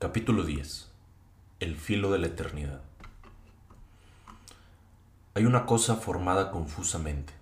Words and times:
Capítulo 0.00 0.44
10. 0.44 0.88
El 1.58 1.74
filo 1.76 2.12
de 2.12 2.20
la 2.20 2.28
eternidad. 2.28 2.82
Hay 5.34 5.44
una 5.44 5.66
cosa 5.66 5.96
formada 5.96 6.52
confusamente, 6.52 7.32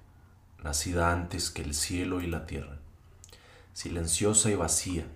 nacida 0.65 1.13
antes 1.13 1.51
que 1.51 1.61
el 1.61 1.75
cielo 1.75 2.23
y 2.23 2.27
la 2.27 2.47
tierra, 2.47 2.79
silenciosa 3.75 4.51
y 4.51 4.55
vacía, 4.55 5.07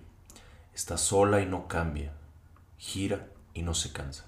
está 0.75 0.99
sola 0.99 1.41
y 1.41 1.47
no 1.47 1.67
cambia, 1.67 2.13
gira 2.77 3.27
y 3.55 3.63
no 3.63 3.73
se 3.73 3.91
cansa. 3.91 4.25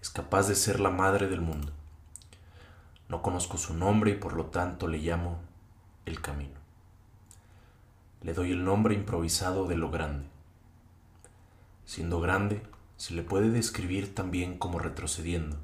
Es 0.00 0.08
capaz 0.08 0.48
de 0.48 0.54
ser 0.54 0.80
la 0.80 0.88
madre 0.88 1.28
del 1.28 1.42
mundo. 1.42 1.70
No 3.10 3.20
conozco 3.20 3.58
su 3.58 3.74
nombre 3.74 4.12
y 4.12 4.14
por 4.14 4.32
lo 4.32 4.46
tanto 4.46 4.88
le 4.88 5.00
llamo 5.00 5.38
el 6.06 6.22
camino. 6.22 6.58
Le 8.22 8.32
doy 8.32 8.52
el 8.52 8.64
nombre 8.64 8.94
improvisado 8.94 9.66
de 9.66 9.76
lo 9.76 9.90
grande 9.90 10.33
Siendo 11.86 12.20
grande, 12.20 12.62
se 12.96 13.14
le 13.14 13.22
puede 13.22 13.50
describir 13.50 14.14
también 14.14 14.58
como 14.58 14.78
retrocediendo. 14.78 15.58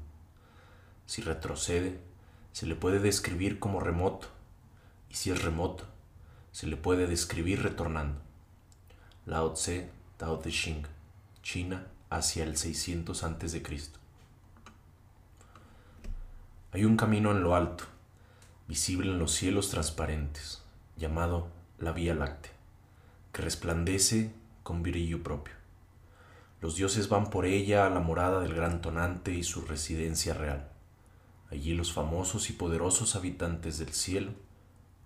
Si 1.05 1.21
retrocede, 1.21 1.99
se 2.51 2.65
le 2.65 2.75
puede 2.75 2.99
describir 2.99 3.59
como 3.59 3.79
remoto, 3.79 4.27
y 5.09 5.15
si 5.15 5.31
es 5.31 5.43
remoto, 5.43 5.85
se 6.51 6.67
le 6.67 6.77
puede 6.77 7.07
describir 7.07 7.63
retornando. 7.63 8.21
Lao 9.25 9.53
Tse, 9.53 9.89
Tao 10.17 10.39
Te 10.39 10.51
Ching, 10.51 10.85
China, 11.41 11.87
hacia 12.09 12.43
el 12.43 12.57
600 12.57 13.23
a.C. 13.23 13.63
Hay 16.73 16.85
un 16.85 16.97
camino 16.97 17.31
en 17.31 17.41
lo 17.41 17.55
alto, 17.55 17.85
visible 18.67 19.11
en 19.11 19.19
los 19.19 19.33
cielos 19.33 19.69
transparentes, 19.69 20.61
llamado 20.97 21.47
la 21.79 21.91
Vía 21.91 22.13
Láctea, 22.13 22.51
que 23.33 23.41
resplandece 23.41 24.33
con 24.63 24.83
brillo 24.83 25.23
propio. 25.23 25.60
Los 26.61 26.75
dioses 26.75 27.09
van 27.09 27.31
por 27.31 27.47
ella 27.47 27.87
a 27.87 27.89
la 27.89 27.99
morada 27.99 28.39
del 28.39 28.53
gran 28.53 28.81
tonante 28.81 29.33
y 29.33 29.43
su 29.43 29.61
residencia 29.61 30.35
real. 30.35 30.69
Allí 31.49 31.73
los 31.73 31.91
famosos 31.91 32.51
y 32.51 32.53
poderosos 32.53 33.15
habitantes 33.15 33.79
del 33.79 33.93
cielo 33.93 34.31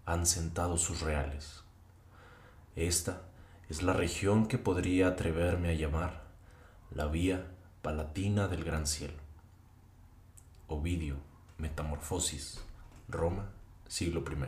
han 0.06 0.26
sentado 0.26 0.78
sus 0.78 1.00
reales. 1.00 1.64
Esta 2.76 3.22
es 3.70 3.84
la 3.84 3.94
región 3.94 4.48
que 4.48 4.58
podría 4.58 5.08
atreverme 5.08 5.70
a 5.70 5.74
llamar 5.74 6.26
la 6.92 7.08
vía 7.08 7.48
palatina 7.82 8.50
del 8.50 8.66
gran 8.66 8.86
cielo. 8.86 9.18
Ovidio, 10.68 11.16
Metamorfosis, 11.58 12.66
Roma, 13.08 13.50
siglo 13.88 14.26
I. 14.30 14.46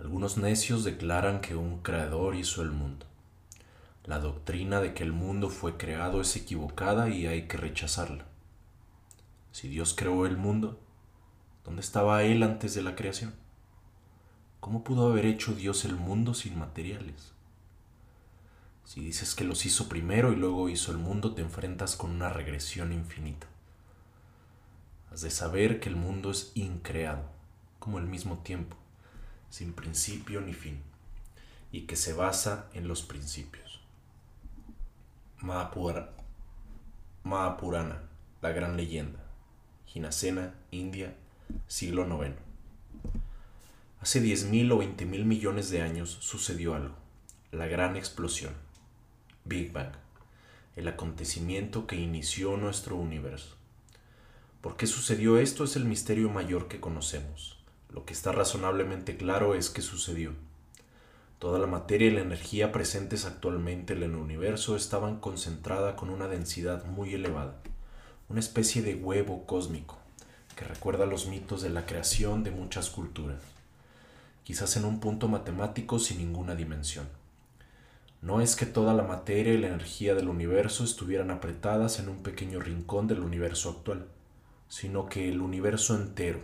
Algunos 0.00 0.38
necios 0.38 0.82
declaran 0.82 1.40
que 1.40 1.54
un 1.54 1.82
creador 1.82 2.34
hizo 2.34 2.62
el 2.62 2.72
mundo. 2.72 3.06
La 4.04 4.18
doctrina 4.18 4.80
de 4.80 4.94
que 4.94 5.04
el 5.04 5.12
mundo 5.12 5.48
fue 5.48 5.76
creado 5.76 6.20
es 6.20 6.34
equivocada 6.34 7.08
y 7.08 7.26
hay 7.26 7.46
que 7.46 7.56
rechazarla. 7.56 8.24
Si 9.52 9.68
Dios 9.68 9.94
creó 9.96 10.26
el 10.26 10.36
mundo, 10.36 10.80
¿dónde 11.64 11.82
estaba 11.82 12.24
Él 12.24 12.42
antes 12.42 12.74
de 12.74 12.82
la 12.82 12.96
creación? 12.96 13.32
¿Cómo 14.58 14.82
pudo 14.82 15.10
haber 15.10 15.26
hecho 15.26 15.54
Dios 15.54 15.84
el 15.84 15.94
mundo 15.94 16.34
sin 16.34 16.58
materiales? 16.58 17.32
Si 18.84 19.00
dices 19.00 19.34
que 19.34 19.44
los 19.44 19.64
hizo 19.66 19.88
primero 19.88 20.32
y 20.32 20.36
luego 20.36 20.68
hizo 20.68 20.90
el 20.90 20.98
mundo, 20.98 21.34
te 21.34 21.42
enfrentas 21.42 21.94
con 21.96 22.10
una 22.10 22.28
regresión 22.28 22.92
infinita. 22.92 23.46
Has 25.12 25.20
de 25.20 25.30
saber 25.30 25.78
que 25.78 25.88
el 25.88 25.96
mundo 25.96 26.30
es 26.30 26.52
increado, 26.54 27.24
como 27.78 27.98
el 27.98 28.06
mismo 28.06 28.38
tiempo, 28.38 28.76
sin 29.50 29.72
principio 29.72 30.40
ni 30.40 30.54
fin, 30.54 30.80
y 31.70 31.82
que 31.82 31.96
se 31.96 32.12
basa 32.12 32.68
en 32.74 32.88
los 32.88 33.02
principios. 33.02 33.61
Mahapurana, 35.42 36.08
la 38.40 38.52
gran 38.52 38.76
leyenda. 38.76 39.18
Ginasena, 39.86 40.54
India, 40.70 41.16
siglo 41.66 42.04
IX. 42.04 42.36
Hace 44.00 44.22
10.000 44.22 44.72
o 44.72 44.80
20.000 44.80 45.24
millones 45.24 45.70
de 45.70 45.82
años 45.82 46.16
sucedió 46.20 46.76
algo, 46.76 46.94
la 47.50 47.66
gran 47.66 47.96
explosión, 47.96 48.54
Big 49.44 49.72
Bang, 49.72 49.92
el 50.76 50.86
acontecimiento 50.86 51.88
que 51.88 51.96
inició 51.96 52.56
nuestro 52.56 52.94
universo. 52.94 53.56
¿Por 54.60 54.76
qué 54.76 54.86
sucedió 54.86 55.38
esto? 55.38 55.64
Es 55.64 55.74
el 55.74 55.86
misterio 55.86 56.30
mayor 56.30 56.68
que 56.68 56.78
conocemos. 56.78 57.58
Lo 57.90 58.04
que 58.04 58.12
está 58.12 58.30
razonablemente 58.30 59.16
claro 59.16 59.56
es 59.56 59.70
que 59.70 59.82
sucedió 59.82 60.34
Toda 61.42 61.58
la 61.58 61.66
materia 61.66 62.06
y 62.06 62.12
la 62.12 62.20
energía 62.20 62.70
presentes 62.70 63.24
actualmente 63.24 63.94
en 63.94 64.04
el 64.04 64.14
universo 64.14 64.76
estaban 64.76 65.18
concentrada 65.18 65.96
con 65.96 66.08
una 66.08 66.28
densidad 66.28 66.84
muy 66.84 67.14
elevada, 67.14 67.56
una 68.28 68.38
especie 68.38 68.80
de 68.80 68.94
huevo 68.94 69.44
cósmico 69.44 69.98
que 70.54 70.64
recuerda 70.64 71.04
los 71.04 71.26
mitos 71.26 71.60
de 71.60 71.70
la 71.70 71.84
creación 71.84 72.44
de 72.44 72.52
muchas 72.52 72.90
culturas, 72.90 73.42
quizás 74.44 74.76
en 74.76 74.84
un 74.84 75.00
punto 75.00 75.26
matemático 75.26 75.98
sin 75.98 76.18
ninguna 76.18 76.54
dimensión. 76.54 77.08
No 78.20 78.40
es 78.40 78.54
que 78.54 78.64
toda 78.64 78.94
la 78.94 79.02
materia 79.02 79.52
y 79.52 79.58
la 79.58 79.66
energía 79.66 80.14
del 80.14 80.28
universo 80.28 80.84
estuvieran 80.84 81.32
apretadas 81.32 81.98
en 81.98 82.08
un 82.08 82.22
pequeño 82.22 82.60
rincón 82.60 83.08
del 83.08 83.18
universo 83.18 83.68
actual, 83.70 84.06
sino 84.68 85.06
que 85.06 85.28
el 85.28 85.40
universo 85.40 85.96
entero, 85.96 86.38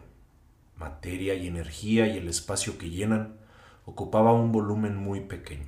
materia 0.76 1.34
y 1.34 1.47
energía 1.47 2.08
y 2.08 2.19
el 2.19 2.26
espacio 2.26 2.78
que 2.78 2.91
llenan, 2.91 3.38
ocupaba 3.88 4.34
un 4.34 4.53
volumen 4.53 4.97
muy 4.97 5.21
pequeño. 5.21 5.65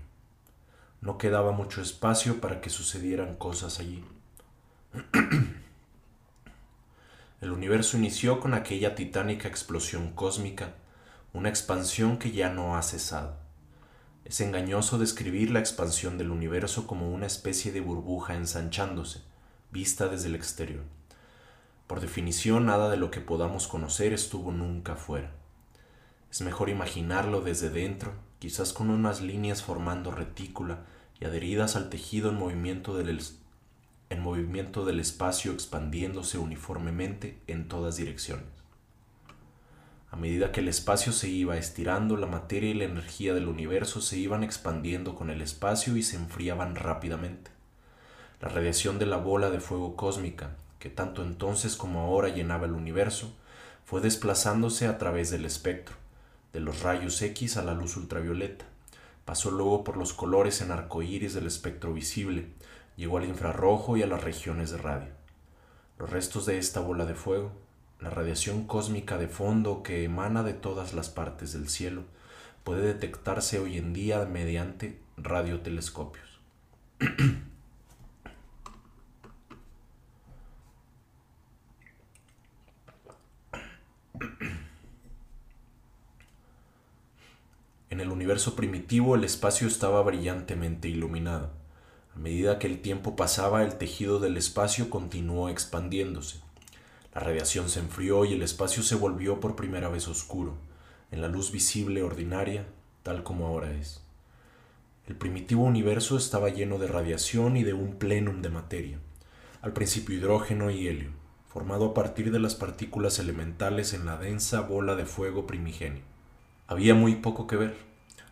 No 1.01 1.17
quedaba 1.17 1.53
mucho 1.53 1.81
espacio 1.81 2.39
para 2.39 2.61
que 2.61 2.69
sucedieran 2.69 3.37
cosas 3.37 3.81
allí. 3.81 4.05
El 7.41 7.51
universo 7.51 7.97
inició 7.97 8.39
con 8.39 8.53
aquella 8.53 8.95
titánica 8.95 9.49
explosión 9.49 10.13
cósmica, 10.13 10.75
una 11.33 11.49
expansión 11.49 12.19
que 12.19 12.33
ya 12.33 12.51
no 12.51 12.77
ha 12.77 12.83
cesado. 12.83 13.39
Es 14.27 14.43
engañoso 14.43 14.99
describir 14.99 15.51
la 15.51 15.61
expansión 15.61 16.19
del 16.19 16.31
universo 16.31 16.87
como 16.87 17.11
una 17.11 17.25
especie 17.25 17.73
de 17.73 17.81
burbuja 17.81 18.35
ensanchándose, 18.35 19.23
vista 19.73 20.09
desde 20.09 20.29
el 20.29 20.35
exterior. 20.35 20.85
Por 21.87 22.03
definición, 22.03 22.67
nada 22.67 22.91
de 22.91 22.99
lo 22.99 23.11
que 23.11 23.23
podamos 23.23 23.67
conocer 23.67 24.13
estuvo 24.13 24.53
nunca 24.53 24.95
fuera. 24.95 25.40
Es 26.31 26.41
mejor 26.43 26.69
imaginarlo 26.69 27.41
desde 27.41 27.71
dentro, 27.71 28.13
quizás 28.39 28.73
con 28.73 28.91
unas 28.91 29.21
líneas 29.21 29.63
formando 29.63 30.11
retícula 30.11 30.85
y 31.21 31.25
adheridas 31.25 31.77
al 31.77 31.91
tejido 31.91 32.31
en 32.31 32.37
movimiento 32.37 32.97
del, 32.97 33.21
en 34.11 34.23
movimiento 34.23 34.85
del 34.85 35.01
espacio 35.01 35.53
expandiéndose 35.53 36.39
uniformemente 36.39 37.39
en 37.47 37.69
todas 37.69 37.97
direcciones. 37.97 38.47
A 40.13 40.17
medida 40.17 40.51
que 40.51 40.61
el 40.61 40.69
espacio 40.69 41.13
se 41.13 41.29
iba 41.29 41.57
estirando, 41.57 42.17
la 42.17 42.27
materia 42.27 42.71
y 42.71 42.75
la 42.75 42.85
energía 42.85 43.33
del 43.33 43.47
universo 43.47 44.01
se 44.01 44.19
iban 44.19 44.43
expandiendo 44.43 45.15
con 45.15 45.31
el 45.31 45.41
espacio 45.41 45.97
y 45.97 46.03
se 46.03 46.17
enfriaban 46.17 46.75
rápidamente. 46.75 47.53
La 48.41 48.49
radiación 48.49 48.99
de 48.99 49.07
la 49.07 49.19
bola 49.19 49.51
de 49.51 49.61
fuego 49.61 49.95
cósmica, 49.95 50.57
que 50.81 50.89
tanto 50.91 51.23
entonces 51.23 51.77
como 51.77 52.01
ahora 52.01 52.29
llenaba 52.29 52.67
el 52.67 52.73
universo, 52.73 53.37
fue 53.85 54.01
desplazándose 54.01 54.89
a 54.89 54.99
través 54.99 55.31
del 55.31 55.45
espectro, 55.45 55.95
de 56.53 56.61
los 56.61 56.83
rayos 56.83 57.21
X 57.23 57.57
a 57.57 57.63
la 57.63 57.75
luz 57.75 57.97
ultravioleta. 57.97 58.65
Pasó 59.25 59.51
luego 59.51 59.85
por 59.85 59.97
los 59.97 60.13
colores 60.13 60.61
en 60.61 60.71
arcoíris 60.71 61.35
del 61.35 61.47
espectro 61.47 61.93
visible, 61.93 62.47
llegó 62.97 63.19
al 63.19 63.25
infrarrojo 63.25 63.97
y 63.97 64.03
a 64.03 64.07
las 64.07 64.25
regiones 64.25 64.71
de 64.71 64.79
radio. 64.79 65.09
Los 65.99 66.11
restos 66.11 66.47
de 66.47 66.59
esta 66.59 66.81
bola 66.81 67.05
de 67.05 67.15
fuego, 67.15 67.53
la 68.01 68.11
radiación 68.11 68.67
cósmica 68.67 69.19
de 69.19 69.29
fondo 69.29 69.83
que 69.83 70.05
emana 70.05 70.43
de 70.43 70.55
todas 70.55 70.95
las 70.95 71.11
partes 71.11 71.53
del 71.53 71.69
cielo, 71.69 72.05
puede 72.65 72.83
detectarse 72.83 73.59
hoy 73.59 73.77
en 73.79 73.93
día 73.93 74.25
mediante 74.25 74.99
radiotelescopios. 75.17 76.41
universo 88.31 88.55
primitivo 88.55 89.17
el 89.17 89.25
espacio 89.25 89.67
estaba 89.67 90.01
brillantemente 90.05 90.89
iluminado. 90.89 91.51
A 92.15 92.19
medida 92.21 92.61
que 92.61 92.69
el 92.69 92.81
tiempo 92.81 93.17
pasaba, 93.17 93.65
el 93.65 93.75
tejido 93.75 94.21
del 94.21 94.37
espacio 94.37 94.89
continuó 94.89 95.49
expandiéndose. 95.49 96.39
La 97.13 97.23
radiación 97.23 97.69
se 97.69 97.81
enfrió 97.81 98.25
y 98.25 98.35
el 98.35 98.43
espacio 98.43 98.85
se 98.85 98.95
volvió 98.95 99.41
por 99.41 99.57
primera 99.57 99.89
vez 99.89 100.07
oscuro, 100.07 100.55
en 101.11 101.23
la 101.23 101.27
luz 101.27 101.51
visible 101.51 102.05
ordinaria, 102.05 102.69
tal 103.03 103.25
como 103.25 103.49
ahora 103.49 103.73
es. 103.73 104.01
El 105.09 105.17
primitivo 105.17 105.65
universo 105.65 106.17
estaba 106.17 106.51
lleno 106.51 106.79
de 106.79 106.87
radiación 106.87 107.57
y 107.57 107.65
de 107.65 107.73
un 107.73 107.97
plenum 107.97 108.43
de 108.43 108.51
materia, 108.51 109.01
al 109.61 109.73
principio 109.73 110.17
hidrógeno 110.17 110.71
y 110.71 110.87
helio, 110.87 111.11
formado 111.49 111.87
a 111.87 111.95
partir 111.95 112.31
de 112.31 112.39
las 112.39 112.55
partículas 112.55 113.19
elementales 113.19 113.93
en 113.93 114.07
la 114.07 114.19
densa 114.19 114.61
bola 114.61 114.95
de 114.95 115.07
fuego 115.07 115.49
primigenio. 115.49 116.05
Había 116.69 116.95
muy 116.95 117.17
poco 117.17 117.49
que 117.49 117.57
ver, 117.57 117.90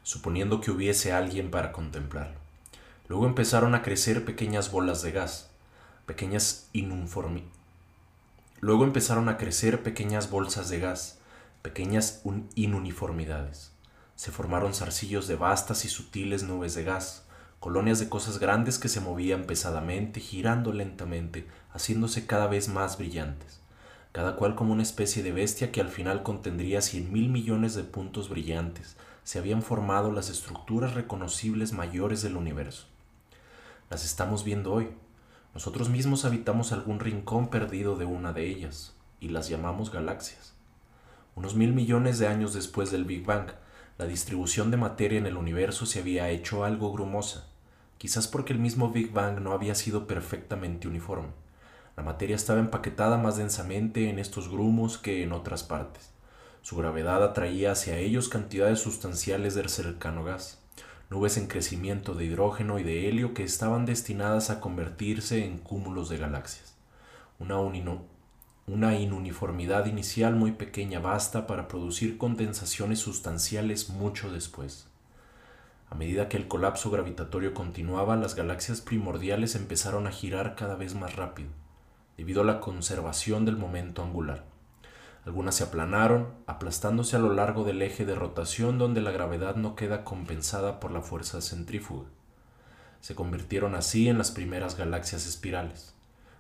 suponiendo 0.09 0.63
que 0.63 0.71
hubiese 0.71 1.13
alguien 1.13 1.51
para 1.51 1.71
contemplarlo. 1.71 2.39
Luego 3.09 3.27
empezaron 3.27 3.75
a 3.75 3.83
crecer 3.83 4.25
pequeñas 4.25 4.71
bolas 4.71 5.03
de 5.03 5.13
gas, 5.13 5.51
pequeñas 6.07 6.71
Luego 8.61 8.85
empezaron 8.85 9.29
a 9.29 9.37
crecer 9.37 9.83
pequeñas 9.83 10.31
bolsas 10.31 10.71
de 10.71 10.81
gas, 10.81 11.19
pequeñas 11.61 12.23
inuniformidades. 12.55 13.73
Se 14.17 14.33
formaron 14.33 14.73
zarcillos 14.73 15.29
de 15.29 15.37
vastas 15.37 15.85
y 15.85 15.91
sutiles 15.91 16.43
nubes 16.43 16.75
de 16.75 16.85
gas, 16.85 17.27
colonias 17.61 17.99
de 17.99 18.09
cosas 18.09 18.39
grandes 18.39 18.79
que 18.79 18.89
se 18.89 19.03
movían 19.03 19.45
pesadamente, 19.45 20.21
girando 20.21 20.73
lentamente, 20.73 21.47
haciéndose 21.71 22.25
cada 22.25 22.47
vez 22.47 22.69
más 22.69 22.97
brillantes, 22.97 23.61
cada 24.13 24.37
cual 24.37 24.55
como 24.55 24.73
una 24.73 24.85
especie 24.85 25.23
de 25.23 25.33
bestia 25.33 25.71
que 25.71 25.83
al 25.83 25.91
final 25.91 26.23
contendría 26.23 26.81
cien 26.81 27.13
mil 27.13 27.29
millones 27.29 27.75
de 27.75 27.85
puntos 27.85 28.31
brillantes, 28.31 28.97
se 29.29 29.39
habían 29.39 29.61
formado 29.61 30.11
las 30.11 30.31
estructuras 30.31 30.95
reconocibles 30.95 31.75
mayores 31.75 32.23
del 32.23 32.35
universo. 32.35 32.87
Las 33.91 34.07
estamos 34.07 34.43
viendo 34.43 34.73
hoy, 34.73 34.89
nosotros 35.53 35.91
mismos 35.91 36.25
habitamos 36.25 36.73
algún 36.73 36.99
rincón 36.99 37.49
perdido 37.49 37.97
de 37.97 38.07
una 38.07 38.33
de 38.33 38.47
ellas, 38.47 38.95
y 39.21 39.29
las 39.29 39.51
llamamos 39.51 39.93
galaxias. 39.93 40.55
Unos 41.37 41.57
mil 41.57 41.75
millones 41.75 42.19
de 42.19 42.27
años 42.27 42.55
después 42.55 42.91
del 42.91 43.05
Big 43.05 43.27
Bang, 43.27 43.51
la 43.99 44.07
distribución 44.07 44.71
de 44.71 44.79
materia 44.79 45.19
en 45.19 45.27
el 45.27 45.37
universo 45.37 45.85
se 45.85 46.01
había 46.01 46.31
hecho 46.31 46.65
algo 46.65 46.91
grumosa, 46.91 47.45
quizás 47.99 48.29
porque 48.29 48.55
el 48.55 48.61
mismo 48.61 48.93
Big 48.93 49.13
Bang 49.13 49.41
no 49.41 49.53
había 49.53 49.75
sido 49.75 50.07
perfectamente 50.07 50.89
uniforme. 50.89 51.29
La 51.99 52.03
materia 52.03 52.35
estaba 52.35 52.61
empaquetada 52.61 53.19
más 53.19 53.37
densamente 53.37 54.09
en 54.09 54.21
estos 54.21 54.49
grumos 54.49 54.97
que 54.97 55.23
en 55.23 55.33
otras 55.33 55.65
partes. 55.65 56.18
Su 56.63 56.77
gravedad 56.77 57.23
atraía 57.25 57.73
hacia 57.73 57.99
ellos 57.99 58.29
cantidades 58.29 58.81
sustanciales 58.81 59.55
del 59.55 59.69
cercano 59.69 60.25
gas 60.25 60.59
nubes 61.11 61.39
en 61.39 61.47
crecimiento 61.47 62.15
de 62.15 62.27
hidrógeno 62.27 62.79
y 62.79 62.83
de 62.83 63.09
helio 63.09 63.33
que 63.33 63.43
estaban 63.43 63.87
destinadas 63.87 64.51
a 64.51 64.61
convertirse 64.61 65.45
en 65.45 65.59
cúmulos 65.59 66.09
de 66.09 66.19
galaxias. 66.19 66.77
Una, 67.39 67.59
una 68.67 68.99
inuniformidad 68.99 69.87
inicial 69.87 70.37
muy 70.37 70.53
pequeña 70.53 71.01
basta 71.01 71.47
para 71.47 71.67
producir 71.67 72.19
condensaciones 72.19 72.99
sustanciales 72.99 73.89
mucho 73.89 74.31
después. 74.31 74.87
A 75.89 75.95
medida 75.95 76.29
que 76.29 76.37
el 76.37 76.49
colapso 76.49 76.91
gravitatorio 76.91 77.55
continuaba, 77.55 78.17
las 78.17 78.35
galaxias 78.35 78.83
primordiales 78.83 79.55
empezaron 79.55 80.07
a 80.07 80.13
girar 80.13 80.55
cada 80.55 80.75
vez 80.75 80.95
más 80.95 81.17
rápido, 81.17 81.49
debido 82.19 82.43
a 82.43 82.45
la 82.45 82.61
conservación 82.61 83.47
del 83.47 83.57
momento 83.57 84.03
angular. 84.03 84.45
Algunas 85.29 85.57
se 85.57 85.65
aplanaron, 85.65 86.29
aplastándose 86.47 87.15
a 87.15 87.19
lo 87.19 87.35
largo 87.35 87.63
del 87.63 87.83
eje 87.83 88.07
de 88.07 88.15
rotación 88.15 88.79
donde 88.79 89.03
la 89.03 89.11
gravedad 89.11 89.57
no 89.57 89.77
queda 89.77 90.03
compensada 90.03 90.81
por 90.81 90.91
la 90.91 91.03
fuerza 91.03 91.43
centrífuga. 91.43 92.07
Se 93.03 93.15
convirtieron 93.15 93.75
así 93.75 94.09
en 94.09 94.17
las 94.17 94.31
primeras 94.31 94.79
galaxias 94.79 95.27
espirales, 95.27 95.95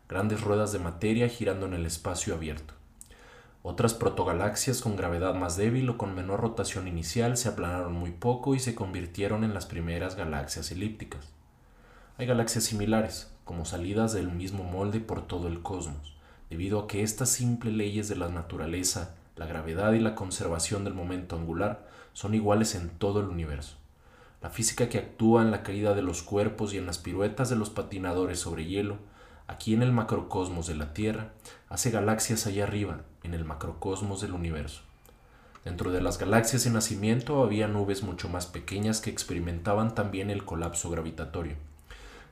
grandes 0.08 0.40
ruedas 0.40 0.72
de 0.72 0.78
materia 0.78 1.28
girando 1.28 1.66
en 1.66 1.74
el 1.74 1.84
espacio 1.84 2.34
abierto. 2.34 2.72
Otras 3.62 3.92
protogalaxias 3.92 4.80
con 4.80 4.96
gravedad 4.96 5.34
más 5.34 5.58
débil 5.58 5.90
o 5.90 5.98
con 5.98 6.14
menor 6.14 6.40
rotación 6.40 6.88
inicial 6.88 7.36
se 7.36 7.50
aplanaron 7.50 7.92
muy 7.92 8.12
poco 8.12 8.54
y 8.54 8.58
se 8.58 8.74
convirtieron 8.74 9.44
en 9.44 9.52
las 9.52 9.66
primeras 9.66 10.16
galaxias 10.16 10.72
elípticas. 10.72 11.28
Hay 12.16 12.24
galaxias 12.24 12.64
similares, 12.64 13.30
como 13.44 13.66
salidas 13.66 14.14
del 14.14 14.32
mismo 14.32 14.64
molde 14.64 15.00
por 15.00 15.26
todo 15.26 15.46
el 15.46 15.60
cosmos 15.60 16.17
debido 16.50 16.80
a 16.80 16.86
que 16.86 17.02
estas 17.02 17.28
simples 17.28 17.74
leyes 17.74 18.08
de 18.08 18.16
la 18.16 18.28
naturaleza, 18.28 19.14
la 19.36 19.46
gravedad 19.46 19.92
y 19.92 20.00
la 20.00 20.14
conservación 20.14 20.84
del 20.84 20.94
momento 20.94 21.36
angular 21.36 21.86
son 22.12 22.34
iguales 22.34 22.74
en 22.74 22.88
todo 22.88 23.20
el 23.20 23.28
universo. 23.28 23.76
La 24.42 24.50
física 24.50 24.88
que 24.88 24.98
actúa 24.98 25.42
en 25.42 25.50
la 25.50 25.62
caída 25.62 25.94
de 25.94 26.02
los 26.02 26.22
cuerpos 26.22 26.72
y 26.72 26.78
en 26.78 26.86
las 26.86 26.98
piruetas 26.98 27.50
de 27.50 27.56
los 27.56 27.70
patinadores 27.70 28.40
sobre 28.40 28.66
hielo, 28.66 28.96
aquí 29.46 29.74
en 29.74 29.82
el 29.82 29.92
macrocosmos 29.92 30.66
de 30.66 30.76
la 30.76 30.94
Tierra, 30.94 31.32
hace 31.68 31.90
galaxias 31.90 32.46
allá 32.46 32.64
arriba, 32.64 33.02
en 33.22 33.34
el 33.34 33.44
macrocosmos 33.44 34.20
del 34.20 34.32
universo. 34.32 34.82
Dentro 35.64 35.90
de 35.92 36.00
las 36.00 36.18
galaxias 36.18 36.66
en 36.66 36.72
nacimiento 36.74 37.42
había 37.42 37.68
nubes 37.68 38.02
mucho 38.02 38.28
más 38.28 38.46
pequeñas 38.46 39.00
que 39.00 39.10
experimentaban 39.10 39.94
también 39.94 40.30
el 40.30 40.44
colapso 40.44 40.88
gravitatorio. 40.88 41.56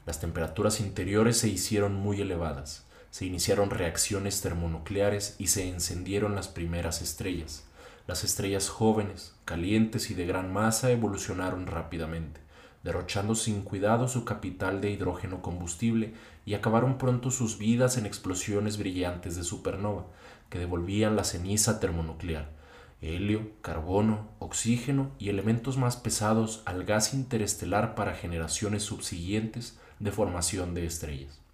Las 0.07 0.21
temperaturas 0.21 0.81
interiores 0.81 1.37
se 1.37 1.49
hicieron 1.49 1.95
muy 1.95 2.21
elevadas 2.21 2.86
se 3.17 3.25
iniciaron 3.25 3.71
reacciones 3.71 4.43
termonucleares 4.43 5.37
y 5.39 5.47
se 5.47 5.67
encendieron 5.67 6.35
las 6.35 6.49
primeras 6.49 7.01
estrellas. 7.01 7.65
Las 8.07 8.25
estrellas 8.25 8.69
jóvenes, 8.69 9.35
calientes 9.47 10.11
y 10.11 10.15
de 10.15 10.27
gran 10.27 10.53
masa 10.53 10.91
evolucionaron 10.91 11.67
rápidamente, 11.67 12.43
derrochando 12.85 13.35
sin 13.35 13.63
cuidado 13.63 14.07
su 14.07 14.27
capital 14.27 14.83
de 14.83 14.91
hidrógeno 14.91 15.41
combustible 15.41 16.13
y 16.45 16.53
acabaron 16.53 16.99
pronto 16.99 17.31
sus 17.31 17.57
vidas 17.57 17.97
en 17.97 18.05
explosiones 18.05 18.77
brillantes 18.77 19.35
de 19.35 19.45
supernova, 19.45 20.05
que 20.51 20.59
devolvían 20.59 21.17
la 21.17 21.25
ceniza 21.25 21.81
termonuclear, 21.81 22.51
helio, 23.01 23.51
carbono, 23.63 24.29
oxígeno 24.41 25.11
y 25.19 25.31
elementos 25.31 25.79
más 25.79 25.97
pesados 25.97 26.61
al 26.67 26.85
gas 26.85 27.15
interestelar 27.15 27.95
para 27.95 28.13
generaciones 28.13 28.83
subsiguientes 28.83 29.79
de 30.01 30.13
formación 30.13 30.75
de 30.75 30.85
estrellas. 30.85 31.46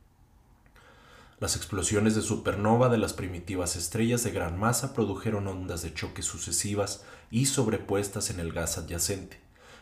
Las 1.42 1.56
explosiones 1.56 2.14
de 2.14 2.22
supernova 2.22 2.88
de 2.88 2.98
las 2.98 3.14
primitivas 3.14 3.74
estrellas 3.74 4.22
de 4.22 4.30
gran 4.30 4.60
masa 4.60 4.94
produjeron 4.94 5.48
ondas 5.48 5.82
de 5.82 5.92
choque 5.92 6.22
sucesivas 6.22 7.02
y 7.32 7.46
sobrepuestas 7.46 8.30
en 8.30 8.38
el 8.38 8.52
gas 8.52 8.78
adyacente, 8.78 9.40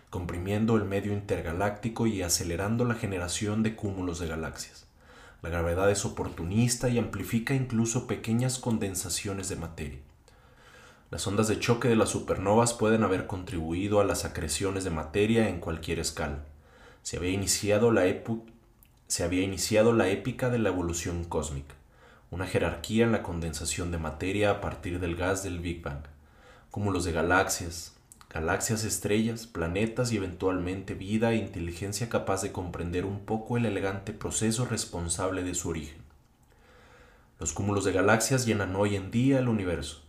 comprimiendo 0.08 0.76
el 0.76 0.86
medio 0.86 1.12
intergaláctico 1.12 2.06
y 2.06 2.22
acelerando 2.22 2.86
la 2.86 2.94
generación 2.94 3.62
de 3.62 3.76
cúmulos 3.76 4.18
de 4.20 4.28
galaxias. 4.28 4.86
La 5.42 5.50
gravedad 5.50 5.90
es 5.90 6.06
oportunista 6.06 6.88
y 6.88 6.96
amplifica 6.96 7.52
incluso 7.52 8.06
pequeñas 8.06 8.58
condensaciones 8.58 9.50
de 9.50 9.56
materia. 9.56 9.98
Las 11.10 11.26
ondas 11.26 11.46
de 11.46 11.58
choque 11.58 11.88
de 11.88 11.96
las 11.96 12.08
supernovas 12.08 12.72
pueden 12.72 13.02
haber 13.02 13.26
contribuido 13.26 14.00
a 14.00 14.04
las 14.04 14.24
acreciones 14.24 14.82
de 14.84 14.90
materia 14.92 15.50
en 15.50 15.60
cualquier 15.60 15.98
escala. 15.98 16.42
Se 17.02 17.18
había 17.18 17.32
iniciado 17.32 17.92
la, 17.92 18.06
se 19.10 19.24
había 19.24 19.42
iniciado 19.42 19.92
la 19.92 20.08
épica 20.08 20.50
de 20.50 20.60
la 20.60 20.68
evolución 20.68 21.24
cósmica, 21.24 21.74
una 22.30 22.46
jerarquía 22.46 23.04
en 23.04 23.10
la 23.10 23.24
condensación 23.24 23.90
de 23.90 23.98
materia 23.98 24.52
a 24.52 24.60
partir 24.60 25.00
del 25.00 25.16
gas 25.16 25.42
del 25.42 25.58
Big 25.58 25.82
Bang, 25.82 26.04
cúmulos 26.70 27.04
de 27.04 27.10
galaxias, 27.10 27.96
galaxias 28.32 28.84
estrellas, 28.84 29.48
planetas 29.48 30.12
y 30.12 30.16
eventualmente 30.18 30.94
vida 30.94 31.32
e 31.32 31.38
inteligencia 31.38 32.08
capaz 32.08 32.42
de 32.42 32.52
comprender 32.52 33.04
un 33.04 33.18
poco 33.24 33.56
el 33.56 33.66
elegante 33.66 34.12
proceso 34.12 34.64
responsable 34.64 35.42
de 35.42 35.56
su 35.56 35.70
origen. 35.70 35.98
Los 37.40 37.52
cúmulos 37.52 37.84
de 37.84 37.90
galaxias 37.90 38.46
llenan 38.46 38.76
hoy 38.76 38.94
en 38.94 39.10
día 39.10 39.40
el 39.40 39.48
universo. 39.48 40.02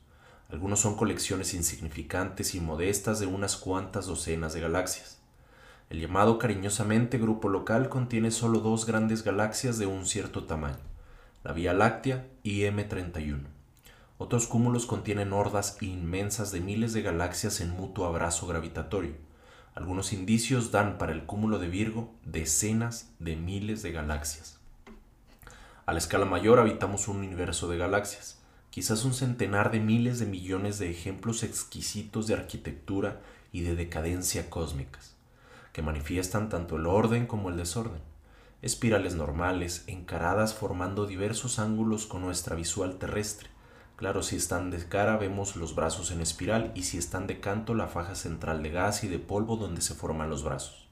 Algunos 0.52 0.80
son 0.80 0.96
colecciones 0.96 1.56
insignificantes 1.56 2.54
y 2.54 2.60
modestas 2.60 3.20
de 3.20 3.26
unas 3.26 3.58
cuantas 3.58 4.06
docenas 4.06 4.54
de 4.54 4.62
galaxias. 4.62 5.21
El 5.92 6.00
llamado 6.00 6.40
cariñosamente 6.40 7.18
grupo 7.18 7.50
local 7.50 7.90
contiene 7.90 8.32
solo 8.32 8.62
dos 8.62 8.86
grandes 8.86 9.26
galaxias 9.26 9.78
de 9.78 9.88
un 9.88 10.06
cierto 10.06 10.46
tamaño, 10.46 10.80
la 11.44 11.52
Vía 11.52 11.74
Láctea 11.74 12.30
y 12.44 12.62
M31. 12.62 13.42
Otros 14.18 14.48
cúmulos 14.48 14.86
contienen 14.86 15.34
hordas 15.34 15.76
inmensas 15.82 16.54
de 16.54 16.62
miles 16.62 16.94
de 16.94 17.02
galaxias 17.02 17.60
en 17.60 17.72
mutuo 17.72 18.06
abrazo 18.06 18.48
gravitatorio. 18.48 19.16
Algunos 19.76 20.14
indicios 20.14 20.72
dan 20.72 20.98
para 20.98 21.12
el 21.12 21.26
cúmulo 21.26 21.60
de 21.60 21.68
Virgo 21.68 22.16
decenas 22.24 23.12
de 23.20 23.36
miles 23.36 23.84
de 23.84 23.92
galaxias. 23.92 24.62
A 25.86 25.92
la 25.92 26.00
escala 26.00 26.24
mayor 26.24 26.60
habitamos 26.60 27.10
un 27.10 27.18
universo 27.18 27.68
de 27.68 27.78
galaxias, 27.78 28.40
quizás 28.70 29.04
un 29.04 29.14
centenar 29.14 29.72
de 29.72 29.82
miles 29.82 30.20
de 30.20 30.26
millones 30.26 30.80
de 30.80 30.90
ejemplos 30.90 31.44
exquisitos 31.44 32.28
de 32.28 32.36
arquitectura 32.36 33.20
y 33.52 33.60
de 33.64 33.76
decadencia 33.76 34.50
cósmicas 34.50 35.11
que 35.74 35.82
manifiestan 35.82 36.50
tanto 36.50 36.76
el 36.76 36.86
orden 36.86 37.28
como 37.28 37.50
el 37.50 37.58
desorden. 37.58 38.02
Espirales 38.62 39.16
normales, 39.16 39.84
encaradas 39.88 40.54
formando 40.54 41.08
diversos 41.08 41.60
ángulos 41.60 42.06
con 42.06 42.22
nuestra 42.22 42.56
visual 42.56 42.98
terrestre. 42.98 43.50
Claro, 43.96 44.24
si 44.24 44.36
están 44.36 44.72
de 44.72 44.88
cara 44.88 45.18
vemos 45.18 45.56
los 45.56 45.76
brazos 45.76 46.12
en 46.12 46.22
espiral 46.22 46.72
y 46.76 46.84
si 46.84 46.98
están 46.98 47.28
de 47.28 47.40
canto 47.40 47.74
la 47.74 47.88
faja 47.88 48.16
central 48.16 48.64
de 48.64 48.72
gas 48.72 49.04
y 49.04 49.08
de 49.08 49.20
polvo 49.20 49.58
donde 49.58 49.82
se 49.82 49.96
forman 49.96 50.30
los 50.30 50.44
brazos. 50.44 50.88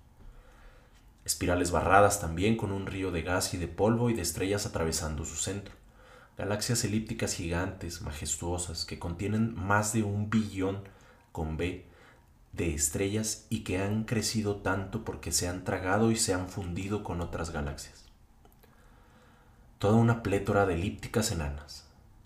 Espirales 1.25 1.71
barradas 1.71 2.21
también 2.21 2.55
con 2.55 2.71
un 2.71 2.85
río 2.85 3.11
de 3.11 3.21
gas 3.21 3.53
y 3.53 3.57
de 3.57 3.67
polvo 3.67 4.09
y 4.09 4.13
de 4.13 4.21
estrellas 4.21 4.65
atravesando 4.65 5.25
su 5.25 5.35
centro. 5.35 5.75
Galaxias 6.37 6.83
elípticas 6.85 7.33
gigantes, 7.33 8.01
majestuosas, 8.01 8.85
que 8.85 8.97
contienen 8.97 9.53
más 9.53 9.91
de 9.91 10.03
un 10.03 10.29
billón 10.29 10.79
con 11.31 11.57
B 11.57 11.88
de 12.53 12.73
estrellas 12.73 13.45
y 13.49 13.61
que 13.61 13.81
han 13.81 14.03
crecido 14.03 14.57
tanto 14.57 15.05
porque 15.05 15.31
se 15.31 15.47
han 15.47 15.63
tragado 15.63 16.11
y 16.11 16.15
se 16.15 16.33
han 16.33 16.49
fundido 16.49 17.03
con 17.03 17.21
otras 17.21 17.51
galaxias. 17.51 18.05
Toda 19.77 19.95
una 19.95 20.23
plétora 20.23 20.65
de 20.65 20.73
elípticas 20.73 21.31
enanas, 21.31 21.85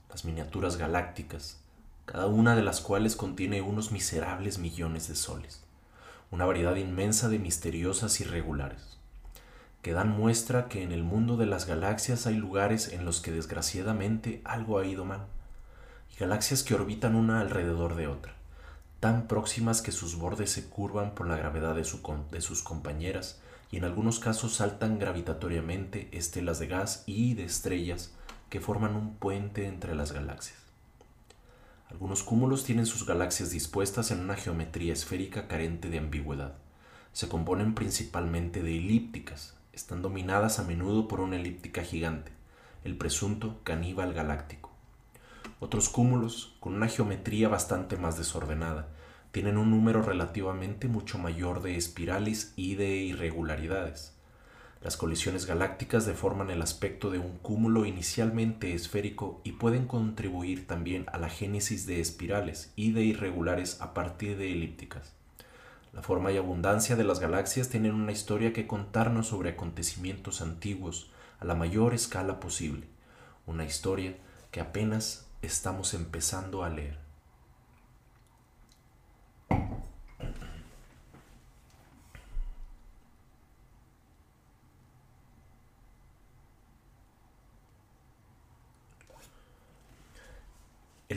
las 0.09 0.25
miniaturas 0.25 0.77
galácticas, 0.77 1.59
cada 2.05 2.27
una 2.27 2.55
de 2.55 2.63
las 2.63 2.81
cuales 2.81 3.15
contiene 3.15 3.61
unos 3.61 3.91
miserables 3.91 4.57
millones 4.57 5.07
de 5.07 5.15
soles, 5.15 5.63
una 6.31 6.45
variedad 6.45 6.75
inmensa 6.75 7.29
de 7.29 7.39
misteriosas 7.39 8.19
irregulares. 8.19 8.97
que 9.83 9.91
dan 9.91 10.09
muestra 10.09 10.69
que 10.69 10.81
en 10.81 10.93
el 10.93 11.03
mundo 11.03 11.35
de 11.35 11.45
las 11.45 11.67
galaxias 11.67 12.25
hay 12.25 12.35
lugares 12.35 12.93
en 12.93 13.03
los 13.03 13.19
que 13.19 13.31
desgraciadamente 13.31 14.41
algo 14.45 14.79
ha 14.79 14.85
ido 14.85 15.03
mal, 15.03 15.27
y 16.09 16.19
galaxias 16.19 16.63
que 16.63 16.73
orbitan 16.73 17.15
una 17.15 17.41
alrededor 17.41 17.95
de 17.95 18.07
otra, 18.07 18.33
tan 19.03 19.27
próximas 19.27 19.81
que 19.81 19.91
sus 19.91 20.15
bordes 20.17 20.49
se 20.49 20.69
curvan 20.69 21.13
por 21.13 21.27
la 21.27 21.35
gravedad 21.35 21.75
de, 21.75 21.83
sus 21.83 22.63
compañeras 22.63 23.37
y 23.69 23.75
en 23.75 23.83
algunos 23.83 24.17
casos 24.17 24.53
saltan 24.53 24.97
gravitatoriamente 24.97 26.07
estelas 26.13 26.57
de 26.57 26.67
gas 26.67 27.03
y 27.05 27.33
de 27.33 27.43
estrellas 27.43 28.13
que 28.49 28.61
forman 28.61 28.95
un 28.95 29.15
puente 29.15 29.67
entre 29.67 29.93
las 29.93 30.13
galaxias. 30.13 30.57
Algunos 31.89 32.23
cúmulos 32.23 32.63
tienen 32.63 32.85
sus 32.85 33.05
galaxias 33.05 33.49
dispuestas 33.49 34.09
en 34.11 34.21
una 34.21 34.35
geometría 34.35 34.93
esférica 34.93 35.49
carente 35.49 35.89
de 35.89 35.97
ambigüedad. 35.97 36.53
Se 37.11 37.27
componen 37.27 37.75
principalmente 37.75 38.63
de 38.63 38.77
elípticas, 38.77 39.57
están 39.73 40.01
dominadas 40.01 40.59
a 40.59 40.63
menudo 40.63 41.09
por 41.09 41.19
una 41.19 41.35
elíptica 41.35 41.83
gigante, 41.83 42.31
el 42.85 42.95
presunto 42.95 43.59
caníbal 43.65 44.13
galáctico. 44.13 44.71
Otros 45.59 45.89
cúmulos, 45.89 46.55
con 46.61 46.73
una 46.73 46.87
geometría 46.87 47.49
bastante 47.49 47.97
más 47.97 48.17
desordenada, 48.17 48.87
tienen 49.33 49.57
un 49.57 49.71
número 49.71 50.03
relativamente 50.03 50.87
mucho 50.87 51.17
mayor 51.17 51.63
de 51.63 51.75
espirales 51.75 52.53
y 52.55 52.75
de 52.75 52.97
irregularidades. 52.97 54.13
Las 54.79 54.95
colisiones 54.95 55.47
galácticas 55.47 56.05
deforman 56.05 56.51
el 56.51 56.61
aspecto 56.61 57.09
de 57.09 57.17
un 57.17 57.39
cúmulo 57.39 57.87
inicialmente 57.87 58.75
esférico 58.75 59.41
y 59.43 59.53
pueden 59.53 59.87
contribuir 59.87 60.67
también 60.67 61.05
a 61.11 61.17
la 61.17 61.29
génesis 61.29 61.87
de 61.87 61.99
espirales 61.99 62.73
y 62.75 62.91
de 62.91 63.01
irregulares 63.01 63.81
a 63.81 63.95
partir 63.95 64.37
de 64.37 64.51
elípticas. 64.51 65.13
La 65.93 66.03
forma 66.03 66.31
y 66.31 66.37
abundancia 66.37 66.95
de 66.95 67.03
las 67.03 67.19
galaxias 67.19 67.69
tienen 67.69 67.95
una 67.95 68.11
historia 68.11 68.53
que 68.53 68.67
contarnos 68.67 69.29
sobre 69.29 69.49
acontecimientos 69.49 70.41
antiguos 70.41 71.09
a 71.39 71.45
la 71.45 71.55
mayor 71.55 71.95
escala 71.95 72.39
posible, 72.39 72.85
una 73.47 73.65
historia 73.65 74.15
que 74.51 74.61
apenas 74.61 75.25
estamos 75.41 75.95
empezando 75.95 76.63
a 76.63 76.69
leer. 76.69 77.02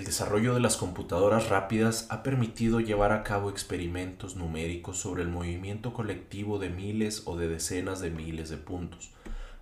Desarrollo 0.06 0.54
de 0.54 0.60
las 0.60 0.76
computadoras 0.76 1.48
rápidas 1.48 2.06
ha 2.10 2.22
permitido 2.22 2.80
llevar 2.80 3.10
a 3.12 3.24
cabo 3.24 3.50
experimentos 3.50 4.36
numéricos 4.36 4.98
sobre 4.98 5.22
el 5.22 5.28
movimiento 5.28 5.92
colectivo 5.92 6.58
de 6.58 6.70
miles 6.70 7.24
o 7.26 7.36
de 7.36 7.48
decenas 7.48 8.00
de 8.00 8.10
miles 8.10 8.48
de 8.48 8.56
puntos, 8.56 9.10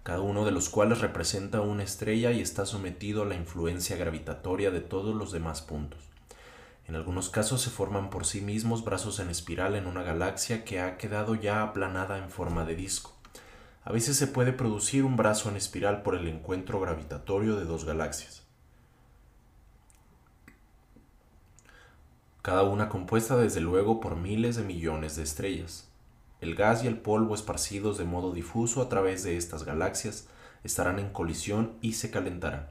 cada 0.03 0.21
uno 0.21 0.45
de 0.45 0.53
los 0.53 0.69
cuales 0.69 1.01
representa 1.01 1.63
una 1.63 1.83
estrella 1.83 2.31
y 2.31 2.41
está 2.41 2.67
sometido 2.67 3.23
a 3.23 3.27
la 3.27 3.37
influencia 3.37 3.97
gravitatoria 3.97 4.71
de 4.71 4.81
todos 4.81 5.15
los 5.15 5.33
demás 5.33 5.63
puntos. 5.63 6.01
En 6.87 6.95
algunos 6.95 7.31
casos 7.31 7.63
se 7.63 7.71
forman 7.71 8.11
por 8.11 8.27
sí 8.27 8.43
mismos 8.43 8.85
brazos 8.85 9.21
en 9.21 9.31
espiral 9.31 9.75
en 9.75 9.87
una 9.87 10.03
galaxia 10.03 10.65
que 10.65 10.79
ha 10.79 10.99
quedado 10.99 11.35
ya 11.35 11.63
aplanada 11.63 12.19
en 12.19 12.29
forma 12.29 12.67
de 12.67 12.77
disco. 12.77 13.17
A 13.83 13.93
veces 13.93 14.19
se 14.19 14.27
puede 14.27 14.53
producir 14.53 15.05
un 15.05 15.17
brazo 15.17 15.49
en 15.49 15.57
espiral 15.57 16.03
por 16.03 16.15
el 16.15 16.29
encuentro 16.29 16.81
gravitatorio 16.81 17.57
de 17.57 17.65
dos 17.65 17.87
galaxias. 17.87 18.44
Cada 22.45 22.63
una 22.63 22.91
compuesta 22.91 23.39
desde 23.39 23.63
luego 23.63 24.01
por 24.01 24.17
miles 24.17 24.57
de 24.57 24.65
millones 24.65 25.17
de 25.17 25.23
estrellas. 25.23 25.89
El 26.43 26.55
gas 26.55 26.85
y 26.85 26.87
el 26.87 26.99
polvo 26.99 27.35
esparcidos 27.35 27.97
de 27.97 28.05
modo 28.05 28.35
difuso 28.35 28.83
a 28.83 28.91
través 28.91 29.23
de 29.23 29.39
estas 29.39 29.65
galaxias 29.65 30.27
estarán 30.63 30.99
en 30.99 31.09
colisión 31.09 31.73
y 31.81 31.95
se 31.95 32.11
calentarán. 32.11 32.69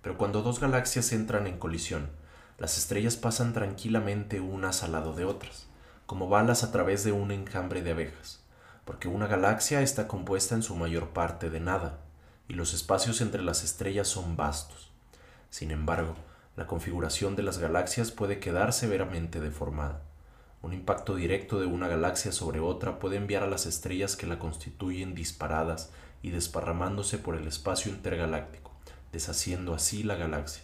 Pero 0.00 0.16
cuando 0.16 0.40
dos 0.40 0.60
galaxias 0.60 1.12
entran 1.12 1.46
en 1.46 1.58
colisión, 1.58 2.08
las 2.56 2.78
estrellas 2.78 3.16
pasan 3.16 3.52
tranquilamente 3.52 4.40
unas 4.40 4.82
al 4.82 4.92
lado 4.92 5.12
de 5.12 5.26
otras, 5.26 5.66
como 6.06 6.30
balas 6.30 6.64
a 6.64 6.72
través 6.72 7.04
de 7.04 7.12
un 7.12 7.32
enjambre 7.32 7.82
de 7.82 7.90
abejas, 7.90 8.40
porque 8.86 9.08
una 9.08 9.26
galaxia 9.26 9.82
está 9.82 10.08
compuesta 10.08 10.54
en 10.54 10.62
su 10.62 10.74
mayor 10.74 11.10
parte 11.10 11.50
de 11.50 11.60
nada, 11.60 11.98
y 12.48 12.54
los 12.54 12.72
espacios 12.72 13.20
entre 13.20 13.42
las 13.42 13.62
estrellas 13.62 14.08
son 14.08 14.38
vastos. 14.38 14.90
Sin 15.50 15.70
embargo, 15.70 16.14
la 16.56 16.66
configuración 16.66 17.36
de 17.36 17.42
las 17.42 17.58
galaxias 17.58 18.10
puede 18.10 18.40
quedar 18.40 18.72
severamente 18.72 19.40
deformada. 19.40 20.00
Un 20.62 20.72
impacto 20.72 21.14
directo 21.14 21.60
de 21.60 21.66
una 21.66 21.86
galaxia 21.86 22.32
sobre 22.32 22.60
otra 22.60 22.98
puede 22.98 23.16
enviar 23.16 23.42
a 23.42 23.46
las 23.46 23.66
estrellas 23.66 24.16
que 24.16 24.26
la 24.26 24.38
constituyen 24.38 25.14
disparadas 25.14 25.92
y 26.22 26.30
desparramándose 26.30 27.18
por 27.18 27.36
el 27.36 27.46
espacio 27.46 27.92
intergaláctico, 27.92 28.72
deshaciendo 29.12 29.74
así 29.74 30.02
la 30.02 30.16
galaxia. 30.16 30.62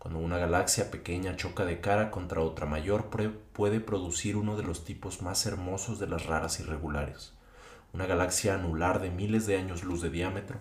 Cuando 0.00 0.18
una 0.18 0.38
galaxia 0.38 0.90
pequeña 0.90 1.36
choca 1.36 1.64
de 1.64 1.80
cara 1.80 2.10
contra 2.10 2.40
otra 2.40 2.66
mayor, 2.66 3.08
puede 3.52 3.78
producir 3.78 4.36
uno 4.36 4.56
de 4.56 4.64
los 4.64 4.84
tipos 4.84 5.22
más 5.22 5.46
hermosos 5.46 6.00
de 6.00 6.08
las 6.08 6.26
raras 6.26 6.58
irregulares, 6.58 7.32
una 7.92 8.06
galaxia 8.06 8.56
anular 8.56 9.00
de 9.00 9.10
miles 9.10 9.46
de 9.46 9.56
años 9.56 9.84
luz 9.84 10.02
de 10.02 10.10
diámetro, 10.10 10.58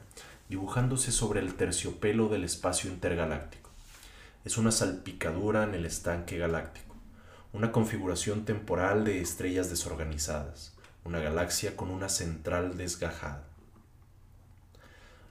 dibujándose 0.49 1.11
sobre 1.11 1.39
el 1.39 1.55
terciopelo 1.55 2.29
del 2.29 2.43
espacio 2.43 2.91
intergaláctico 2.91 3.60
es 4.43 4.57
una 4.57 4.71
salpicadura 4.71 5.63
en 5.63 5.75
el 5.75 5.85
estanque 5.85 6.37
galáctico, 6.37 6.95
una 7.53 7.71
configuración 7.71 8.43
temporal 8.43 9.05
de 9.05 9.21
estrellas 9.21 9.69
desorganizadas, 9.69 10.75
una 11.03 11.19
galaxia 11.19 11.75
con 11.75 11.91
una 11.91 12.09
central 12.09 12.75
desgajada. 12.75 13.43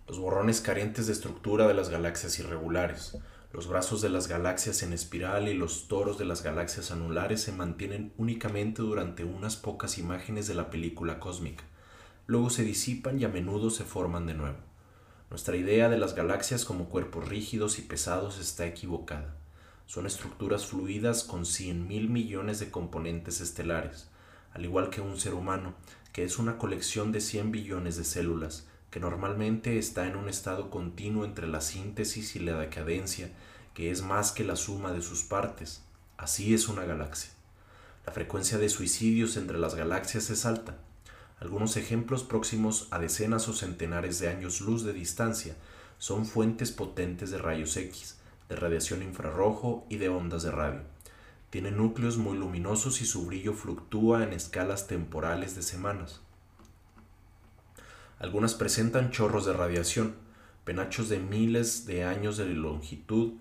Los 0.06 0.18
borrones 0.20 0.60
carentes 0.60 1.06
de 1.06 1.12
estructura 1.12 1.66
de 1.66 1.74
las 1.74 1.88
galaxias 1.88 2.38
irregulares, 2.38 3.16
los 3.52 3.66
brazos 3.66 4.00
de 4.00 4.10
las 4.10 4.28
galaxias 4.28 4.84
en 4.84 4.92
espiral 4.92 5.48
y 5.48 5.54
los 5.54 5.88
toros 5.88 6.16
de 6.18 6.24
las 6.24 6.44
galaxias 6.44 6.92
anulares 6.92 7.42
se 7.42 7.50
mantienen 7.50 8.12
únicamente 8.16 8.82
durante 8.82 9.24
unas 9.24 9.56
pocas 9.56 9.98
imágenes 9.98 10.46
de 10.46 10.54
la 10.54 10.70
película 10.70 11.18
cósmica, 11.18 11.64
luego 12.28 12.48
se 12.48 12.62
disipan 12.62 13.18
y 13.18 13.24
a 13.24 13.28
menudo 13.28 13.70
se 13.70 13.82
forman 13.82 14.26
de 14.26 14.34
nuevo. 14.34 14.69
Nuestra 15.30 15.56
idea 15.56 15.88
de 15.88 15.96
las 15.96 16.16
galaxias 16.16 16.64
como 16.64 16.88
cuerpos 16.88 17.28
rígidos 17.28 17.78
y 17.78 17.82
pesados 17.82 18.40
está 18.40 18.66
equivocada. 18.66 19.36
Son 19.86 20.04
estructuras 20.04 20.66
fluidas 20.66 21.22
con 21.22 21.46
cien 21.46 21.86
mil 21.86 22.10
millones 22.10 22.58
de 22.58 22.72
componentes 22.72 23.40
estelares, 23.40 24.08
al 24.52 24.64
igual 24.64 24.90
que 24.90 25.00
un 25.00 25.20
ser 25.20 25.34
humano, 25.34 25.74
que 26.12 26.24
es 26.24 26.40
una 26.40 26.58
colección 26.58 27.12
de 27.12 27.20
100 27.20 27.52
billones 27.52 27.96
de 27.96 28.02
células, 28.02 28.66
que 28.90 28.98
normalmente 28.98 29.78
está 29.78 30.08
en 30.08 30.16
un 30.16 30.28
estado 30.28 30.68
continuo 30.68 31.24
entre 31.24 31.46
la 31.46 31.60
síntesis 31.60 32.34
y 32.34 32.40
la 32.40 32.58
decadencia, 32.58 33.30
que 33.72 33.92
es 33.92 34.02
más 34.02 34.32
que 34.32 34.42
la 34.42 34.56
suma 34.56 34.92
de 34.92 35.00
sus 35.00 35.22
partes. 35.22 35.84
Así 36.16 36.54
es 36.54 36.66
una 36.66 36.84
galaxia. 36.84 37.30
La 38.04 38.12
frecuencia 38.12 38.58
de 38.58 38.68
suicidios 38.68 39.36
entre 39.36 39.58
las 39.58 39.76
galaxias 39.76 40.28
es 40.30 40.44
alta, 40.44 40.76
algunos 41.40 41.78
ejemplos 41.78 42.22
próximos 42.22 42.86
a 42.90 42.98
decenas 42.98 43.48
o 43.48 43.54
centenares 43.54 44.18
de 44.18 44.28
años 44.28 44.60
luz 44.60 44.84
de 44.84 44.92
distancia 44.92 45.56
son 45.96 46.26
fuentes 46.26 46.70
potentes 46.70 47.30
de 47.30 47.38
rayos 47.38 47.76
X, 47.78 48.18
de 48.50 48.56
radiación 48.56 49.02
infrarrojo 49.02 49.86
y 49.88 49.96
de 49.96 50.10
ondas 50.10 50.42
de 50.42 50.50
radio. 50.50 50.82
Tienen 51.48 51.78
núcleos 51.78 52.18
muy 52.18 52.36
luminosos 52.36 53.00
y 53.00 53.06
su 53.06 53.24
brillo 53.24 53.54
fluctúa 53.54 54.22
en 54.22 54.34
escalas 54.34 54.86
temporales 54.86 55.56
de 55.56 55.62
semanas. 55.62 56.20
Algunas 58.18 58.54
presentan 58.54 59.10
chorros 59.10 59.46
de 59.46 59.54
radiación, 59.54 60.16
penachos 60.64 61.08
de 61.08 61.20
miles 61.20 61.86
de 61.86 62.04
años 62.04 62.36
de 62.36 62.44
longitud, 62.46 63.32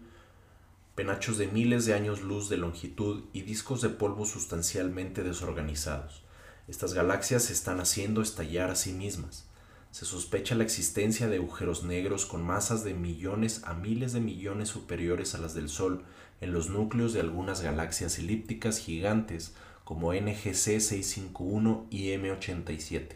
penachos 0.95 1.37
de 1.37 1.47
miles 1.47 1.85
de 1.85 1.95
años 1.95 2.21
luz 2.21 2.47
de 2.47 2.57
longitud 2.57 3.25
y 3.33 3.41
discos 3.41 3.81
de 3.81 3.89
polvo 3.89 4.25
sustancialmente 4.25 5.21
desorganizados. 5.21 6.23
Estas 6.69 6.93
galaxias 6.93 7.45
se 7.45 7.53
están 7.53 7.79
haciendo 7.79 8.21
estallar 8.21 8.69
a 8.69 8.75
sí 8.75 8.93
mismas. 8.93 9.47
Se 9.89 10.05
sospecha 10.05 10.53
la 10.53 10.63
existencia 10.63 11.27
de 11.27 11.37
agujeros 11.37 11.83
negros 11.83 12.27
con 12.27 12.43
masas 12.43 12.83
de 12.83 12.93
millones 12.93 13.63
a 13.65 13.73
miles 13.73 14.13
de 14.13 14.19
millones 14.19 14.69
superiores 14.69 15.33
a 15.33 15.39
las 15.39 15.55
del 15.55 15.67
Sol 15.67 16.03
en 16.41 16.53
los 16.53 16.69
núcleos 16.69 17.11
de 17.11 17.21
algunas 17.21 17.61
galaxias 17.61 18.19
elípticas 18.19 18.77
gigantes 18.77 19.55
como 19.83 20.13
NGC 20.13 20.53
651 20.53 21.87
y 21.89 22.09
M87. 22.09 23.15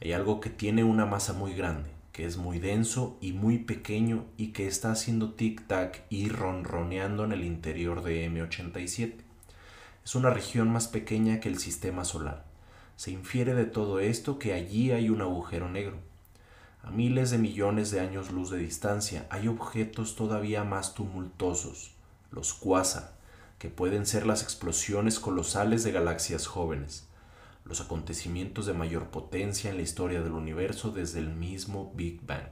Hay 0.00 0.12
algo 0.12 0.38
que 0.38 0.50
tiene 0.50 0.84
una 0.84 1.04
masa 1.04 1.32
muy 1.32 1.54
grande, 1.54 1.90
que 2.12 2.26
es 2.26 2.36
muy 2.36 2.60
denso 2.60 3.18
y 3.20 3.32
muy 3.32 3.58
pequeño 3.58 4.24
y 4.36 4.52
que 4.52 4.68
está 4.68 4.92
haciendo 4.92 5.34
tic-tac 5.34 6.02
y 6.10 6.28
ronroneando 6.28 7.24
en 7.24 7.32
el 7.32 7.42
interior 7.42 8.04
de 8.04 8.24
M87. 8.30 9.14
Es 10.04 10.14
una 10.14 10.30
región 10.30 10.70
más 10.70 10.86
pequeña 10.86 11.40
que 11.40 11.48
el 11.48 11.58
sistema 11.58 12.04
solar 12.04 12.51
se 12.96 13.10
infiere 13.10 13.54
de 13.54 13.64
todo 13.64 14.00
esto 14.00 14.38
que 14.38 14.52
allí 14.52 14.92
hay 14.92 15.10
un 15.10 15.20
agujero 15.22 15.68
negro. 15.68 15.96
A 16.82 16.90
miles 16.90 17.30
de 17.30 17.38
millones 17.38 17.90
de 17.90 18.00
años 18.00 18.30
luz 18.32 18.50
de 18.50 18.58
distancia 18.58 19.26
hay 19.30 19.46
objetos 19.48 20.16
todavía 20.16 20.64
más 20.64 20.94
tumultuosos, 20.94 21.92
los 22.30 22.54
quasar, 22.54 23.12
que 23.58 23.68
pueden 23.68 24.06
ser 24.06 24.26
las 24.26 24.42
explosiones 24.42 25.20
colosales 25.20 25.84
de 25.84 25.92
galaxias 25.92 26.46
jóvenes. 26.46 27.06
los 27.64 27.80
acontecimientos 27.80 28.66
de 28.66 28.72
mayor 28.72 29.06
potencia 29.10 29.70
en 29.70 29.76
la 29.76 29.84
historia 29.84 30.20
del 30.20 30.32
universo 30.32 30.90
desde 30.90 31.20
el 31.20 31.28
mismo 31.28 31.92
Big 31.94 32.20
Bang. 32.26 32.50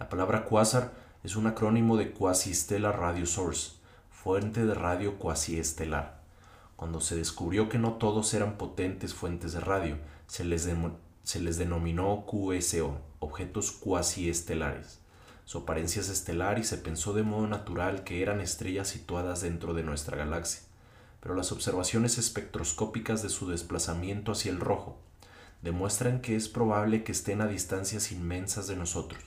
La 0.00 0.08
palabra 0.08 0.44
quasar 0.44 0.92
es 1.22 1.36
un 1.36 1.46
acrónimo 1.46 1.96
de 1.96 2.10
Quasi-Stellar 2.10 2.98
Radio 2.98 3.26
Source, 3.26 3.74
fuente 4.10 4.66
de 4.66 4.74
radio 4.74 5.18
cuasi-estelar. 5.18 6.21
Cuando 6.82 7.00
se 7.00 7.14
descubrió 7.14 7.68
que 7.68 7.78
no 7.78 7.92
todos 7.92 8.34
eran 8.34 8.58
potentes 8.58 9.14
fuentes 9.14 9.52
de 9.52 9.60
radio, 9.60 9.98
se 10.26 10.42
les, 10.42 10.68
se 11.22 11.40
les 11.40 11.56
denominó 11.56 12.26
QSO, 12.26 12.98
objetos 13.20 13.70
cuasi-estelares. 13.70 14.98
Su 15.44 15.58
apariencia 15.58 16.02
es 16.02 16.08
estelar 16.08 16.58
y 16.58 16.64
se 16.64 16.78
pensó 16.78 17.12
de 17.12 17.22
modo 17.22 17.46
natural 17.46 18.02
que 18.02 18.20
eran 18.20 18.40
estrellas 18.40 18.88
situadas 18.88 19.42
dentro 19.42 19.74
de 19.74 19.84
nuestra 19.84 20.16
galaxia, 20.16 20.62
pero 21.20 21.36
las 21.36 21.52
observaciones 21.52 22.18
espectroscópicas 22.18 23.22
de 23.22 23.28
su 23.28 23.48
desplazamiento 23.48 24.32
hacia 24.32 24.50
el 24.50 24.58
rojo 24.58 24.98
demuestran 25.62 26.20
que 26.20 26.34
es 26.34 26.48
probable 26.48 27.04
que 27.04 27.12
estén 27.12 27.42
a 27.42 27.46
distancias 27.46 28.10
inmensas 28.10 28.66
de 28.66 28.74
nosotros. 28.74 29.22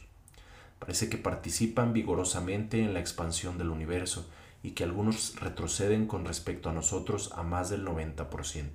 Parece 0.79 1.07
que 1.07 1.17
participan 1.17 1.93
vigorosamente 1.93 2.83
en 2.83 2.93
la 2.93 3.00
expansión 3.00 3.57
del 3.57 3.69
universo 3.69 4.29
y 4.65 4.72
que 4.72 4.84
algunos 4.84 5.36
retroceden 5.39 6.07
con 6.07 6.25
respecto 6.25 6.72
a 6.72 6.74
nosotros 6.74 7.31
a 7.36 7.43
más 7.43 7.69
del 7.69 7.86
90%. 7.86 8.69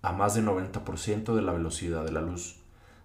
A 0.00 0.12
más 0.12 0.34
del 0.34 0.46
90% 0.46 1.34
de 1.34 1.42
la 1.42 1.52
velocidad 1.52 2.04
de 2.04 2.12
la 2.12 2.20
luz. 2.20 2.54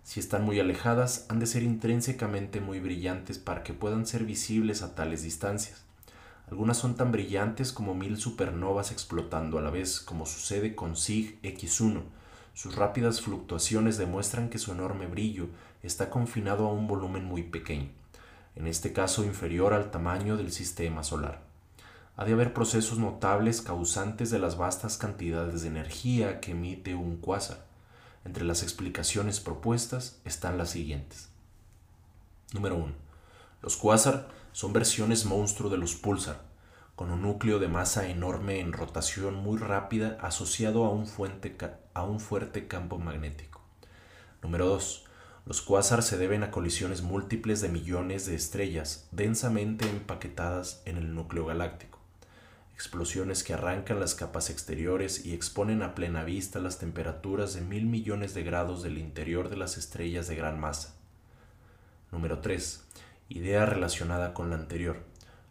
Si 0.03 0.19
están 0.19 0.43
muy 0.43 0.59
alejadas, 0.59 1.25
han 1.29 1.39
de 1.39 1.47
ser 1.47 1.63
intrínsecamente 1.63 2.61
muy 2.61 2.79
brillantes 2.79 3.39
para 3.39 3.63
que 3.63 3.73
puedan 3.73 4.05
ser 4.05 4.25
visibles 4.25 4.83
a 4.83 4.93
tales 4.93 5.23
distancias. 5.23 5.81
Algunas 6.51 6.77
son 6.77 6.95
tan 6.95 7.11
brillantes 7.11 7.73
como 7.73 7.95
mil 7.95 8.17
supernovas 8.17 8.91
explotando 8.91 9.57
a 9.57 9.63
la 9.63 9.71
vez, 9.71 10.01
como 10.01 10.27
sucede 10.27 10.75
con 10.75 10.95
SIG 10.95 11.41
X1. 11.41 12.03
Sus 12.53 12.75
rápidas 12.75 13.21
fluctuaciones 13.21 13.97
demuestran 13.97 14.49
que 14.49 14.59
su 14.59 14.71
enorme 14.71 15.07
brillo 15.07 15.47
está 15.81 16.11
confinado 16.11 16.67
a 16.67 16.73
un 16.73 16.85
volumen 16.85 17.25
muy 17.25 17.41
pequeño, 17.41 17.89
en 18.55 18.67
este 18.67 18.93
caso 18.93 19.23
inferior 19.23 19.73
al 19.73 19.91
tamaño 19.91 20.37
del 20.37 20.51
sistema 20.51 21.03
solar. 21.03 21.41
Ha 22.15 22.25
de 22.25 22.33
haber 22.33 22.53
procesos 22.53 22.99
notables 22.99 23.61
causantes 23.61 24.29
de 24.29 24.39
las 24.39 24.57
vastas 24.57 24.97
cantidades 24.97 25.63
de 25.63 25.69
energía 25.69 26.39
que 26.39 26.51
emite 26.51 26.93
un 26.93 27.17
cuásar. 27.17 27.65
Entre 28.25 28.45
las 28.45 28.61
explicaciones 28.61 29.39
propuestas 29.39 30.21
están 30.23 30.57
las 30.57 30.69
siguientes. 30.69 31.29
Número 32.53 32.75
1. 32.75 32.93
Los 33.61 33.77
cuásar 33.77 34.27
son 34.51 34.73
versiones 34.73 35.25
monstruo 35.25 35.69
de 35.71 35.77
los 35.77 35.95
pulsar, 35.95 36.41
con 36.95 37.09
un 37.09 37.23
núcleo 37.23 37.57
de 37.57 37.67
masa 37.67 38.07
enorme 38.07 38.59
en 38.59 38.71
rotación 38.71 39.33
muy 39.33 39.57
rápida 39.57 40.17
asociado 40.21 40.85
a 40.85 40.89
un, 40.89 41.07
a 41.95 42.03
un 42.03 42.19
fuerte 42.19 42.67
campo 42.67 42.99
magnético. 42.99 43.61
Número 44.43 44.67
2. 44.67 45.02
Los 45.45 45.61
cuásar 45.61 46.03
se 46.03 46.17
deben 46.17 46.41
a 46.43 46.51
colisiones 46.51 47.01
múltiples 47.01 47.59
de 47.59 47.67
millones 47.67 48.25
de 48.25 48.33
estrellas 48.33 49.07
densamente 49.11 49.89
empaquetadas 49.89 50.81
en 50.85 50.95
el 50.95 51.13
núcleo 51.13 51.45
galáctico, 51.45 51.99
explosiones 52.73 53.43
que 53.43 53.53
arrancan 53.53 53.99
las 53.99 54.15
capas 54.15 54.49
exteriores 54.49 55.25
y 55.25 55.33
exponen 55.33 55.81
a 55.81 55.95
plena 55.95 56.23
vista 56.23 56.59
las 56.59 56.79
temperaturas 56.79 57.53
de 57.53 57.61
mil 57.61 57.87
millones 57.87 58.33
de 58.33 58.43
grados 58.43 58.83
del 58.83 58.97
interior 58.97 59.49
de 59.49 59.57
las 59.57 59.77
estrellas 59.77 60.29
de 60.29 60.37
gran 60.37 60.61
masa. 60.61 60.95
Número 62.13 62.39
3. 62.39 62.81
Idea 63.27 63.65
relacionada 63.65 64.33
con 64.33 64.49
la 64.49 64.55
anterior. 64.55 65.03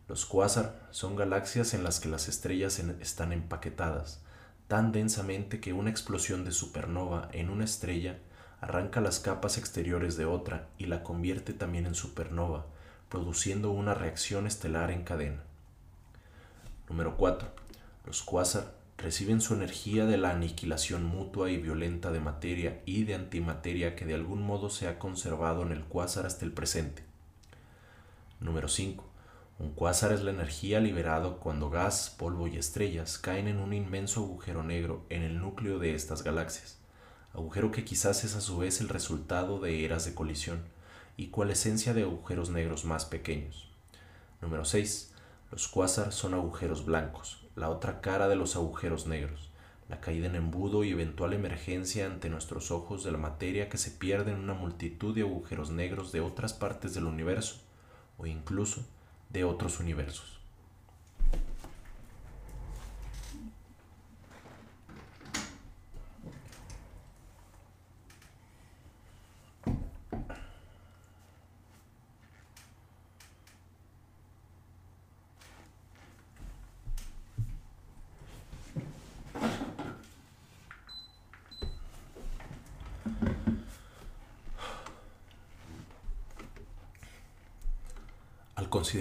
Los 0.09 0.25
cuásar 0.25 0.89
son 0.91 1.17
galaxias 1.17 1.75
en 1.75 1.85
las 1.85 2.01
que 2.01 2.09
las 2.09 2.29
estrellas 2.29 2.79
están 2.79 3.33
empaquetadas 3.33 4.23
tan 4.73 4.91
densamente 4.91 5.61
que 5.61 5.75
una 5.75 5.91
explosión 5.91 6.47
de 6.47 6.51
supernova 6.51 7.29
en 7.33 7.51
una 7.51 7.67
estrella 7.67 8.17
arranca 8.63 9.01
las 9.01 9.19
capas 9.19 9.59
exteriores 9.59 10.17
de 10.17 10.25
otra 10.25 10.69
y 10.79 10.87
la 10.87 11.03
convierte 11.03 11.53
también 11.53 11.85
en 11.85 11.97
supernova, 11.97 12.67
produciendo 13.09 13.73
una 13.73 13.93
reacción 13.93 14.47
estelar 14.47 14.93
en 14.93 15.03
cadena. 15.03 15.43
Número 16.89 17.17
4. 17.17 17.49
Los 18.07 18.23
cuásar 18.23 18.73
reciben 18.97 19.41
su 19.41 19.55
energía 19.55 20.07
de 20.07 20.17
la 20.17 20.31
aniquilación 20.31 21.03
mutua 21.03 21.51
y 21.51 21.57
violenta 21.57 22.13
de 22.13 22.21
materia 22.21 22.81
y 22.87 23.03
de 23.03 23.17
antimateria 23.17 23.97
que 23.97 24.07
de 24.07 24.15
algún 24.15 24.43
modo 24.43 24.71
se 24.71 24.87
ha 24.87 25.01
conservado 25.01 25.63
en 25.63 25.73
el 25.73 25.83
cuásar 25.83 26.25
hasta 26.25 26.45
el 26.45 26.53
presente. 26.53 27.03
Número 28.39 28.69
5. 28.69 29.05
Un 29.59 29.71
cuásar 29.71 30.13
es 30.13 30.23
la 30.23 30.31
energía 30.31 30.79
liberada 30.79 31.31
cuando 31.31 31.69
gas, 31.69 32.15
polvo 32.17 32.47
y 32.47 32.59
estrellas 32.59 33.19
caen 33.19 33.49
en 33.49 33.59
un 33.59 33.73
inmenso 33.73 34.21
agujero 34.21 34.63
negro 34.63 35.05
en 35.09 35.23
el 35.23 35.41
núcleo 35.41 35.81
de 35.81 35.97
estas 35.97 36.23
galaxias 36.23 36.82
agujero 37.35 37.71
que 37.71 37.85
quizás 37.85 38.25
es 38.25 38.35
a 38.35 38.41
su 38.41 38.59
vez 38.59 38.81
el 38.81 38.89
resultado 38.89 39.59
de 39.59 39.85
eras 39.85 40.05
de 40.05 40.15
colisión 40.15 40.63
y 41.17 41.29
cual 41.29 41.51
esencia 41.51 41.95
de 41.95 42.03
agujeros 42.03 42.51
negros 42.51 42.85
más 42.85 43.05
pequeños. 43.05 43.71
Número 44.41 44.65
6. 44.65 45.13
Los 45.51 45.69
cuásar 45.69 46.13
son 46.13 46.35
agujeros 46.35 46.85
blancos, 46.85 47.47
la 47.57 47.69
otra 47.69 48.01
cara 48.01 48.29
de 48.29 48.37
los 48.37 48.57
agujeros 48.57 49.07
negros, 49.07 49.51
la 49.89 50.01
caída 50.01 50.27
en 50.27 50.37
embudo 50.37 50.85
y 50.85 50.91
eventual 50.91 51.33
emergencia 51.33 52.07
ante 52.07 52.31
nuestros 52.31 52.71
ojos 52.71 53.05
de 53.05 53.13
la 53.13 53.19
materia 53.19 53.69
que 53.69 53.79
se 53.79 53.91
pierde 53.91 54.33
en 54.33 54.39
una 54.39 54.55
multitud 54.55 55.15
de 55.15 55.21
agujeros 55.23 55.71
negros 55.71 56.13
de 56.13 56.21
otras 56.21 56.55
partes 56.55 56.95
del 56.95 57.05
universo 57.05 57.61
o 58.17 58.27
incluso 58.27 58.85
de 59.29 59.45
otros 59.45 59.81
universos. 59.81 60.42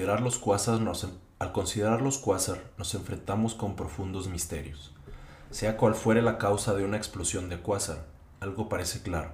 Al 0.10 1.52
considerar 1.52 2.02
los 2.02 2.18
cuásar 2.18 2.72
nos 2.78 2.96
enfrentamos 2.96 3.54
con 3.54 3.76
profundos 3.76 4.28
misterios. 4.28 4.94
Sea 5.52 5.78
cual 5.78 5.94
fuere 5.94 6.22
la 6.24 6.38
causa 6.40 6.74
de 6.74 6.84
una 6.84 6.98
explosión 6.98 7.50
de 7.50 7.60
cuásar, 7.60 8.08
algo 8.40 8.68
parece 8.68 9.04
claro. 9.04 9.34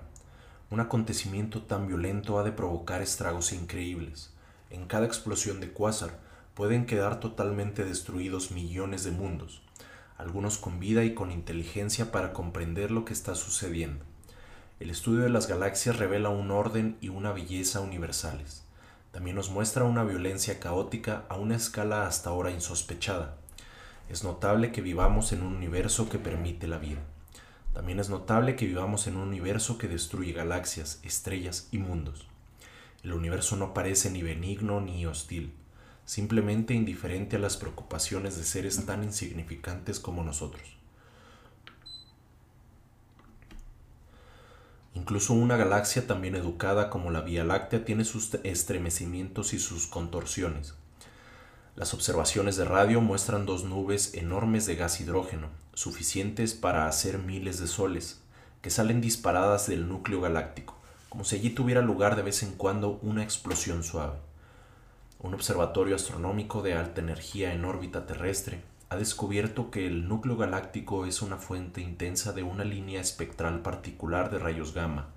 Un 0.69 0.81
acontecimiento 0.81 1.61
tan 1.61 1.87
violento 1.87 2.37
ha 2.37 2.43
de 2.43 2.51
provocar 2.51 3.01
estragos 3.01 3.53
increíbles. 3.53 4.33
En 4.69 4.87
cada 4.87 5.05
explosión 5.05 5.61
de 5.61 5.71
cuásar 5.71 6.19
pueden 6.53 6.85
quedar 6.85 7.21
totalmente 7.21 7.85
destruidos 7.85 8.51
millones 8.51 9.05
de 9.05 9.11
mundos, 9.11 9.61
algunos 10.17 10.57
con 10.57 10.79
vida 10.81 11.05
y 11.05 11.13
con 11.13 11.31
inteligencia 11.31 12.11
para 12.11 12.33
comprender 12.33 12.91
lo 12.91 13.05
que 13.05 13.13
está 13.13 13.35
sucediendo. 13.35 14.03
El 14.81 14.89
estudio 14.89 15.21
de 15.21 15.29
las 15.29 15.47
galaxias 15.47 15.97
revela 15.97 16.29
un 16.29 16.51
orden 16.51 16.97
y 16.99 17.07
una 17.07 17.31
belleza 17.31 17.79
universales 17.79 18.66
también 19.17 19.35
nos 19.35 19.49
muestra 19.49 19.83
una 19.83 20.03
violencia 20.03 20.59
caótica 20.59 21.25
a 21.27 21.37
una 21.37 21.55
escala 21.55 22.05
hasta 22.05 22.29
ahora 22.29 22.51
insospechada. 22.51 23.35
Es 24.09 24.23
notable 24.23 24.71
que 24.71 24.81
vivamos 24.81 25.31
en 25.31 25.41
un 25.41 25.55
universo 25.55 26.07
que 26.07 26.19
permite 26.19 26.67
la 26.67 26.77
vida. 26.77 26.99
También 27.73 27.99
es 27.99 28.11
notable 28.11 28.55
que 28.55 28.67
vivamos 28.67 29.07
en 29.07 29.15
un 29.15 29.29
universo 29.29 29.79
que 29.79 29.87
destruye 29.87 30.33
galaxias, 30.33 30.99
estrellas 31.01 31.67
y 31.71 31.79
mundos. 31.79 32.27
El 33.01 33.11
universo 33.11 33.55
no 33.55 33.73
parece 33.73 34.11
ni 34.11 34.21
benigno 34.21 34.81
ni 34.81 35.07
hostil, 35.07 35.51
simplemente 36.05 36.75
indiferente 36.75 37.37
a 37.37 37.39
las 37.39 37.57
preocupaciones 37.57 38.37
de 38.37 38.43
seres 38.43 38.85
tan 38.85 39.03
insignificantes 39.03 39.99
como 39.99 40.23
nosotros. 40.23 40.76
Incluso 44.97 45.35
una 45.35 45.57
galaxia 45.57 46.07
también 46.07 46.35
educada 46.35 46.89
como 46.89 47.11
la 47.11 47.21
Vía 47.21 47.43
Láctea 47.43 47.85
tiene 47.85 48.03
sus 48.03 48.33
estremecimientos 48.43 49.53
y 49.53 49.59
sus 49.59 49.85
contorsiones. 49.85 50.73
Las 51.75 51.93
observaciones 51.93 52.57
de 52.57 52.65
radio 52.65 52.99
muestran 52.99 53.45
dos 53.45 53.63
nubes 53.63 54.15
enormes 54.15 54.65
de 54.65 54.75
gas 54.75 54.99
hidrógeno, 54.99 55.49
suficientes 55.75 56.55
para 56.55 56.87
hacer 56.87 57.19
miles 57.19 57.59
de 57.59 57.67
soles, 57.67 58.21
que 58.63 58.71
salen 58.71 58.99
disparadas 58.99 59.67
del 59.67 59.87
núcleo 59.87 60.19
galáctico, 60.19 60.75
como 61.09 61.25
si 61.25 61.35
allí 61.35 61.51
tuviera 61.51 61.81
lugar 61.81 62.15
de 62.15 62.23
vez 62.23 62.41
en 62.41 62.53
cuando 62.53 62.97
una 63.03 63.21
explosión 63.21 63.83
suave. 63.83 64.17
Un 65.19 65.35
observatorio 65.35 65.95
astronómico 65.95 66.63
de 66.63 66.73
alta 66.73 67.01
energía 67.01 67.53
en 67.53 67.65
órbita 67.65 68.07
terrestre 68.07 68.63
ha 68.89 68.95
descubierto 68.95 69.69
que 69.69 69.85
el 69.85 70.07
núcleo 70.07 70.37
galáctico 70.37 71.05
es 71.05 71.21
una 71.21 71.37
fuente 71.37 71.81
intensa 71.81 72.31
de 72.31 72.43
una 72.43 72.63
línea 72.63 73.01
espectral 73.01 73.61
particular 73.61 74.31
de 74.31 74.39
rayos 74.39 74.73
gamma, 74.73 75.07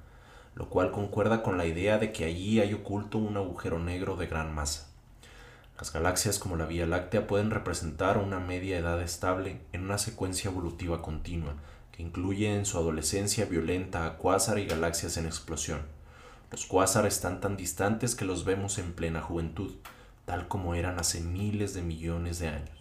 lo 0.57 0.69
cual 0.69 0.91
concuerda 0.91 1.45
con 1.45 1.57
la 1.57 1.67
idea 1.67 1.99
de 1.99 2.11
que 2.11 2.25
allí 2.25 2.59
hay 2.59 2.75
oculto 2.75 3.19
un 3.19 3.37
agujero 3.37 3.79
negro 3.79 4.17
de 4.17 4.27
gran 4.27 4.53
masa. 4.53 4.89
Las 5.79 5.93
galaxias 5.93 6.41
como 6.41 6.57
la 6.57 6.67
Vía 6.67 6.85
Láctea 6.85 7.29
pueden 7.29 7.53
representar 7.53 8.19
una 8.19 8.41
media 8.41 8.77
edad 8.77 9.01
estable 9.01 9.61
en 9.73 9.85
una 9.85 9.99
secuencia 9.99 10.51
evolutiva 10.51 11.01
continua 11.01 11.55
que 11.93 12.03
incluye 12.03 12.53
en 12.53 12.67
su 12.67 12.77
adolescencia 12.77 13.45
violenta 13.45 14.05
a 14.05 14.17
cuásar 14.17 14.59
y 14.59 14.67
galaxias 14.67 15.17
en 15.17 15.27
explosión. 15.27 15.83
Los 16.51 16.67
cuásar 16.67 17.07
están 17.07 17.41
tan 17.41 17.57
distantes 17.57 18.17
que 18.17 18.25
los 18.25 18.45
vemos 18.45 18.79
en 18.79 18.95
plena 18.95 19.23
juventud, 19.23 19.77
tal 20.25 20.49
como 20.49 20.75
eran 20.75 20.99
hace 20.99 21.21
miles 21.21 21.73
de 21.73 21.83
millones 21.83 22.41
de 22.41 22.49
años. 22.49 22.80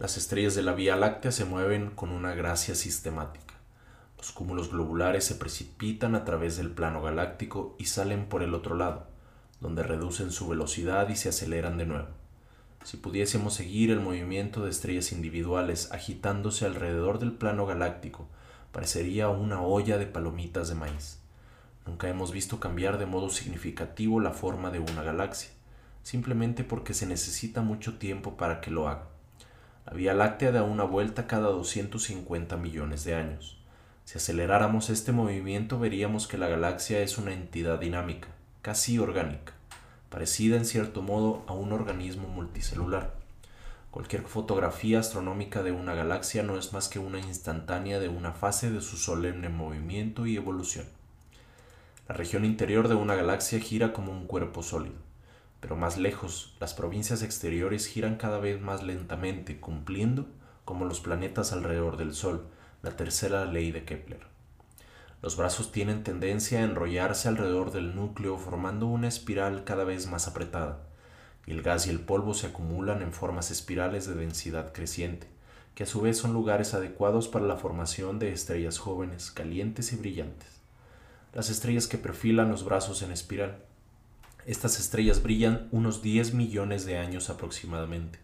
Las 0.00 0.16
estrellas 0.16 0.54
de 0.54 0.62
la 0.62 0.72
Vía 0.72 0.96
Láctea 0.96 1.30
se 1.30 1.44
mueven 1.44 1.90
con 1.90 2.08
una 2.08 2.32
gracia 2.32 2.74
sistemática. 2.74 3.56
Los 4.16 4.32
cúmulos 4.32 4.70
globulares 4.70 5.24
se 5.24 5.34
precipitan 5.34 6.14
a 6.14 6.24
través 6.24 6.56
del 6.56 6.70
plano 6.70 7.02
galáctico 7.02 7.76
y 7.78 7.84
salen 7.84 8.24
por 8.24 8.42
el 8.42 8.54
otro 8.54 8.76
lado, 8.76 9.08
donde 9.60 9.82
reducen 9.82 10.32
su 10.32 10.48
velocidad 10.48 11.10
y 11.10 11.16
se 11.16 11.28
aceleran 11.28 11.76
de 11.76 11.84
nuevo. 11.84 12.08
Si 12.82 12.96
pudiésemos 12.96 13.52
seguir 13.52 13.90
el 13.90 14.00
movimiento 14.00 14.64
de 14.64 14.70
estrellas 14.70 15.12
individuales 15.12 15.92
agitándose 15.92 16.64
alrededor 16.64 17.18
del 17.18 17.32
plano 17.32 17.66
galáctico, 17.66 18.26
parecería 18.72 19.28
una 19.28 19.60
olla 19.60 19.98
de 19.98 20.06
palomitas 20.06 20.70
de 20.70 20.76
maíz. 20.76 21.18
Nunca 21.84 22.08
hemos 22.08 22.32
visto 22.32 22.58
cambiar 22.58 22.96
de 22.96 23.04
modo 23.04 23.28
significativo 23.28 24.18
la 24.18 24.30
forma 24.30 24.70
de 24.70 24.78
una 24.78 25.02
galaxia, 25.02 25.50
simplemente 26.02 26.64
porque 26.64 26.94
se 26.94 27.04
necesita 27.04 27.60
mucho 27.60 27.98
tiempo 27.98 28.38
para 28.38 28.62
que 28.62 28.70
lo 28.70 28.88
haga. 28.88 29.09
La 29.90 29.96
Vía 29.96 30.14
Láctea 30.14 30.52
da 30.52 30.62
una 30.62 30.84
vuelta 30.84 31.26
cada 31.26 31.48
250 31.48 32.56
millones 32.56 33.02
de 33.02 33.16
años. 33.16 33.58
Si 34.04 34.18
aceleráramos 34.18 34.88
este 34.88 35.10
movimiento 35.10 35.80
veríamos 35.80 36.28
que 36.28 36.38
la 36.38 36.46
galaxia 36.46 37.00
es 37.00 37.18
una 37.18 37.32
entidad 37.32 37.80
dinámica, 37.80 38.28
casi 38.62 39.00
orgánica 39.00 39.52
parecida 40.08 40.56
en 40.56 40.64
cierto 40.64 41.02
modo 41.02 41.44
a 41.48 41.54
un 41.54 41.72
organismo 41.72 42.28
multicelular. 42.28 43.14
Cualquier 43.90 44.22
fotografía 44.22 45.00
astronómica 45.00 45.64
de 45.64 45.72
una 45.72 45.94
galaxia 45.94 46.44
no 46.44 46.56
es 46.56 46.72
más 46.72 46.88
que 46.88 47.00
una 47.00 47.18
instantánea 47.18 47.98
de 47.98 48.08
una 48.08 48.32
fase 48.32 48.70
de 48.70 48.82
su 48.82 48.96
solemne 48.96 49.48
movimiento 49.48 50.26
y 50.26 50.36
evolución. 50.36 50.86
La 52.08 52.14
región 52.14 52.44
interior 52.44 52.88
de 52.88 52.96
una 52.96 53.16
galaxia 53.16 53.58
gira 53.58 53.92
como 53.92 54.12
un 54.12 54.26
cuerpo 54.26 54.62
sólido, 54.62 54.96
pero 55.60 55.76
más 55.76 55.98
lejos 55.98 56.56
las 56.58 56.74
provincias 56.74 57.22
exteriores 57.22 57.86
giran 57.86 58.16
cada 58.16 58.38
vez 58.38 58.60
más 58.60 58.82
lentamente, 58.82 59.60
cumpliendo, 59.60 60.26
como 60.64 60.84
los 60.84 61.00
planetas 61.00 61.52
alrededor 61.52 61.96
del 61.96 62.14
Sol, 62.14 62.46
la 62.82 62.96
tercera 62.96 63.44
ley 63.44 63.70
de 63.70 63.84
Kepler. 63.84 64.26
Los 65.22 65.36
brazos 65.36 65.70
tienen 65.70 66.02
tendencia 66.02 66.60
a 66.60 66.64
enrollarse 66.64 67.28
alrededor 67.28 67.72
del 67.72 67.94
núcleo 67.94 68.38
formando 68.38 68.86
una 68.86 69.08
espiral 69.08 69.64
cada 69.64 69.84
vez 69.84 70.06
más 70.06 70.26
apretada, 70.26 70.80
y 71.46 71.52
el 71.52 71.62
gas 71.62 71.86
y 71.86 71.90
el 71.90 72.00
polvo 72.00 72.32
se 72.32 72.46
acumulan 72.46 73.02
en 73.02 73.12
formas 73.12 73.50
espirales 73.50 74.06
de 74.06 74.14
densidad 74.14 74.72
creciente, 74.72 75.28
que 75.74 75.82
a 75.82 75.86
su 75.86 76.00
vez 76.00 76.16
son 76.16 76.32
lugares 76.32 76.72
adecuados 76.72 77.28
para 77.28 77.46
la 77.46 77.56
formación 77.56 78.18
de 78.18 78.32
estrellas 78.32 78.78
jóvenes, 78.78 79.30
calientes 79.30 79.92
y 79.92 79.96
brillantes. 79.96 80.60
Las 81.34 81.50
estrellas 81.50 81.86
que 81.86 81.98
perfilan 81.98 82.50
los 82.50 82.64
brazos 82.64 83.02
en 83.02 83.12
espiral. 83.12 83.64
Estas 84.50 84.80
estrellas 84.80 85.22
brillan 85.22 85.68
unos 85.70 86.02
10 86.02 86.34
millones 86.34 86.84
de 86.84 86.98
años 86.98 87.30
aproximadamente, 87.30 88.18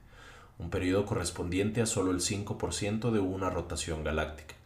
un 0.59 0.71
periodo 0.71 1.07
correspondiente 1.07 1.81
a 1.81 1.87
solo 1.87 2.11
el 2.11 2.21
5% 2.21 3.11
de 3.11 3.21
una 3.21 3.49
rotación 3.49 4.03
galáctica 4.03 4.57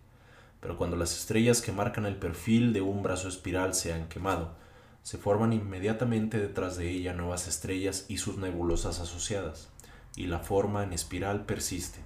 pero 0.60 0.76
cuando 0.76 0.96
las 0.96 1.16
estrellas 1.16 1.62
que 1.62 1.72
marcan 1.72 2.06
el 2.06 2.16
perfil 2.16 2.72
de 2.72 2.82
un 2.82 3.02
brazo 3.02 3.28
espiral 3.28 3.74
se 3.74 3.92
han 3.92 4.08
quemado, 4.08 4.54
se 5.02 5.16
forman 5.16 5.54
inmediatamente 5.54 6.38
detrás 6.38 6.76
de 6.76 6.90
ella 6.90 7.14
nuevas 7.14 7.48
estrellas 7.48 8.04
y 8.08 8.18
sus 8.18 8.36
nebulosas 8.36 9.00
asociadas, 9.00 9.70
y 10.16 10.26
la 10.26 10.40
forma 10.40 10.82
en 10.82 10.92
espiral 10.92 11.46
persiste. 11.46 12.00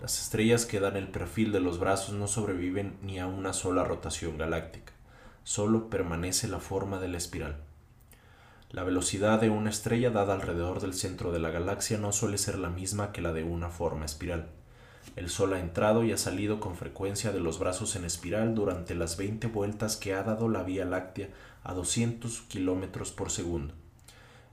Las 0.00 0.20
estrellas 0.20 0.64
que 0.64 0.80
dan 0.80 0.96
el 0.96 1.08
perfil 1.08 1.52
de 1.52 1.60
los 1.60 1.78
brazos 1.78 2.14
no 2.14 2.28
sobreviven 2.28 2.96
ni 3.02 3.18
a 3.18 3.26
una 3.26 3.52
sola 3.52 3.84
rotación 3.84 4.38
galáctica, 4.38 4.92
solo 5.42 5.90
permanece 5.90 6.46
la 6.46 6.60
forma 6.60 7.00
de 7.00 7.08
la 7.08 7.18
espiral. 7.18 7.56
La 8.72 8.84
velocidad 8.84 9.38
de 9.38 9.50
una 9.50 9.68
estrella 9.68 10.08
dada 10.08 10.32
alrededor 10.32 10.80
del 10.80 10.94
centro 10.94 11.30
de 11.30 11.38
la 11.38 11.50
galaxia 11.50 11.98
no 11.98 12.10
suele 12.10 12.38
ser 12.38 12.58
la 12.58 12.70
misma 12.70 13.12
que 13.12 13.20
la 13.20 13.34
de 13.34 13.44
una 13.44 13.68
forma 13.68 14.06
espiral. 14.06 14.48
El 15.14 15.28
Sol 15.28 15.52
ha 15.52 15.60
entrado 15.60 16.04
y 16.04 16.12
ha 16.12 16.16
salido 16.16 16.58
con 16.58 16.74
frecuencia 16.74 17.32
de 17.32 17.40
los 17.40 17.58
brazos 17.58 17.96
en 17.96 18.06
espiral 18.06 18.54
durante 18.54 18.94
las 18.94 19.18
20 19.18 19.48
vueltas 19.48 19.98
que 19.98 20.14
ha 20.14 20.22
dado 20.22 20.48
la 20.48 20.62
Vía 20.62 20.86
Láctea 20.86 21.28
a 21.62 21.74
200 21.74 22.40
kilómetros 22.48 23.12
por 23.12 23.30
segundo. 23.30 23.74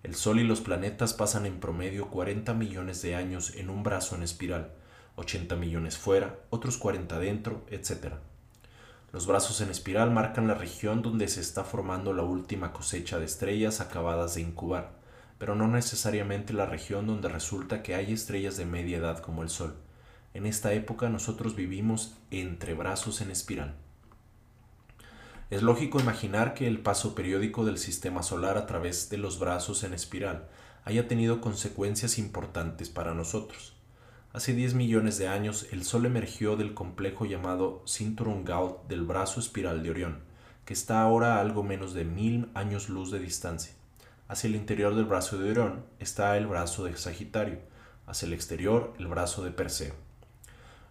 El 0.04 0.16
Sol 0.16 0.42
y 0.42 0.44
los 0.44 0.60
planetas 0.60 1.14
pasan 1.14 1.46
en 1.46 1.62
promedio 1.62 2.10
40 2.10 2.54
millones 2.56 3.02
de 3.02 3.16
años 3.16 3.56
en 3.56 3.70
un 3.70 3.84
brazo 3.84 4.18
en 4.18 4.24
espiral, 4.24 4.74
80 5.16 5.56
millones 5.56 5.98
fuera, 5.98 6.40
otros 6.50 6.78
40 6.78 7.20
dentro, 7.20 7.66
etc. 7.70 8.16
Los 9.12 9.26
brazos 9.26 9.60
en 9.62 9.72
espiral 9.72 10.12
marcan 10.12 10.48
la 10.48 10.54
región 10.54 11.02
donde 11.02 11.28
se 11.28 11.42
está 11.42 11.64
formando 11.64 12.14
la 12.14 12.22
última 12.22 12.72
cosecha 12.72 13.18
de 13.18 13.26
estrellas 13.26 13.82
acabadas 13.82 14.36
de 14.36 14.42
incubar, 14.42 14.92
pero 15.40 15.56
no 15.56 15.68
necesariamente 15.68 16.54
la 16.54 16.68
región 16.68 17.08
donde 17.08 17.28
resulta 17.28 17.82
que 17.82 17.96
hay 17.96 18.14
estrellas 18.14 18.56
de 18.56 18.66
media 18.66 18.98
edad 18.98 19.18
como 19.18 19.42
el 19.42 19.50
Sol. 19.50 19.76
En 20.36 20.46
esta 20.46 20.74
época 20.74 21.10
nosotros 21.10 21.56
vivimos 21.56 22.18
entre 22.30 22.76
brazos 22.76 23.22
en 23.22 23.32
espiral. 23.32 23.74
Es 25.50 25.64
lógico 25.64 26.00
imaginar 26.00 26.54
que 26.54 26.68
el 26.68 26.80
paso 26.80 27.16
periódico 27.16 27.66
del 27.66 27.80
sistema 27.80 28.22
solar 28.22 28.58
a 28.58 28.68
través 28.68 29.10
de 29.10 29.18
los 29.18 29.40
brazos 29.40 29.84
en 29.84 29.96
espiral 29.96 30.48
haya 30.86 31.08
tenido 31.08 31.42
consecuencias 31.42 32.20
importantes 32.20 32.90
para 32.90 33.16
nosotros. 33.16 33.79
Hace 34.32 34.54
10 34.54 34.76
millones 34.76 35.18
de 35.18 35.28
años 35.28 35.66
el 35.72 35.84
Sol 35.84 36.06
emergió 36.06 36.56
del 36.56 36.76
complejo 36.76 37.26
llamado 37.26 37.82
Cinturón 37.88 38.46
Gaut 38.46 38.88
del 38.88 39.02
brazo 39.02 39.40
espiral 39.40 39.82
de 39.82 39.90
Orión, 39.90 40.20
que 40.66 40.74
está 40.74 41.02
ahora 41.02 41.38
a 41.38 41.42
algo 41.42 41.64
menos 41.64 41.96
de 41.96 42.06
mil 42.06 42.52
años 42.54 42.90
luz 42.90 43.10
de 43.10 43.18
distancia. 43.18 43.74
Hacia 44.28 44.48
el 44.48 44.56
interior 44.56 44.94
del 44.94 45.06
brazo 45.06 45.40
de 45.40 45.50
Orión 45.50 45.84
está 45.98 46.38
el 46.38 46.46
brazo 46.46 46.84
de 46.84 46.96
Sagitario, 46.96 47.58
hacia 48.06 48.28
el 48.28 48.34
exterior 48.34 48.94
el 49.00 49.08
brazo 49.08 49.44
de 49.44 49.50
Perseo. 49.50 49.96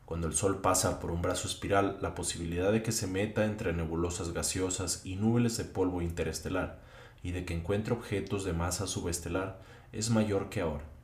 Cuando 0.04 0.26
el 0.26 0.34
Sol 0.34 0.60
pasa 0.60 0.98
por 0.98 1.12
un 1.12 1.22
brazo 1.22 1.46
espiral, 1.46 1.98
la 2.00 2.16
posibilidad 2.16 2.72
de 2.72 2.82
que 2.82 2.90
se 2.90 3.06
meta 3.06 3.44
entre 3.44 3.72
nebulosas 3.72 4.32
gaseosas 4.32 5.02
y 5.04 5.14
nubes 5.14 5.56
de 5.56 5.64
polvo 5.64 6.02
interestelar 6.02 6.80
y 7.22 7.30
de 7.30 7.44
que 7.44 7.54
encuentre 7.54 7.94
objetos 7.94 8.42
de 8.42 8.52
masa 8.52 8.88
subestelar 8.88 9.60
es 9.92 10.10
mayor 10.10 10.48
que 10.48 10.60
ahora. 10.60 10.97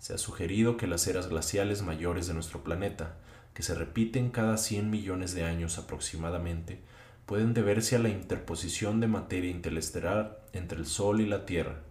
Se 0.00 0.14
ha 0.14 0.18
sugerido 0.18 0.78
que 0.78 0.86
las 0.86 1.06
eras 1.06 1.28
glaciales 1.28 1.82
mayores 1.82 2.26
de 2.26 2.32
nuestro 2.32 2.64
planeta, 2.64 3.16
que 3.52 3.62
se 3.62 3.74
repiten 3.74 4.30
cada 4.30 4.56
100 4.56 4.88
millones 4.88 5.34
de 5.34 5.44
años 5.44 5.76
aproximadamente, 5.76 6.80
pueden 7.26 7.52
deberse 7.52 7.96
a 7.96 7.98
la 7.98 8.08
interposición 8.08 9.00
de 9.00 9.08
materia 9.08 9.50
interestelar 9.50 10.40
entre 10.54 10.78
el 10.78 10.86
Sol 10.86 11.20
y 11.20 11.26
la 11.26 11.44
Tierra. 11.44 11.82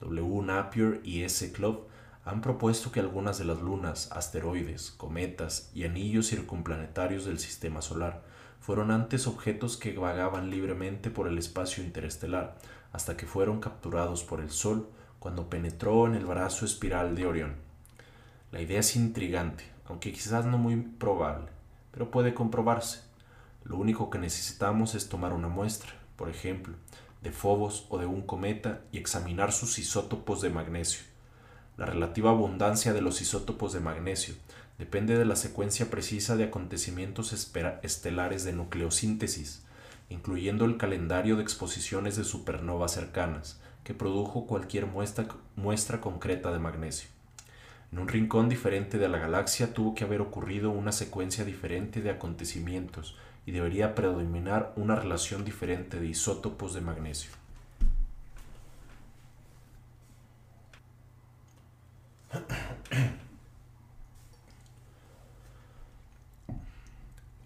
W. 0.00 0.42
Napier 0.42 1.00
y 1.02 1.22
S. 1.22 1.50
Club 1.52 1.86
han 2.26 2.42
propuesto 2.42 2.92
que 2.92 3.00
algunas 3.00 3.38
de 3.38 3.46
las 3.46 3.62
lunas, 3.62 4.12
asteroides, 4.12 4.90
cometas 4.90 5.70
y 5.74 5.84
anillos 5.84 6.28
circunplanetarios 6.28 7.24
del 7.24 7.38
sistema 7.38 7.80
solar 7.80 8.24
fueron 8.60 8.90
antes 8.90 9.26
objetos 9.26 9.78
que 9.78 9.96
vagaban 9.96 10.50
libremente 10.50 11.08
por 11.08 11.26
el 11.26 11.38
espacio 11.38 11.82
interestelar 11.82 12.58
hasta 12.92 13.16
que 13.16 13.26
fueron 13.26 13.58
capturados 13.60 14.22
por 14.22 14.42
el 14.42 14.50
Sol 14.50 14.90
cuando 15.18 15.48
penetró 15.48 16.06
en 16.06 16.14
el 16.14 16.26
brazo 16.26 16.64
espiral 16.64 17.14
de 17.14 17.26
Orión. 17.26 17.56
La 18.52 18.60
idea 18.60 18.80
es 18.80 18.96
intrigante, 18.96 19.64
aunque 19.86 20.12
quizás 20.12 20.46
no 20.46 20.58
muy 20.58 20.76
probable, 20.76 21.48
pero 21.90 22.10
puede 22.10 22.34
comprobarse. 22.34 23.00
Lo 23.64 23.76
único 23.76 24.10
que 24.10 24.18
necesitamos 24.18 24.94
es 24.94 25.08
tomar 25.08 25.32
una 25.32 25.48
muestra, 25.48 25.92
por 26.16 26.28
ejemplo, 26.28 26.74
de 27.22 27.32
Fobos 27.32 27.86
o 27.90 27.98
de 27.98 28.06
un 28.06 28.22
cometa 28.22 28.80
y 28.92 28.98
examinar 28.98 29.52
sus 29.52 29.78
isótopos 29.78 30.40
de 30.40 30.50
magnesio 30.50 31.02
la 31.78 31.86
relativa 31.86 32.30
abundancia 32.30 32.92
de 32.92 33.00
los 33.00 33.22
isótopos 33.22 33.72
de 33.72 33.78
magnesio 33.78 34.34
depende 34.78 35.16
de 35.16 35.24
la 35.24 35.36
secuencia 35.36 35.88
precisa 35.90 36.34
de 36.34 36.42
acontecimientos 36.42 37.32
estelares 37.32 38.42
de 38.42 38.52
nucleosíntesis, 38.52 39.62
incluyendo 40.08 40.64
el 40.64 40.76
calendario 40.76 41.36
de 41.36 41.44
exposiciones 41.44 42.16
de 42.16 42.24
supernovas 42.24 42.92
cercanas, 42.92 43.60
que 43.88 43.94
produjo 43.94 44.46
cualquier 44.46 44.84
muestra, 44.84 45.26
muestra 45.56 46.02
concreta 46.02 46.52
de 46.52 46.58
magnesio. 46.58 47.08
En 47.90 48.00
un 48.00 48.08
rincón 48.08 48.50
diferente 48.50 48.98
de 48.98 49.08
la 49.08 49.16
galaxia 49.16 49.72
tuvo 49.72 49.94
que 49.94 50.04
haber 50.04 50.20
ocurrido 50.20 50.70
una 50.70 50.92
secuencia 50.92 51.42
diferente 51.42 52.02
de 52.02 52.10
acontecimientos 52.10 53.16
y 53.46 53.52
debería 53.52 53.94
predominar 53.94 54.74
una 54.76 54.94
relación 54.94 55.42
diferente 55.42 55.98
de 55.98 56.08
isótopos 56.08 56.74
de 56.74 56.82
magnesio. 56.82 57.30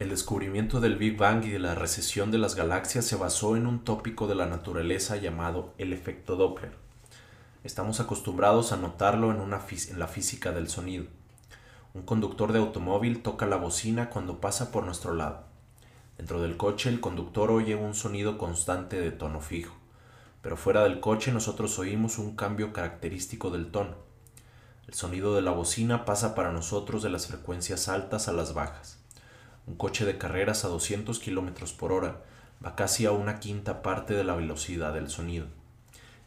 El 0.03 0.09
descubrimiento 0.09 0.81
del 0.81 0.97
Big 0.97 1.17
Bang 1.17 1.45
y 1.45 1.51
de 1.51 1.61
la 1.61 1.77
recesión 1.77 2.33
de 2.33 2.39
las 2.39 2.57
galaxias 2.57 3.05
se 3.05 3.15
basó 3.15 3.57
en 3.57 3.69
un 3.69 3.85
tópico 3.85 4.27
de 4.27 4.35
la 4.35 4.47
naturaleza 4.47 5.17
llamado 5.17 5.75
el 5.79 5.93
efecto 5.93 6.35
Doppler. 6.35 6.73
Estamos 7.63 8.01
acostumbrados 8.01 8.73
a 8.73 8.77
notarlo 8.79 9.31
en, 9.31 9.49
la 9.49 10.09
física 10.09 10.51
del 10.51 10.69
sonido. 10.69 11.05
Un 11.95 12.03
conductor 12.03 12.53
de 12.53 12.59
automóvil 12.59 13.23
toca 13.23 13.47
la 13.47 13.55
bocina 13.55 14.11
cuando 14.11 14.41
pasa 14.41 14.73
por 14.73 14.85
nuestro 14.85 15.15
lado. 15.15 15.45
Dentro 16.19 16.43
del 16.43 16.57
coche 16.57 16.89
el 16.89 16.99
conductor 16.99 17.53
oye 17.53 17.77
un 17.77 17.95
sonido 17.95 18.39
constante 18.39 19.01
de 19.01 19.13
tono 19.13 19.41
fijo, 19.41 19.77
pero 20.43 20.57
fuera 20.57 20.83
del 20.83 20.99
coche 20.99 21.31
nosotros 21.31 21.79
oímos 21.79 22.19
un 22.19 22.35
cambio 22.35 22.73
característico 22.73 23.51
del 23.51 23.71
tono. 23.71 23.95
El 24.89 24.95
sonido 24.95 25.37
de 25.37 25.43
la 25.43 25.53
bocina 25.53 26.05
pasa 26.05 26.35
para 26.35 26.51
nosotros 26.51 27.05
de 27.05 27.11
las 27.11 27.29
frecuencias 27.29 27.87
altas 27.89 28.27
a 28.27 28.33
las 28.33 28.53
bajas. 28.53 29.02
Un 29.67 29.77
coche 29.77 30.05
de 30.05 30.19
carreras 30.19 30.65
a 30.65 30.69
200 30.69 31.21
km 31.21 31.73
por 31.77 31.93
hora 31.93 32.23
va 32.65 32.75
casi 32.75 33.07
a 33.07 33.13
una 33.13 33.39
quinta 33.39 33.83
parte 33.83 34.15
de 34.15 34.25
la 34.25 34.35
velocidad 34.35 34.93
del 34.93 35.09
sonido. 35.09 35.47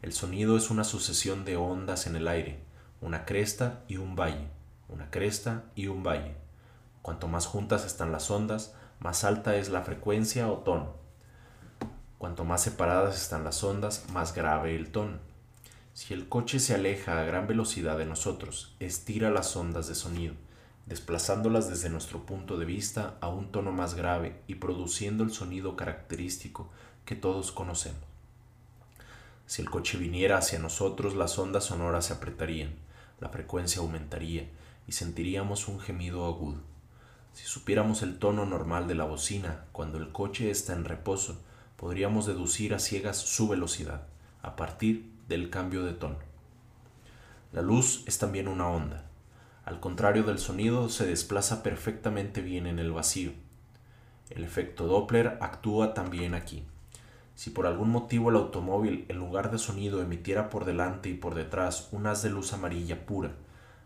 El 0.02 0.14
sonido 0.14 0.56
es 0.56 0.70
una 0.70 0.84
sucesión 0.84 1.44
de 1.46 1.58
ondas 1.58 2.08
en 2.08 2.16
el 2.16 2.28
aire, 2.28 2.60
una 3.02 3.26
cresta 3.26 3.84
y 3.88 3.98
un 3.98 4.16
valle, 4.16 4.48
una 4.88 5.12
cresta 5.12 5.66
y 5.76 5.88
un 5.88 6.04
valle. 6.04 6.36
Cuanto 7.02 7.28
más 7.28 7.46
juntas 7.46 7.86
están 7.86 8.12
las 8.12 8.32
ondas, 8.32 8.74
más 9.00 9.24
alta 9.24 9.56
es 9.56 9.70
la 9.70 9.82
frecuencia 9.82 10.48
o 10.48 10.60
tono. 10.60 10.94
Cuanto 12.18 12.46
más 12.46 12.64
separadas 12.64 13.22
están 13.22 13.44
las 13.44 13.64
ondas, 13.64 14.06
más 14.12 14.34
grave 14.34 14.76
el 14.76 14.92
tono. 14.92 15.18
Si 15.94 16.14
el 16.14 16.28
coche 16.30 16.60
se 16.60 16.74
aleja 16.74 17.20
a 17.20 17.24
gran 17.24 17.48
velocidad 17.48 17.98
de 17.98 18.06
nosotros, 18.06 18.76
estira 18.80 19.30
las 19.30 19.56
ondas 19.56 19.88
de 19.88 19.96
sonido, 19.96 20.34
desplazándolas 20.86 21.70
desde 21.70 21.90
nuestro 21.90 22.26
punto 22.26 22.58
de 22.58 22.66
vista 22.66 23.18
a 23.22 23.28
un 23.28 23.52
tono 23.52 23.72
más 23.72 23.96
grave 23.96 24.42
y 24.48 24.56
produciendo 24.56 25.24
el 25.24 25.32
sonido 25.32 25.76
característico 25.76 26.70
que 27.06 27.16
todos 27.16 27.52
conocemos. 27.52 28.02
Si 29.48 29.62
el 29.62 29.70
coche 29.70 29.98
viniera 29.98 30.38
hacia 30.38 30.60
nosotros, 30.60 31.16
las 31.16 31.38
ondas 31.38 31.66
sonoras 31.66 32.06
se 32.06 32.14
apretarían, 32.14 32.76
la 33.20 33.30
frecuencia 33.30 33.82
aumentaría 33.82 34.50
y 34.88 34.92
sentiríamos 34.92 35.68
un 35.68 35.80
gemido 35.80 36.26
agudo. 36.26 36.62
Si 37.34 37.46
supiéramos 37.46 38.02
el 38.02 38.18
tono 38.18 38.46
normal 38.46 38.88
de 38.88 38.96
la 38.96 39.04
bocina 39.04 39.66
cuando 39.72 39.98
el 39.98 40.12
coche 40.12 40.50
está 40.50 40.74
en 40.74 40.86
reposo, 40.86 41.42
podríamos 41.76 42.26
deducir 42.26 42.74
a 42.74 42.80
ciegas 42.80 43.18
su 43.18 43.48
velocidad, 43.48 44.08
a 44.42 44.56
partir 44.56 45.12
del 45.28 45.50
cambio 45.50 45.84
de 45.84 45.94
tono. 45.94 46.18
La 47.52 47.62
luz 47.62 48.04
es 48.06 48.18
también 48.18 48.48
una 48.48 48.68
onda. 48.68 49.05
Al 49.66 49.80
contrario 49.80 50.24
del 50.24 50.38
sonido, 50.38 50.90
se 50.90 51.08
desplaza 51.08 51.64
perfectamente 51.64 52.42
bien 52.42 52.68
en 52.68 52.78
el 52.78 52.92
vacío. 52.92 53.32
El 54.30 54.44
efecto 54.44 54.86
Doppler 54.86 55.40
actúa 55.42 55.96
también 55.96 56.36
aquí. 56.36 56.64
Si 57.34 57.50
por 57.50 57.66
algún 57.66 57.90
motivo 57.90 58.30
el 58.30 58.36
automóvil 58.36 59.06
en 59.10 59.18
lugar 59.18 59.52
de 59.52 59.58
sonido 59.58 60.04
emitiera 60.04 60.52
por 60.52 60.66
delante 60.66 61.10
y 61.10 61.16
por 61.16 61.34
detrás 61.34 61.90
un 61.92 62.06
haz 62.06 62.22
de 62.22 62.30
luz 62.30 62.54
amarilla 62.54 63.08
pura, 63.08 63.32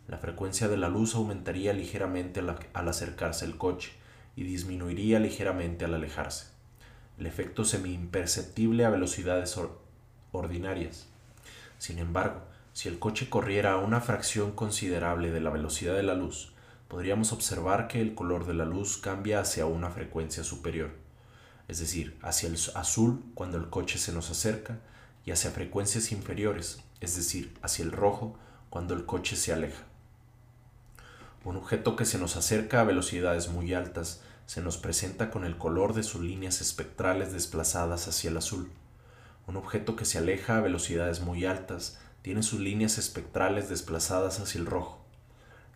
la 0.10 0.18
frecuencia 0.18 0.68
de 0.68 0.76
la 0.76 0.90
luz 0.90 1.16
aumentaría 1.16 1.72
ligeramente 1.72 2.42
al, 2.42 2.90
acercarse 2.90 3.46
el 3.46 3.58
coche 3.58 3.94
y 4.36 4.44
disminuiría 4.44 5.20
ligeramente 5.20 5.86
al 5.86 5.94
alejarse. 5.94 6.48
El 7.18 7.26
efecto 7.26 7.64
semi-imperceptible 7.64 8.84
a 8.84 8.90
velocidades 8.90 9.58
ordinarias. 10.32 11.08
Sin 11.78 12.00
embargo, 12.00 12.42
si 12.74 12.90
el 12.90 13.00
coche 13.00 13.30
corriera 13.30 13.74
a 13.74 13.78
una 13.78 14.02
fracción 14.02 14.52
considerable 14.52 15.32
de 15.32 15.42
la 15.42 15.50
velocidad 15.50 15.96
de 15.96 16.04
la 16.04 16.16
luz, 16.16 16.54
podríamos 16.88 17.34
observar 17.34 17.88
que 17.88 18.02
el 18.02 18.16
color 18.16 18.46
de 18.46 18.54
la 18.54 18.66
luz 18.66 18.98
cambia 18.98 19.40
hacia 19.40 19.66
una 19.66 19.90
frecuencia 19.90 20.44
superior 20.44 20.92
es 21.70 21.80
decir, 21.80 22.18
hacia 22.24 22.50
el 22.50 22.58
azul 22.74 23.24
cuando 23.36 23.58
el 23.58 23.70
coche 23.70 24.00
se 24.00 24.12
nos 24.12 24.32
acerca 24.32 24.80
y 25.24 25.32
hacia 25.32 25.52
frecuencias 25.52 26.12
inferiores, 26.12 26.84
es 27.00 27.16
decir, 27.16 27.56
hacia 27.62 27.86
el 27.86 27.92
rojo 27.92 28.36
cuando 28.72 28.96
el 28.96 29.06
coche 29.06 29.36
se 29.36 29.54
aleja. 29.54 29.84
Un 31.46 31.56
objeto 31.56 31.96
que 31.96 32.06
se 32.06 32.18
nos 32.18 32.36
acerca 32.36 32.82
a 32.82 32.86
velocidades 32.86 33.50
muy 33.50 33.76
altas 33.76 34.22
se 34.48 34.62
nos 34.62 34.78
presenta 34.78 35.30
con 35.30 35.46
el 35.46 35.60
color 35.60 35.94
de 35.94 36.02
sus 36.02 36.22
líneas 36.22 36.60
espectrales 36.60 37.34
desplazadas 37.34 38.08
hacia 38.08 38.32
el 38.32 38.38
azul. 38.38 38.72
Un 39.46 39.56
objeto 39.56 39.96
que 39.96 40.06
se 40.06 40.18
aleja 40.18 40.58
a 40.58 40.62
velocidades 40.62 41.22
muy 41.22 41.46
altas 41.46 42.00
tiene 42.22 42.44
sus 42.44 42.60
líneas 42.60 42.98
espectrales 42.98 43.70
desplazadas 43.70 44.40
hacia 44.40 44.60
el 44.60 44.66
rojo. 44.66 45.00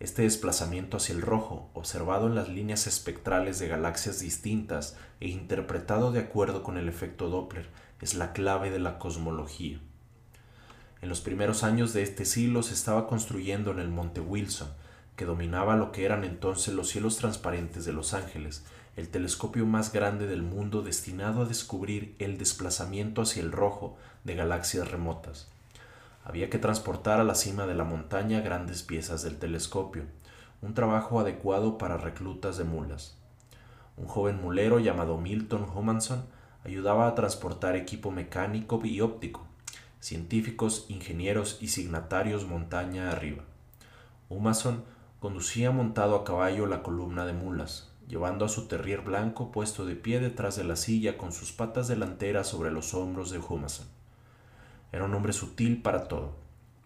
Este 0.00 0.22
desplazamiento 0.22 0.96
hacia 0.96 1.14
el 1.14 1.22
rojo, 1.22 1.70
observado 1.72 2.26
en 2.26 2.34
las 2.34 2.48
líneas 2.48 2.86
espectrales 2.86 3.58
de 3.58 3.68
galaxias 3.68 4.20
distintas 4.20 4.96
e 5.20 5.28
interpretado 5.28 6.12
de 6.12 6.20
acuerdo 6.20 6.62
con 6.62 6.76
el 6.76 6.88
efecto 6.88 7.28
Doppler, 7.28 7.68
es 8.04 8.14
la 8.14 8.34
clave 8.34 8.70
de 8.70 8.78
la 8.78 8.98
cosmología. 8.98 9.80
En 11.00 11.08
los 11.08 11.22
primeros 11.22 11.64
años 11.64 11.94
de 11.94 12.02
este 12.02 12.26
siglo 12.26 12.62
se 12.62 12.74
estaba 12.74 13.06
construyendo 13.06 13.70
en 13.70 13.78
el 13.78 13.88
monte 13.88 14.20
Wilson, 14.20 14.68
que 15.16 15.24
dominaba 15.24 15.74
lo 15.74 15.90
que 15.90 16.04
eran 16.04 16.22
entonces 16.22 16.74
los 16.74 16.90
cielos 16.90 17.16
transparentes 17.16 17.86
de 17.86 17.94
Los 17.94 18.12
Ángeles, 18.12 18.62
el 18.96 19.08
telescopio 19.08 19.64
más 19.64 19.90
grande 19.90 20.26
del 20.26 20.42
mundo 20.42 20.82
destinado 20.82 21.42
a 21.42 21.46
descubrir 21.46 22.14
el 22.18 22.36
desplazamiento 22.36 23.22
hacia 23.22 23.42
el 23.42 23.52
rojo 23.52 23.96
de 24.24 24.34
galaxias 24.34 24.90
remotas. 24.90 25.48
Había 26.24 26.48
que 26.48 26.58
transportar 26.58 27.20
a 27.20 27.24
la 27.24 27.34
cima 27.34 27.66
de 27.66 27.74
la 27.74 27.84
montaña 27.84 28.40
grandes 28.40 28.82
piezas 28.82 29.22
del 29.22 29.38
telescopio, 29.38 30.04
un 30.62 30.72
trabajo 30.72 31.20
adecuado 31.20 31.76
para 31.76 31.98
reclutas 31.98 32.56
de 32.56 32.64
mulas. 32.64 33.18
Un 33.98 34.06
joven 34.06 34.40
mulero 34.40 34.78
llamado 34.78 35.18
Milton 35.18 35.66
Homanson 35.74 36.24
ayudaba 36.64 37.06
a 37.06 37.14
transportar 37.14 37.76
equipo 37.76 38.10
mecánico 38.10 38.80
y 38.82 39.02
óptico, 39.02 39.46
científicos, 40.00 40.86
ingenieros 40.88 41.58
y 41.60 41.68
signatarios 41.68 42.46
montaña 42.46 43.10
arriba. 43.10 43.44
Humason 44.30 44.82
conducía 45.20 45.70
montado 45.70 46.16
a 46.16 46.24
caballo 46.24 46.66
la 46.66 46.82
columna 46.82 47.26
de 47.26 47.34
mulas, 47.34 47.92
llevando 48.08 48.46
a 48.46 48.48
su 48.48 48.66
terrier 48.66 49.02
blanco 49.02 49.52
puesto 49.52 49.84
de 49.84 49.94
pie 49.94 50.20
detrás 50.20 50.56
de 50.56 50.64
la 50.64 50.76
silla 50.76 51.18
con 51.18 51.32
sus 51.32 51.52
patas 51.52 51.86
delanteras 51.86 52.48
sobre 52.48 52.70
los 52.70 52.94
hombros 52.94 53.30
de 53.30 53.38
Humason. 53.38 53.93
Era 54.94 55.06
un 55.06 55.14
hombre 55.14 55.32
sutil 55.32 55.82
para 55.82 56.06
todo. 56.06 56.36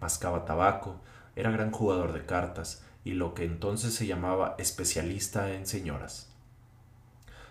Mascaba 0.01 0.47
tabaco, 0.47 0.97
era 1.37 1.51
gran 1.51 1.71
jugador 1.71 2.15
de 2.15 2.25
cartas 2.25 2.83
y 3.05 3.13
lo 3.13 3.35
que 3.35 3.45
entonces 3.45 3.93
se 3.93 4.07
llamaba 4.07 4.55
especialista 4.57 5.53
en 5.53 5.67
señoras. 5.67 6.33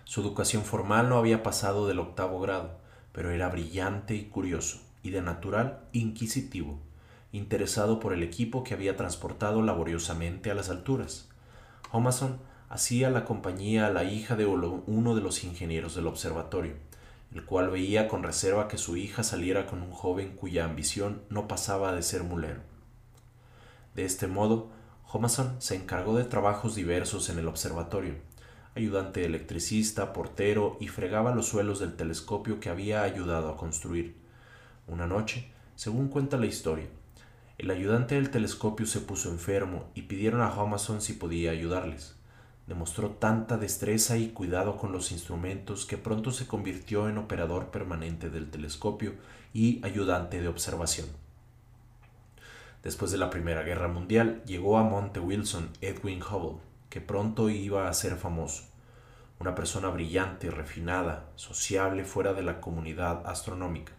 Su 0.02 0.20
educación 0.20 0.64
formal 0.64 1.08
no 1.08 1.16
había 1.16 1.44
pasado 1.44 1.86
del 1.86 2.00
octavo 2.00 2.40
grado, 2.40 2.72
pero 3.12 3.30
era 3.30 3.48
brillante 3.48 4.16
y 4.16 4.24
curioso, 4.24 4.80
y 5.04 5.10
de 5.10 5.22
natural 5.22 5.78
inquisitivo, 5.92 6.80
interesado 7.30 8.00
por 8.00 8.12
el 8.12 8.24
equipo 8.24 8.64
que 8.64 8.74
había 8.74 8.96
transportado 8.96 9.62
laboriosamente 9.62 10.50
a 10.50 10.56
las 10.56 10.70
alturas. 10.70 11.28
Homason 11.92 12.40
hacía 12.68 13.10
la 13.10 13.24
compañía 13.24 13.86
a 13.86 13.90
la 13.90 14.02
hija 14.02 14.34
de 14.34 14.46
uno 14.46 15.14
de 15.14 15.20
los 15.20 15.44
ingenieros 15.44 15.94
del 15.94 16.08
observatorio, 16.08 16.74
el 17.32 17.44
cual 17.44 17.70
veía 17.70 18.08
con 18.08 18.22
reserva 18.22 18.68
que 18.68 18.78
su 18.78 18.96
hija 18.96 19.22
saliera 19.22 19.66
con 19.66 19.82
un 19.82 19.90
joven 19.90 20.34
cuya 20.34 20.64
ambición 20.64 21.22
no 21.28 21.46
pasaba 21.48 21.92
de 21.92 22.02
ser 22.02 22.22
mulero. 22.22 22.60
De 23.94 24.04
este 24.04 24.26
modo, 24.26 24.70
Homason 25.10 25.56
se 25.60 25.74
encargó 25.74 26.16
de 26.16 26.24
trabajos 26.24 26.74
diversos 26.74 27.30
en 27.30 27.38
el 27.38 27.48
observatorio, 27.48 28.14
ayudante 28.74 29.24
electricista, 29.24 30.12
portero 30.12 30.76
y 30.80 30.88
fregaba 30.88 31.34
los 31.34 31.46
suelos 31.46 31.80
del 31.80 31.96
telescopio 31.96 32.60
que 32.60 32.70
había 32.70 33.02
ayudado 33.02 33.50
a 33.50 33.56
construir. 33.56 34.16
Una 34.86 35.06
noche, 35.06 35.50
según 35.76 36.08
cuenta 36.08 36.36
la 36.36 36.46
historia, 36.46 36.86
el 37.58 37.70
ayudante 37.70 38.14
del 38.14 38.30
telescopio 38.30 38.86
se 38.86 39.00
puso 39.00 39.30
enfermo 39.30 39.90
y 39.94 40.02
pidieron 40.02 40.40
a 40.42 40.54
Homason 40.54 41.00
si 41.02 41.14
podía 41.14 41.50
ayudarles. 41.50 42.17
Demostró 42.68 43.12
tanta 43.12 43.56
destreza 43.56 44.18
y 44.18 44.28
cuidado 44.28 44.76
con 44.76 44.92
los 44.92 45.10
instrumentos 45.10 45.86
que 45.86 45.96
pronto 45.96 46.32
se 46.32 46.46
convirtió 46.46 47.08
en 47.08 47.16
operador 47.16 47.70
permanente 47.70 48.28
del 48.28 48.50
telescopio 48.50 49.14
y 49.54 49.82
ayudante 49.86 50.42
de 50.42 50.48
observación. 50.48 51.06
Después 52.82 53.10
de 53.10 53.16
la 53.16 53.30
Primera 53.30 53.62
Guerra 53.62 53.88
Mundial 53.88 54.42
llegó 54.44 54.76
a 54.76 54.82
Monte 54.82 55.18
Wilson 55.18 55.70
Edwin 55.80 56.22
Hubble, 56.22 56.60
que 56.90 57.00
pronto 57.00 57.48
iba 57.48 57.88
a 57.88 57.94
ser 57.94 58.16
famoso. 58.16 58.64
Una 59.40 59.54
persona 59.54 59.88
brillante, 59.88 60.50
refinada, 60.50 61.30
sociable 61.36 62.04
fuera 62.04 62.34
de 62.34 62.42
la 62.42 62.60
comunidad 62.60 63.26
astronómica, 63.26 63.94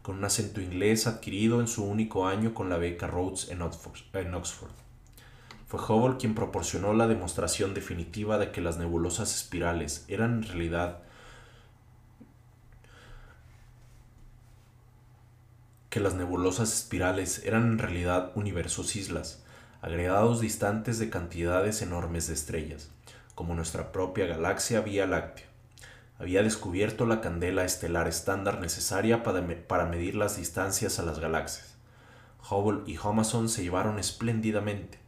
con 0.00 0.16
un 0.16 0.24
acento 0.24 0.62
inglés 0.62 1.06
adquirido 1.06 1.60
en 1.60 1.68
su 1.68 1.84
único 1.84 2.26
año 2.26 2.54
con 2.54 2.70
la 2.70 2.78
beca 2.78 3.06
Rhodes 3.06 3.50
en 3.50 3.60
Oxford. 3.60 4.87
Fue 5.68 5.78
Hubble 5.78 6.16
quien 6.16 6.34
proporcionó 6.34 6.94
la 6.94 7.06
demostración 7.06 7.74
definitiva 7.74 8.38
de 8.38 8.50
que 8.52 8.62
las 8.62 8.78
nebulosas 8.78 9.34
espirales 9.34 10.06
eran 10.08 10.38
en 10.38 10.42
realidad 10.44 11.02
que 15.90 16.00
las 16.00 16.14
nebulosas 16.14 16.72
espirales 16.72 17.42
eran 17.44 17.72
en 17.72 17.78
realidad 17.78 18.32
universos 18.34 18.96
islas, 18.96 19.44
agregados 19.82 20.40
distantes 20.40 20.98
de 20.98 21.10
cantidades 21.10 21.82
enormes 21.82 22.28
de 22.28 22.34
estrellas, 22.34 22.90
como 23.34 23.54
nuestra 23.54 23.92
propia 23.92 24.24
galaxia 24.24 24.80
Vía 24.80 25.06
Láctea. 25.06 25.46
Había 26.18 26.42
descubierto 26.42 27.04
la 27.04 27.20
candela 27.20 27.64
estelar 27.64 28.08
estándar 28.08 28.58
necesaria 28.58 29.22
para, 29.22 29.46
para 29.66 29.84
medir 29.84 30.14
las 30.14 30.38
distancias 30.38 30.98
a 30.98 31.02
las 31.02 31.18
galaxias. 31.18 31.76
Hubble 32.50 32.90
y 32.90 32.96
Homason 32.96 33.50
se 33.50 33.62
llevaron 33.62 33.98
espléndidamente, 33.98 34.98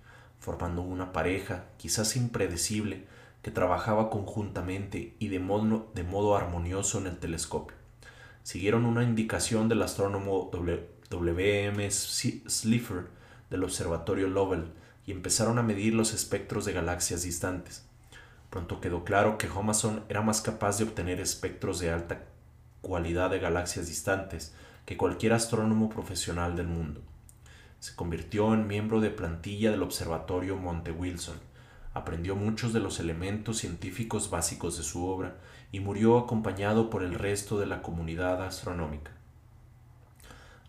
formando 0.41 0.83
una 0.83 1.13
pareja, 1.13 1.67
quizás 1.77 2.17
impredecible, 2.17 3.07
que 3.43 3.51
trabajaba 3.51 4.11
conjuntamente 4.11 5.15
y 5.19 5.29
de 5.29 5.39
modo, 5.39 6.37
armonioso 6.37 6.99
en 6.99 7.07
el 7.07 7.19
telescopio. 7.19 7.77
Siguieron 8.43 8.85
una 8.85 9.05
indicación 9.05 9.69
del 9.69 9.83
astrónomo 9.83 10.51
W. 10.53 11.67
M. 11.67 11.91
Slipher 11.91 13.07
del 13.49 13.65
Observatorio 13.65 14.29
Lovell 14.29 14.73
y 15.07 15.13
empezaron 15.13 15.59
a 15.59 15.63
medir 15.63 15.95
los 15.95 16.13
espectros 16.13 16.65
de 16.65 16.73
galaxias 16.73 17.23
distantes. 17.23 17.87
Pronto 18.51 18.81
quedó 18.81 19.05
claro 19.05 19.39
que 19.39 19.49
Homason 19.49 20.05
era 20.09 20.23
más 20.23 20.41
capaz 20.41 20.79
de 20.79 20.85
obtener 20.85 21.21
espectros 21.21 21.79
de 21.79 21.93
alta 21.93 22.25
cualidad 22.81 23.31
de 23.31 23.39
galaxias 23.39 23.87
distantes 23.87 24.55
que 24.87 24.97
cualquier 24.97 25.35
astrónomo 25.35 25.89
profesional 25.89 26.57
del 26.57 26.67
mundo. 26.67 27.03
Se 27.81 27.97
convirtió 27.97 28.53
en 28.53 28.67
miembro 28.67 29.01
de 29.01 29.09
plantilla 29.09 29.71
del 29.71 29.83
Observatorio 29.83 30.57
Monte 30.57 30.93
Wilson, 30.93 31.41
aprendió 31.95 32.37
muchos 32.37 32.75
de 32.75 32.81
los 32.81 33.01
elementos 33.01 33.57
científicos 33.57 34.29
básicos 34.29 34.77
de 34.77 34.83
su 34.83 35.07
obra 35.07 35.39
y 35.73 35.81
murió 35.81 36.19
acompañado 36.19 36.91
por 36.91 37.03
el 37.03 37.15
resto 37.15 37.59
de 37.59 37.65
la 37.65 37.81
comunidad 37.81 38.43
astronómica. 38.45 39.13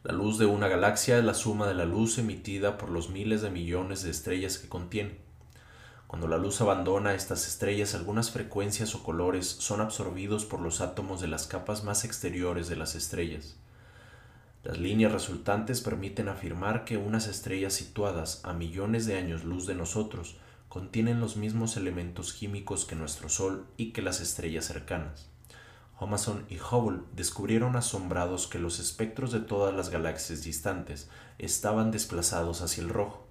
La 0.03 0.13
luz 0.13 0.37
de 0.39 0.45
una 0.45 0.69
galaxia 0.69 1.17
es 1.17 1.25
la 1.25 1.33
suma 1.33 1.67
de 1.67 1.73
la 1.73 1.85
luz 1.85 2.17
emitida 2.17 2.77
por 2.77 2.89
los 2.89 3.09
miles 3.09 3.41
de 3.41 3.51
millones 3.51 4.03
de 4.03 4.09
estrellas 4.09 4.57
que 4.57 4.69
contiene. 4.69 5.19
Cuando 6.07 6.29
la 6.29 6.37
luz 6.37 6.61
abandona 6.61 7.13
estas 7.13 7.45
estrellas, 7.45 7.93
algunas 7.93 8.31
frecuencias 8.31 8.95
o 8.95 9.03
colores 9.03 9.47
son 9.47 9.81
absorbidos 9.81 10.45
por 10.45 10.61
los 10.61 10.79
átomos 10.79 11.19
de 11.19 11.27
las 11.27 11.45
capas 11.45 11.83
más 11.83 12.05
exteriores 12.05 12.69
de 12.69 12.77
las 12.77 12.95
estrellas. 12.95 13.57
Las 14.63 14.77
líneas 14.77 15.11
resultantes 15.11 15.81
permiten 15.81 16.29
afirmar 16.29 16.85
que 16.85 16.97
unas 16.97 17.27
estrellas 17.27 17.73
situadas 17.73 18.41
a 18.43 18.53
millones 18.53 19.07
de 19.07 19.17
años 19.17 19.43
luz 19.43 19.65
de 19.65 19.73
nosotros 19.73 20.37
contienen 20.69 21.19
los 21.19 21.35
mismos 21.35 21.77
elementos 21.77 22.31
químicos 22.31 22.85
que 22.85 22.95
nuestro 22.95 23.27
Sol 23.27 23.65
y 23.75 23.91
que 23.91 24.03
las 24.03 24.21
estrellas 24.21 24.65
cercanas. 24.65 25.27
Homason 25.99 26.45
y 26.49 26.57
Hubble 26.57 27.01
descubrieron 27.15 27.75
asombrados 27.75 28.47
que 28.47 28.57
los 28.57 28.79
espectros 28.79 29.31
de 29.31 29.39
todas 29.39 29.73
las 29.75 29.89
galaxias 29.89 30.43
distantes 30.43 31.09
estaban 31.37 31.91
desplazados 31.91 32.61
hacia 32.61 32.83
el 32.83 32.89
rojo. 32.89 33.27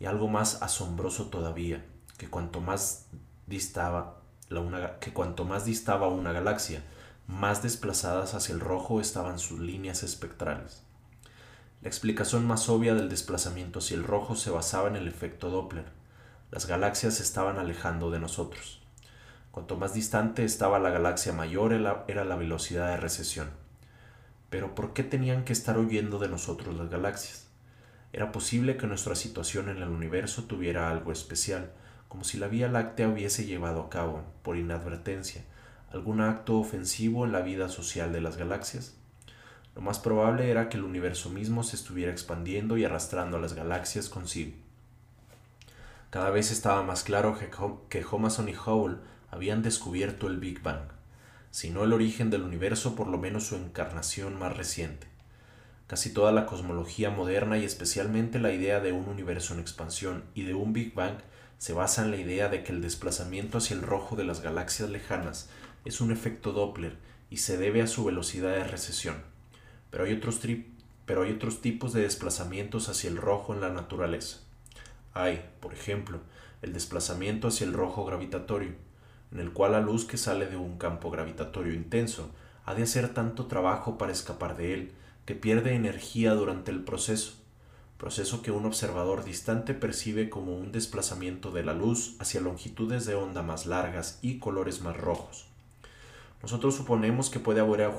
Y 0.00 0.06
algo 0.06 0.28
más 0.28 0.62
asombroso 0.62 1.26
todavía, 1.26 1.84
que 2.18 2.28
cuanto 2.28 2.60
más 2.60 3.06
distaba 3.46 4.20
una, 4.50 4.98
que 4.98 5.12
cuanto 5.12 5.44
más 5.44 5.64
distaba 5.64 6.08
una 6.08 6.32
galaxia, 6.32 6.82
más 7.26 7.62
desplazadas 7.62 8.34
hacia 8.34 8.54
el 8.54 8.60
rojo 8.60 9.00
estaban 9.00 9.38
sus 9.38 9.60
líneas 9.60 10.02
espectrales. 10.02 10.82
La 11.82 11.88
explicación 11.88 12.46
más 12.46 12.68
obvia 12.68 12.94
del 12.94 13.08
desplazamiento 13.08 13.80
hacia 13.80 13.96
el 13.96 14.04
rojo 14.04 14.36
se 14.36 14.50
basaba 14.50 14.88
en 14.88 14.96
el 14.96 15.08
efecto 15.08 15.50
Doppler. 15.50 15.86
Las 16.50 16.66
galaxias 16.66 17.14
se 17.14 17.22
estaban 17.22 17.58
alejando 17.58 18.10
de 18.10 18.20
nosotros. 18.20 18.80
Cuanto 19.50 19.76
más 19.76 19.92
distante 19.92 20.44
estaba 20.44 20.78
la 20.78 20.90
galaxia 20.90 21.32
mayor 21.32 21.72
era 21.72 22.24
la 22.24 22.36
velocidad 22.36 22.88
de 22.88 22.96
recesión. 22.98 23.50
Pero 24.48 24.74
¿por 24.74 24.92
qué 24.92 25.02
tenían 25.02 25.44
que 25.44 25.52
estar 25.52 25.78
huyendo 25.78 26.18
de 26.18 26.28
nosotros 26.28 26.76
las 26.76 26.90
galaxias? 26.90 27.48
Era 28.12 28.30
posible 28.30 28.76
que 28.76 28.86
nuestra 28.86 29.14
situación 29.14 29.70
en 29.70 29.78
el 29.78 29.88
universo 29.88 30.44
tuviera 30.44 30.90
algo 30.90 31.10
especial, 31.10 31.72
como 32.08 32.24
si 32.24 32.36
la 32.36 32.48
Vía 32.48 32.68
Láctea 32.68 33.08
hubiese 33.08 33.46
llevado 33.46 33.80
a 33.80 33.88
cabo, 33.88 34.22
por 34.42 34.58
inadvertencia, 34.58 35.44
algún 35.92 36.20
acto 36.20 36.58
ofensivo 36.58 37.24
en 37.24 37.32
la 37.32 37.40
vida 37.40 37.68
social 37.68 38.12
de 38.12 38.20
las 38.20 38.36
galaxias. 38.36 38.94
Lo 39.74 39.82
más 39.82 39.98
probable 39.98 40.50
era 40.50 40.68
que 40.68 40.76
el 40.76 40.84
universo 40.84 41.30
mismo 41.30 41.62
se 41.62 41.76
estuviera 41.76 42.10
expandiendo 42.10 42.76
y 42.76 42.84
arrastrando 42.84 43.36
a 43.36 43.40
las 43.40 43.54
galaxias 43.54 44.08
consigo. 44.08 44.52
Cada 46.10 46.30
vez 46.30 46.50
estaba 46.50 46.82
más 46.82 47.04
claro 47.04 47.38
que 47.88 48.04
Homason 48.10 48.48
y 48.48 48.54
Hubble 48.54 48.98
habían 49.30 49.62
descubierto 49.62 50.26
el 50.26 50.38
Big 50.38 50.62
Bang, 50.62 50.88
si 51.50 51.70
no 51.70 51.84
el 51.84 51.92
origen 51.92 52.30
del 52.30 52.42
universo, 52.42 52.94
por 52.94 53.06
lo 53.06 53.18
menos 53.18 53.44
su 53.44 53.56
encarnación 53.56 54.38
más 54.38 54.56
reciente. 54.56 55.06
Casi 55.86 56.12
toda 56.12 56.32
la 56.32 56.46
cosmología 56.46 57.10
moderna 57.10 57.58
y 57.58 57.64
especialmente 57.64 58.38
la 58.38 58.52
idea 58.52 58.80
de 58.80 58.92
un 58.92 59.08
universo 59.08 59.54
en 59.54 59.60
expansión 59.60 60.24
y 60.34 60.44
de 60.44 60.54
un 60.54 60.72
Big 60.72 60.94
Bang 60.94 61.16
se 61.58 61.72
basa 61.72 62.02
en 62.02 62.10
la 62.10 62.16
idea 62.16 62.48
de 62.48 62.64
que 62.64 62.72
el 62.72 62.82
desplazamiento 62.82 63.58
hacia 63.58 63.76
el 63.76 63.82
rojo 63.82 64.16
de 64.16 64.24
las 64.24 64.40
galaxias 64.40 64.90
lejanas 64.90 65.48
es 65.84 66.00
un 66.00 66.12
efecto 66.12 66.52
Doppler 66.52 66.96
y 67.30 67.38
se 67.38 67.56
debe 67.56 67.82
a 67.82 67.86
su 67.86 68.04
velocidad 68.04 68.52
de 68.52 68.64
recesión. 68.64 69.16
Pero 69.90 70.04
hay 70.04 70.12
otros, 70.12 70.40
pero 71.06 71.22
hay 71.22 71.32
otros 71.32 71.60
tipos 71.60 71.92
de 71.92 72.02
desplazamientos 72.02 72.88
hacia 72.88 73.10
el 73.10 73.16
rojo 73.16 73.54
en 73.54 73.60
la 73.60 73.70
naturaleza. 73.70 74.38
Hay, 75.14 75.44
por 75.60 75.72
ejemplo, 75.72 76.20
el 76.62 76.72
desplazamiento 76.72 77.48
hacia 77.48 77.66
el 77.66 77.72
rojo 77.72 78.04
gravitatorio, 78.04 78.72
en 79.32 79.40
el 79.40 79.52
cual 79.52 79.72
la 79.72 79.80
luz 79.80 80.04
que 80.04 80.16
sale 80.16 80.46
de 80.46 80.56
un 80.56 80.78
campo 80.78 81.10
gravitatorio 81.10 81.74
intenso 81.74 82.30
ha 82.64 82.74
de 82.74 82.84
hacer 82.84 83.12
tanto 83.12 83.46
trabajo 83.46 83.98
para 83.98 84.12
escapar 84.12 84.56
de 84.56 84.74
él 84.74 84.92
que 85.26 85.34
pierde 85.34 85.74
energía 85.74 86.34
durante 86.34 86.70
el 86.70 86.84
proceso 86.84 87.42
proceso 88.02 88.42
que 88.42 88.50
un 88.50 88.66
observador 88.66 89.22
distante 89.22 89.74
percibe 89.74 90.28
como 90.28 90.56
un 90.56 90.72
desplazamiento 90.72 91.52
de 91.52 91.62
la 91.62 91.72
luz 91.72 92.16
hacia 92.18 92.40
longitudes 92.40 93.06
de 93.06 93.14
onda 93.14 93.42
más 93.42 93.64
largas 93.64 94.18
y 94.22 94.40
colores 94.40 94.82
más 94.82 94.96
rojos. 94.96 95.51
Nosotros 96.42 96.74
suponemos 96.74 97.30
que 97.30 97.38
puede 97.38 97.60
haber, 97.60 97.90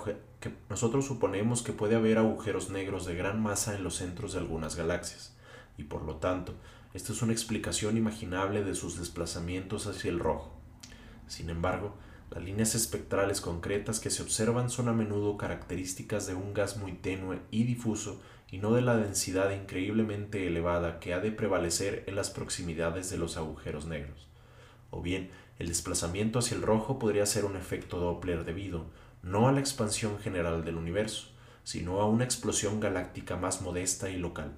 nosotros 0.69 1.05
suponemos 1.05 1.63
que 1.63 1.71
puede 1.71 1.95
haber 1.95 2.17
agujeros 2.17 2.69
negros 2.69 3.05
de 3.05 3.15
gran 3.15 3.41
masa 3.41 3.75
en 3.75 3.83
los 3.83 3.95
centros 3.95 4.33
de 4.33 4.39
algunas 4.39 4.75
galaxias, 4.75 5.35
y 5.77 5.83
por 5.83 6.03
lo 6.03 6.17
tanto, 6.17 6.53
esta 6.93 7.13
es 7.13 7.21
una 7.21 7.31
explicación 7.31 7.95
imaginable 7.95 8.63
de 8.63 8.75
sus 8.75 8.99
desplazamientos 8.99 9.87
hacia 9.87 10.11
el 10.11 10.19
rojo. 10.19 10.53
Sin 11.27 11.49
embargo, 11.49 11.95
las 12.29 12.43
líneas 12.43 12.75
espectrales 12.75 13.41
concretas 13.41 13.99
que 13.99 14.09
se 14.09 14.21
observan 14.21 14.69
son 14.69 14.89
a 14.89 14.93
menudo 14.93 15.37
características 15.37 16.27
de 16.27 16.35
un 16.35 16.53
gas 16.53 16.77
muy 16.77 16.93
tenue 16.93 17.39
y 17.49 17.63
difuso 17.63 18.21
y 18.51 18.57
no 18.57 18.73
de 18.73 18.81
la 18.81 18.97
densidad 18.97 19.51
increíblemente 19.51 20.45
elevada 20.45 20.99
que 20.99 21.13
ha 21.13 21.19
de 21.19 21.31
prevalecer 21.31 22.03
en 22.07 22.15
las 22.15 22.29
proximidades 22.29 23.09
de 23.09 23.17
los 23.17 23.37
agujeros 23.37 23.85
negros. 23.85 24.27
O 24.91 25.01
bien, 25.01 25.31
el 25.59 25.67
desplazamiento 25.67 26.39
hacia 26.39 26.55
el 26.55 26.63
rojo 26.63 26.99
podría 26.99 27.25
ser 27.25 27.45
un 27.45 27.55
efecto 27.55 27.99
Doppler 27.99 28.43
debido 28.45 28.85
no 29.21 29.47
a 29.47 29.51
la 29.51 29.61
expansión 29.61 30.19
general 30.19 30.65
del 30.65 30.75
universo, 30.75 31.29
sino 31.63 32.01
a 32.01 32.05
una 32.05 32.25
explosión 32.25 32.79
galáctica 32.79 33.37
más 33.37 33.61
modesta 33.61 34.09
y 34.09 34.17
local. 34.17 34.51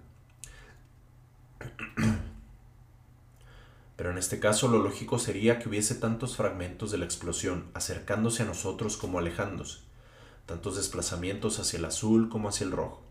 Pero 3.95 4.11
en 4.11 4.17
este 4.17 4.39
caso 4.39 4.67
lo 4.67 4.79
lógico 4.79 5.19
sería 5.19 5.59
que 5.59 5.69
hubiese 5.69 5.95
tantos 5.95 6.35
fragmentos 6.35 6.91
de 6.91 6.97
la 6.97 7.05
explosión 7.05 7.65
acercándose 7.73 8.43
a 8.43 8.45
nosotros 8.45 8.97
como 8.97 9.19
alejándose, 9.19 9.79
tantos 10.45 10.75
desplazamientos 10.75 11.59
hacia 11.59 11.79
el 11.79 11.85
azul 11.85 12.27
como 12.27 12.49
hacia 12.49 12.65
el 12.65 12.71
rojo. 12.71 13.03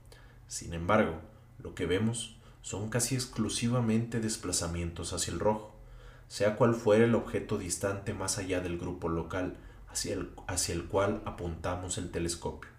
Sin 0.46 0.74
embargo, 0.74 1.20
lo 1.62 1.74
que 1.74 1.86
vemos 1.86 2.36
son 2.60 2.90
casi 2.90 3.14
exclusivamente 3.14 4.20
desplazamientos 4.20 5.12
hacia 5.12 5.32
el 5.32 5.40
rojo, 5.40 5.73
sea 6.34 6.56
cual 6.56 6.74
fuera 6.74 7.04
el 7.04 7.14
objeto 7.14 7.58
distante 7.58 8.12
más 8.12 8.38
allá 8.38 8.58
del 8.58 8.76
grupo 8.76 9.08
local 9.08 9.56
hacia 9.88 10.14
el, 10.14 10.32
hacia 10.48 10.74
el 10.74 10.86
cual 10.86 11.22
apuntamos 11.26 11.96
el 11.96 12.10
telescopio. 12.10 12.72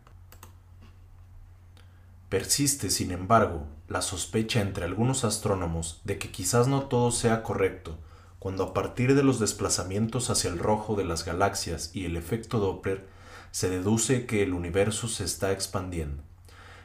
Persiste, 2.28 2.90
sin 2.90 3.12
embargo, 3.12 3.66
la 3.88 4.02
sospecha 4.02 4.60
entre 4.60 4.84
algunos 4.84 5.24
astrónomos 5.24 6.02
de 6.04 6.18
que 6.18 6.32
quizás 6.32 6.68
no 6.68 6.88
todo 6.88 7.12
sea 7.12 7.44
correcto 7.44 7.98
cuando 8.40 8.66
a 8.66 8.74
partir 8.74 9.16
de 9.16 9.24
los 9.24 9.40
desplazamientos 9.40 10.30
hacia 10.30 10.50
el 10.50 10.60
rojo 10.60 10.96
de 10.98 11.06
las 11.06 11.24
galaxias 11.24 11.92
y 11.94 12.04
el 12.04 12.18
efecto 12.18 12.60
Doppler 12.60 13.08
se 13.52 13.70
deduce 13.70 14.26
que 14.26 14.44
el 14.44 14.52
universo 14.52 15.08
se 15.08 15.24
está 15.24 15.54
expandiendo. 15.54 16.24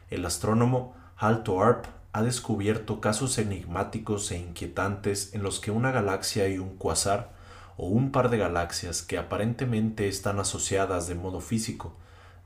El 0.09 0.25
astrónomo 0.25 0.95
Hal 1.17 1.43
Thorpe 1.43 1.89
ha 2.13 2.23
descubierto 2.23 3.01
casos 3.01 3.39
enigmáticos 3.39 4.31
e 4.33 4.39
inquietantes 4.39 5.35
en 5.35 5.43
los 5.43 5.61
que 5.61 5.71
una 5.71 5.93
galaxia 5.93 6.49
y 6.49 6.59
un 6.59 6.77
cuasar, 6.77 7.33
o 7.77 7.87
un 7.87 8.13
par 8.13 8.31
de 8.31 8.39
galaxias 8.39 9.03
que 9.03 9.17
aparentemente 9.17 10.09
están 10.09 10.39
asociadas 10.39 11.07
de 11.07 11.15
modo 11.15 11.41
físico, 11.41 11.95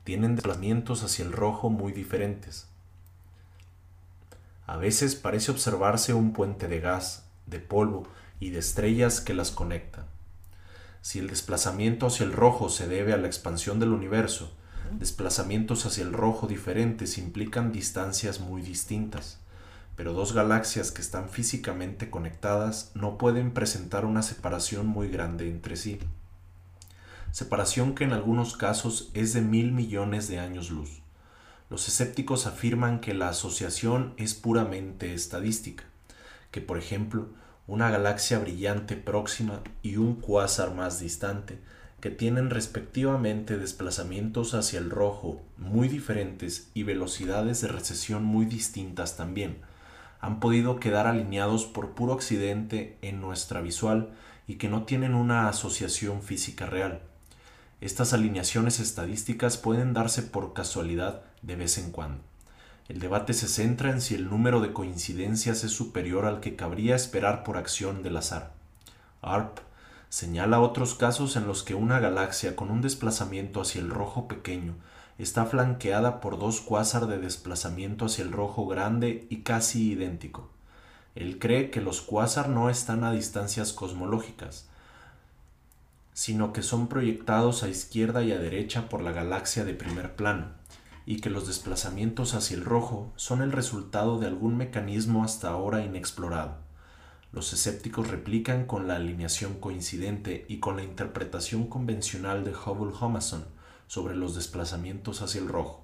tienen 0.03 0.35
desplazamientos 0.35 1.03
hacia 1.03 1.25
el 1.25 1.31
rojo 1.31 1.69
muy 1.69 1.91
diferentes. 1.91 2.67
A 4.67 4.77
veces 4.77 5.15
parece 5.15 5.51
observarse 5.51 6.13
un 6.13 6.31
puente 6.31 6.67
de 6.67 6.79
gas, 6.79 7.25
de 7.47 7.59
polvo 7.59 8.07
y 8.39 8.51
de 8.51 8.59
estrellas 8.59 9.19
que 9.19 9.33
las 9.33 9.51
conectan. 9.51 10.05
Si 11.01 11.19
el 11.19 11.27
desplazamiento 11.27 12.07
hacia 12.07 12.25
el 12.25 12.33
rojo 12.33 12.69
se 12.69 12.87
debe 12.87 13.13
a 13.13 13.17
la 13.17 13.27
expansión 13.27 13.79
del 13.79 13.89
universo, 13.89 14.51
Desplazamientos 14.91 15.85
hacia 15.85 16.03
el 16.03 16.13
rojo 16.13 16.47
diferentes 16.47 17.17
implican 17.17 17.71
distancias 17.71 18.39
muy 18.39 18.61
distintas, 18.61 19.39
pero 19.95 20.13
dos 20.13 20.33
galaxias 20.33 20.91
que 20.91 21.01
están 21.01 21.29
físicamente 21.29 22.09
conectadas 22.09 22.91
no 22.95 23.17
pueden 23.17 23.51
presentar 23.51 24.05
una 24.05 24.21
separación 24.21 24.87
muy 24.87 25.09
grande 25.09 25.49
entre 25.49 25.75
sí. 25.77 25.99
Separación 27.31 27.95
que 27.95 28.03
en 28.03 28.13
algunos 28.13 28.55
casos 28.55 29.09
es 29.13 29.33
de 29.33 29.41
mil 29.41 29.71
millones 29.71 30.27
de 30.27 30.39
años 30.39 30.69
luz. 30.69 31.01
Los 31.69 31.87
escépticos 31.87 32.45
afirman 32.45 32.99
que 32.99 33.13
la 33.13 33.29
asociación 33.29 34.13
es 34.17 34.33
puramente 34.33 35.13
estadística, 35.13 35.83
que 36.51 36.61
por 36.61 36.77
ejemplo 36.77 37.27
una 37.67 37.89
galaxia 37.89 38.37
brillante 38.39 38.95
próxima 38.95 39.61
y 39.81 39.97
un 39.97 40.15
cuásar 40.15 40.75
más 40.75 40.99
distante, 40.99 41.59
que 41.99 42.11
tienen 42.11 42.51
respectivamente 42.51 43.57
desplazamientos 43.57 44.53
hacia 44.53 44.77
el 44.77 44.91
rojo 44.91 45.41
muy 45.57 45.87
diferentes 45.87 46.69
y 46.75 46.83
velocidades 46.83 47.61
de 47.61 47.69
recesión 47.69 48.23
muy 48.23 48.45
distintas 48.45 49.17
también, 49.17 49.57
han 50.25 50.39
podido 50.39 50.79
quedar 50.79 51.05
alineados 51.05 51.65
por 51.65 51.91
puro 51.91 52.13
accidente 52.13 52.97
en 53.03 53.21
nuestra 53.21 53.61
visual 53.61 54.09
y 54.47 54.55
que 54.55 54.69
no 54.69 54.81
tienen 54.81 55.13
una 55.13 55.47
asociación 55.49 56.23
física 56.23 56.65
real. 56.65 57.03
Estas 57.79 58.11
alineaciones 58.11 58.79
estadísticas 58.79 59.57
pueden 59.57 59.93
darse 59.93 60.23
por 60.23 60.53
casualidad 60.53 61.21
de 61.43 61.55
vez 61.55 61.77
en 61.77 61.91
cuando. 61.91 62.23
El 62.87 62.97
debate 62.97 63.35
se 63.35 63.47
centra 63.47 63.91
en 63.91 64.01
si 64.01 64.15
el 64.15 64.27
número 64.27 64.61
de 64.61 64.73
coincidencias 64.73 65.63
es 65.63 65.73
superior 65.73 66.25
al 66.25 66.39
que 66.39 66.55
cabría 66.55 66.95
esperar 66.95 67.43
por 67.43 67.57
acción 67.57 68.01
del 68.01 68.17
azar. 68.17 68.51
ARP 69.21 69.59
señala 70.09 70.59
otros 70.59 70.95
casos 70.95 71.35
en 71.35 71.45
los 71.45 71.61
que 71.61 71.75
una 71.75 71.99
galaxia 71.99 72.55
con 72.55 72.71
un 72.71 72.81
desplazamiento 72.81 73.61
hacia 73.61 73.81
el 73.81 73.91
rojo 73.91 74.27
pequeño 74.27 74.73
está 75.17 75.45
flanqueada 75.45 76.19
por 76.19 76.37
dos 76.37 76.59
cuásar 76.61 77.07
de 77.07 77.17
desplazamiento 77.17 78.05
hacia 78.05 78.23
el 78.23 78.31
rojo 78.31 78.67
grande 78.67 79.27
y 79.29 79.41
casi 79.43 79.91
idéntico. 79.91 80.49
Él 81.15 81.39
cree 81.39 81.71
que 81.71 81.79
los 81.79 82.01
cuásar 82.01 82.49
no 82.49 82.69
están 82.69 83.05
a 83.05 83.11
distancias 83.11 83.71
cosmológicas, 83.71 84.67
sino 86.11 86.51
que 86.51 86.61
son 86.61 86.87
proyectados 86.87 87.63
a 87.63 87.69
izquierda 87.69 88.23
y 88.23 88.33
a 88.33 88.39
derecha 88.39 88.89
por 88.89 89.01
la 89.01 89.13
galaxia 89.13 89.63
de 89.63 89.73
primer 89.73 90.15
plano, 90.15 90.47
y 91.05 91.21
que 91.21 91.29
los 91.29 91.47
desplazamientos 91.47 92.33
hacia 92.35 92.57
el 92.57 92.65
rojo 92.65 93.13
son 93.15 93.41
el 93.41 93.53
resultado 93.53 94.19
de 94.19 94.27
algún 94.27 94.57
mecanismo 94.57 95.23
hasta 95.23 95.49
ahora 95.49 95.85
inexplorado. 95.85 96.57
Los 97.31 97.53
escépticos 97.53 98.09
replican 98.09 98.65
con 98.65 98.87
la 98.87 98.95
alineación 98.95 99.55
coincidente 99.59 100.45
y 100.49 100.59
con 100.59 100.77
la 100.77 100.83
interpretación 100.83 101.67
convencional 101.67 102.43
de 102.43 102.53
Hubble-Humason 102.53 103.43
sobre 103.87 104.15
los 104.15 104.35
desplazamientos 104.35 105.21
hacia 105.21 105.41
el 105.41 105.47
rojo. 105.47 105.83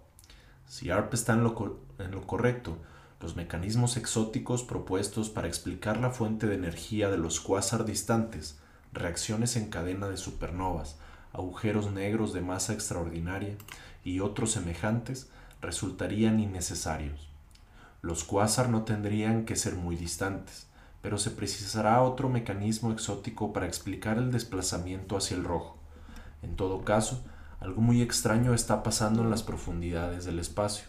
Si 0.68 0.90
ARP 0.90 1.14
está 1.14 1.34
en 1.34 1.44
lo, 1.44 1.80
en 2.00 2.12
lo 2.12 2.26
correcto, 2.26 2.78
los 3.22 3.36
mecanismos 3.36 3.98
exóticos 3.98 4.64
propuestos 4.64 5.30
para 5.30 5.48
explicar 5.48 5.98
la 5.98 6.10
fuente 6.10 6.48
de 6.48 6.56
energía 6.56 7.10
de 7.10 7.18
los 7.18 7.40
cuásar 7.40 7.86
distantes, 7.86 8.58
reacciones 8.94 9.56
en 9.56 9.70
cadena 9.70 10.08
de 10.08 10.18
supernovas, 10.18 10.98
agujeros 11.34 11.92
negros 11.92 12.34
de 12.34 12.42
masa 12.42 12.74
extraordinaria 12.74 13.56
y 14.04 14.20
otros 14.20 14.52
semejantes 14.52 15.30
resultarían 15.62 16.40
innecesarios. 16.40 17.30
Los 18.02 18.24
cuásar 18.24 18.70
no 18.70 18.84
tendrían 18.84 19.46
que 19.46 19.56
ser 19.56 19.76
muy 19.76 19.96
distantes, 19.96 20.68
pero 21.02 21.18
se 21.18 21.32
precisará 21.32 22.02
otro 22.02 22.30
mecanismo 22.30 22.92
exótico 22.92 23.54
para 23.54 23.68
explicar 23.68 24.18
el 24.18 24.32
desplazamiento 24.32 25.16
hacia 25.16 25.38
el 25.38 25.44
rojo. 25.44 25.78
En 26.42 26.56
todo 26.56 26.84
caso, 26.84 27.24
algo 27.62 27.80
muy 27.82 28.02
extraño 28.02 28.56
está 28.56 28.82
pasando 28.82 29.22
en 29.22 29.30
las 29.30 29.44
profundidades 29.44 30.26
del 30.26 30.40
espacio. 30.40 30.86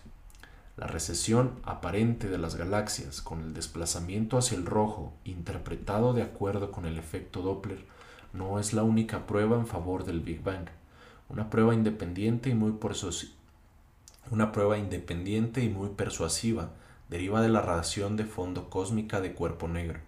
La 0.78 0.86
recesión 0.86 1.60
aparente 1.64 2.30
de 2.30 2.38
las 2.38 2.56
galaxias 2.56 3.20
con 3.20 3.42
el 3.42 3.52
desplazamiento 3.52 4.38
hacia 4.38 4.56
el 4.56 4.64
rojo 4.64 5.12
interpretado 5.24 6.14
de 6.14 6.22
acuerdo 6.22 6.72
con 6.72 6.86
el 6.86 6.98
efecto 6.98 7.42
Doppler 7.42 7.84
no 8.32 8.58
es 8.58 8.72
la 8.72 8.84
única 8.84 9.26
prueba 9.26 9.58
en 9.58 9.66
favor 9.66 10.04
del 10.04 10.20
Big 10.20 10.42
Bang. 10.42 10.66
Una 11.28 11.50
prueba 11.50 11.74
independiente 11.74 12.48
y 12.48 12.54
muy 12.54 12.74
una 14.30 14.50
prueba 14.50 14.78
independiente 14.78 15.62
y 15.62 15.68
muy 15.68 15.90
persuasiva 15.90 16.70
deriva 17.10 17.42
de 17.42 17.50
la 17.50 17.60
radiación 17.60 18.16
de 18.16 18.24
fondo 18.24 18.70
cósmica 18.70 19.20
de 19.20 19.34
cuerpo 19.34 19.68
negro, 19.68 20.00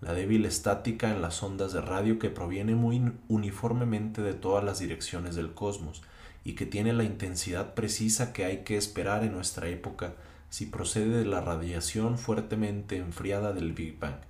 la 0.00 0.12
débil 0.12 0.44
estática 0.44 1.10
en 1.10 1.22
las 1.22 1.42
ondas 1.42 1.72
de 1.72 1.80
radio 1.80 2.18
que 2.18 2.30
proviene 2.30 2.74
muy 2.74 3.12
uniformemente 3.28 4.22
de 4.22 4.34
todas 4.34 4.62
las 4.62 4.78
direcciones 4.78 5.34
del 5.36 5.54
cosmos 5.54 6.02
y 6.44 6.54
que 6.54 6.66
tiene 6.66 6.92
la 6.92 7.04
intensidad 7.04 7.74
precisa 7.74 8.32
que 8.32 8.44
hay 8.44 8.58
que 8.58 8.76
esperar 8.76 9.24
en 9.24 9.32
nuestra 9.32 9.68
época 9.68 10.14
si 10.50 10.66
procede 10.66 11.18
de 11.18 11.24
la 11.24 11.40
radiación 11.40 12.18
fuertemente 12.18 12.98
enfriada 12.98 13.52
del 13.52 13.72
Big 13.72 13.98
Bang. 13.98 14.20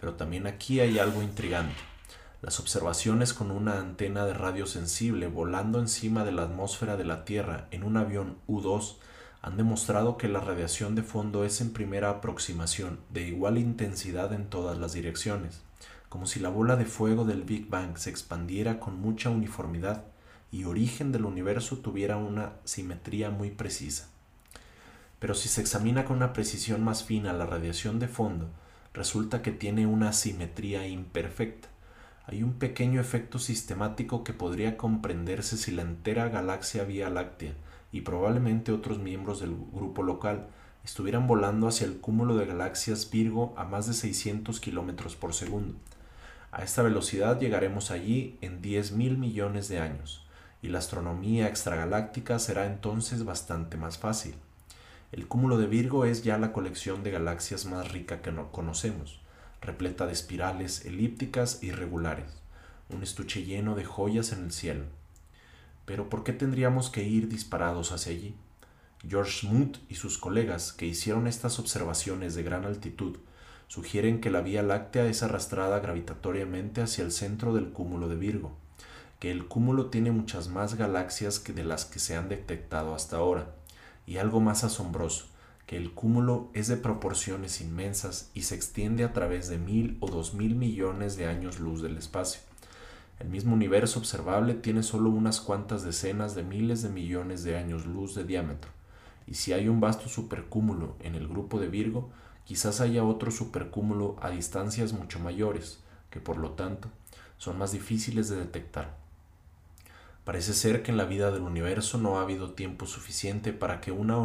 Pero 0.00 0.14
también 0.14 0.46
aquí 0.46 0.80
hay 0.80 0.98
algo 0.98 1.22
intrigante. 1.22 1.76
Las 2.40 2.60
observaciones 2.60 3.34
con 3.34 3.50
una 3.50 3.78
antena 3.78 4.24
de 4.24 4.34
radio 4.34 4.66
sensible 4.66 5.26
volando 5.26 5.80
encima 5.80 6.24
de 6.24 6.32
la 6.32 6.42
atmósfera 6.42 6.96
de 6.96 7.04
la 7.04 7.24
Tierra 7.24 7.66
en 7.72 7.82
un 7.82 7.96
avión 7.96 8.36
U-2 8.46 8.96
han 9.48 9.56
demostrado 9.56 10.18
que 10.18 10.28
la 10.28 10.40
radiación 10.40 10.94
de 10.94 11.02
fondo 11.02 11.42
es 11.42 11.62
en 11.62 11.72
primera 11.72 12.10
aproximación 12.10 13.00
de 13.08 13.26
igual 13.26 13.56
intensidad 13.56 14.34
en 14.34 14.50
todas 14.50 14.76
las 14.76 14.92
direcciones, 14.92 15.62
como 16.10 16.26
si 16.26 16.38
la 16.38 16.50
bola 16.50 16.76
de 16.76 16.84
fuego 16.84 17.24
del 17.24 17.44
Big 17.44 17.66
Bang 17.68 17.96
se 17.96 18.10
expandiera 18.10 18.78
con 18.78 19.00
mucha 19.00 19.30
uniformidad 19.30 20.04
y 20.52 20.64
origen 20.64 21.12
del 21.12 21.24
universo 21.24 21.78
tuviera 21.78 22.18
una 22.18 22.52
simetría 22.64 23.30
muy 23.30 23.50
precisa. 23.50 24.10
Pero 25.18 25.34
si 25.34 25.48
se 25.48 25.62
examina 25.62 26.04
con 26.04 26.18
una 26.18 26.34
precisión 26.34 26.84
más 26.84 27.04
fina 27.04 27.32
la 27.32 27.46
radiación 27.46 27.98
de 27.98 28.08
fondo, 28.08 28.50
resulta 28.92 29.40
que 29.40 29.52
tiene 29.52 29.86
una 29.86 30.12
simetría 30.12 30.86
imperfecta 30.86 31.68
hay 32.30 32.42
un 32.42 32.58
pequeño 32.58 33.00
efecto 33.00 33.38
sistemático 33.38 34.22
que 34.22 34.34
podría 34.34 34.76
comprenderse 34.76 35.56
si 35.56 35.70
la 35.70 35.80
entera 35.80 36.28
galaxia 36.28 36.84
Vía 36.84 37.08
Láctea 37.08 37.54
y 37.92 38.02
probablemente 38.02 38.72
otros 38.72 38.98
miembros 38.98 39.40
del 39.40 39.56
grupo 39.72 40.02
local 40.02 40.48
estuvieran 40.84 41.26
volando 41.26 41.68
hacia 41.68 41.86
el 41.86 41.98
cúmulo 42.00 42.36
de 42.36 42.46
galaxias 42.46 43.10
Virgo 43.10 43.54
a 43.56 43.64
más 43.64 43.86
de 43.86 43.94
600 43.94 44.60
kilómetros 44.60 45.16
por 45.16 45.34
segundo. 45.34 45.74
A 46.50 46.62
esta 46.62 46.82
velocidad 46.82 47.38
llegaremos 47.38 47.90
allí 47.90 48.38
en 48.40 48.62
10 48.62 48.92
mil 48.92 49.18
millones 49.18 49.68
de 49.68 49.80
años, 49.80 50.26
y 50.62 50.68
la 50.68 50.78
astronomía 50.78 51.48
extragaláctica 51.48 52.38
será 52.38 52.66
entonces 52.66 53.24
bastante 53.24 53.76
más 53.76 53.98
fácil. 53.98 54.34
El 55.12 55.26
cúmulo 55.26 55.58
de 55.58 55.66
Virgo 55.66 56.04
es 56.04 56.22
ya 56.22 56.38
la 56.38 56.52
colección 56.52 57.02
de 57.02 57.10
galaxias 57.10 57.64
más 57.66 57.92
rica 57.92 58.22
que 58.22 58.32
no 58.32 58.50
conocemos 58.52 59.20
repleta 59.60 60.06
de 60.06 60.12
espirales 60.12 60.84
elípticas 60.84 61.62
irregulares, 61.62 62.30
un 62.88 63.02
estuche 63.02 63.44
lleno 63.44 63.74
de 63.74 63.84
joyas 63.84 64.32
en 64.32 64.44
el 64.44 64.52
cielo. 64.52 64.84
Pero 65.88 66.10
¿por 66.10 66.22
qué 66.22 66.34
tendríamos 66.34 66.90
que 66.90 67.02
ir 67.02 67.30
disparados 67.30 67.92
hacia 67.92 68.12
allí? 68.12 68.34
George 69.08 69.46
Smoot 69.46 69.78
y 69.88 69.94
sus 69.94 70.18
colegas 70.18 70.74
que 70.74 70.84
hicieron 70.84 71.26
estas 71.26 71.58
observaciones 71.58 72.34
de 72.34 72.42
gran 72.42 72.66
altitud 72.66 73.16
sugieren 73.68 74.20
que 74.20 74.28
la 74.28 74.42
Vía 74.42 74.62
Láctea 74.62 75.06
es 75.06 75.22
arrastrada 75.22 75.80
gravitatoriamente 75.80 76.82
hacia 76.82 77.04
el 77.04 77.10
centro 77.10 77.54
del 77.54 77.70
cúmulo 77.70 78.10
de 78.10 78.16
Virgo, 78.16 78.52
que 79.18 79.30
el 79.30 79.46
cúmulo 79.46 79.86
tiene 79.86 80.10
muchas 80.10 80.48
más 80.48 80.74
galaxias 80.74 81.38
que 81.38 81.54
de 81.54 81.64
las 81.64 81.86
que 81.86 82.00
se 82.00 82.16
han 82.16 82.28
detectado 82.28 82.94
hasta 82.94 83.16
ahora, 83.16 83.54
y 84.06 84.18
algo 84.18 84.40
más 84.40 84.64
asombroso, 84.64 85.24
que 85.64 85.78
el 85.78 85.94
cúmulo 85.94 86.50
es 86.52 86.68
de 86.68 86.76
proporciones 86.76 87.62
inmensas 87.62 88.30
y 88.34 88.42
se 88.42 88.56
extiende 88.56 89.04
a 89.04 89.14
través 89.14 89.48
de 89.48 89.56
mil 89.56 89.96
o 90.00 90.08
dos 90.08 90.34
mil 90.34 90.54
millones 90.54 91.16
de 91.16 91.24
años 91.24 91.58
luz 91.60 91.80
del 91.80 91.96
espacio. 91.96 92.47
El 93.18 93.28
mismo 93.28 93.54
universo 93.54 93.98
observable 93.98 94.54
tiene 94.54 94.82
solo 94.82 95.10
unas 95.10 95.40
cuantas 95.40 95.82
decenas 95.82 96.34
de 96.34 96.44
miles 96.44 96.82
de 96.82 96.88
millones 96.88 97.42
de 97.42 97.56
años 97.56 97.84
luz 97.84 98.14
de 98.14 98.24
diámetro, 98.24 98.70
y 99.26 99.34
si 99.34 99.52
hay 99.52 99.68
un 99.68 99.80
vasto 99.80 100.08
supercúmulo 100.08 100.94
en 101.00 101.14
el 101.14 101.26
grupo 101.26 101.58
de 101.58 101.68
Virgo, 101.68 102.10
quizás 102.44 102.80
haya 102.80 103.04
otro 103.04 103.30
supercúmulo 103.30 104.16
a 104.22 104.30
distancias 104.30 104.92
mucho 104.92 105.18
mayores, 105.18 105.80
que 106.10 106.20
por 106.20 106.38
lo 106.38 106.52
tanto 106.52 106.88
son 107.36 107.58
más 107.58 107.72
difíciles 107.72 108.28
de 108.28 108.36
detectar. 108.36 108.96
Parece 110.24 110.54
ser 110.54 110.82
que 110.82 110.90
en 110.90 110.96
la 110.96 111.04
vida 111.04 111.30
del 111.30 111.42
universo 111.42 111.98
no 111.98 112.18
ha 112.18 112.22
habido 112.22 112.52
tiempo 112.52 112.86
suficiente 112.86 113.52
para 113.52 113.80
que 113.80 113.92
una 113.92 114.16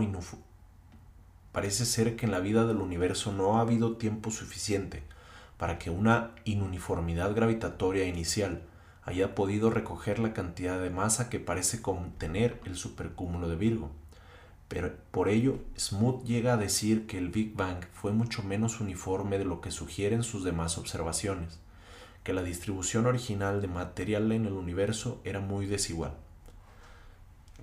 parece 1.51 1.85
ser 1.85 2.15
que 2.15 2.25
en 2.25 2.31
la 2.31 2.39
vida 2.39 2.65
del 2.65 2.77
universo 2.77 3.31
no 3.31 3.57
ha 3.57 3.61
habido 3.61 3.97
tiempo 3.97 4.29
suficiente 4.29 5.03
para 5.57 5.79
que 5.79 5.89
una 5.89 6.31
inuniformidad 6.43 7.33
gravitatoria 7.33 8.05
inicial 8.05 8.63
haya 9.05 9.35
podido 9.35 9.69
recoger 9.69 10.19
la 10.19 10.33
cantidad 10.33 10.79
de 10.79 10.89
masa 10.89 11.29
que 11.29 11.39
parece 11.39 11.81
contener 11.81 12.61
el 12.65 12.75
supercúmulo 12.75 13.49
de 13.49 13.55
Virgo. 13.55 13.91
Pero 14.67 14.93
por 15.11 15.29
ello, 15.29 15.59
Smoot 15.77 16.23
llega 16.23 16.53
a 16.53 16.57
decir 16.57 17.05
que 17.05 17.17
el 17.17 17.29
Big 17.29 17.55
Bang 17.55 17.83
fue 17.91 18.11
mucho 18.11 18.43
menos 18.43 18.79
uniforme 18.79 19.37
de 19.37 19.45
lo 19.45 19.61
que 19.61 19.71
sugieren 19.71 20.23
sus 20.23 20.43
demás 20.43 20.77
observaciones, 20.77 21.59
que 22.23 22.33
la 22.33 22.43
distribución 22.43 23.05
original 23.05 23.61
de 23.61 23.67
material 23.67 24.31
en 24.31 24.45
el 24.45 24.53
universo 24.53 25.21
era 25.25 25.41
muy 25.41 25.65
desigual. 25.65 26.15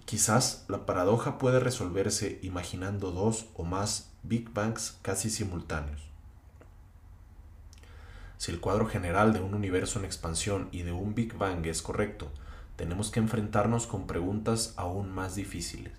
Quizás 0.05 0.65
la 0.69 0.87
paradoja 0.87 1.39
puede 1.39 1.61
resolverse 1.61 2.39
imaginando 2.43 3.13
dos 3.13 3.47
o 3.55 3.65
más 3.65 4.13
Big 4.23 4.51
Bangs 4.53 4.99
casi 5.03 5.31
simultáneos. 5.31 6.10
Si 8.41 8.51
el 8.51 8.59
cuadro 8.59 8.87
general 8.87 9.35
de 9.35 9.41
un 9.41 9.53
universo 9.53 9.99
en 9.99 10.07
expansión 10.07 10.71
y 10.73 10.81
de 10.81 10.93
un 10.93 11.15
Big 11.15 11.37
Bang 11.37 11.67
es 11.67 11.83
correcto, 11.83 12.31
tenemos 12.75 13.11
que 13.11 13.21
enfrentarnos 13.21 13.87
con 13.87 14.07
preguntas 14.07 14.73
aún 14.79 15.13
más 15.13 15.35
difíciles. 15.35 15.93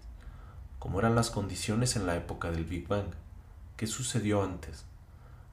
¿Cómo 0.80 0.98
eran 0.98 1.14
las 1.14 1.30
condiciones 1.30 1.96
en 1.96 2.08
la 2.08 2.16
época 2.16 2.50
del 2.50 2.66
Big 2.66 2.88
Bang? 2.88 3.10
¿Qué 3.78 3.86
sucedió 3.86 4.42
antes? 4.42 4.86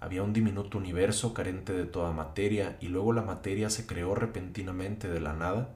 Había 0.01 0.23
un 0.23 0.33
diminuto 0.33 0.79
universo 0.79 1.35
carente 1.35 1.75
de 1.75 1.85
toda 1.85 2.13
materia 2.13 2.79
y 2.81 2.89
luego 2.89 3.13
la 3.13 3.21
materia 3.21 3.69
se 3.69 3.85
creó 3.85 4.15
repentinamente 4.15 5.09
de 5.11 5.21
la 5.21 5.35
nada. 5.35 5.75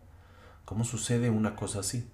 ¿Cómo 0.64 0.82
sucede 0.82 1.28
una 1.28 1.56
cosa 1.56 1.80
así? 1.80 2.08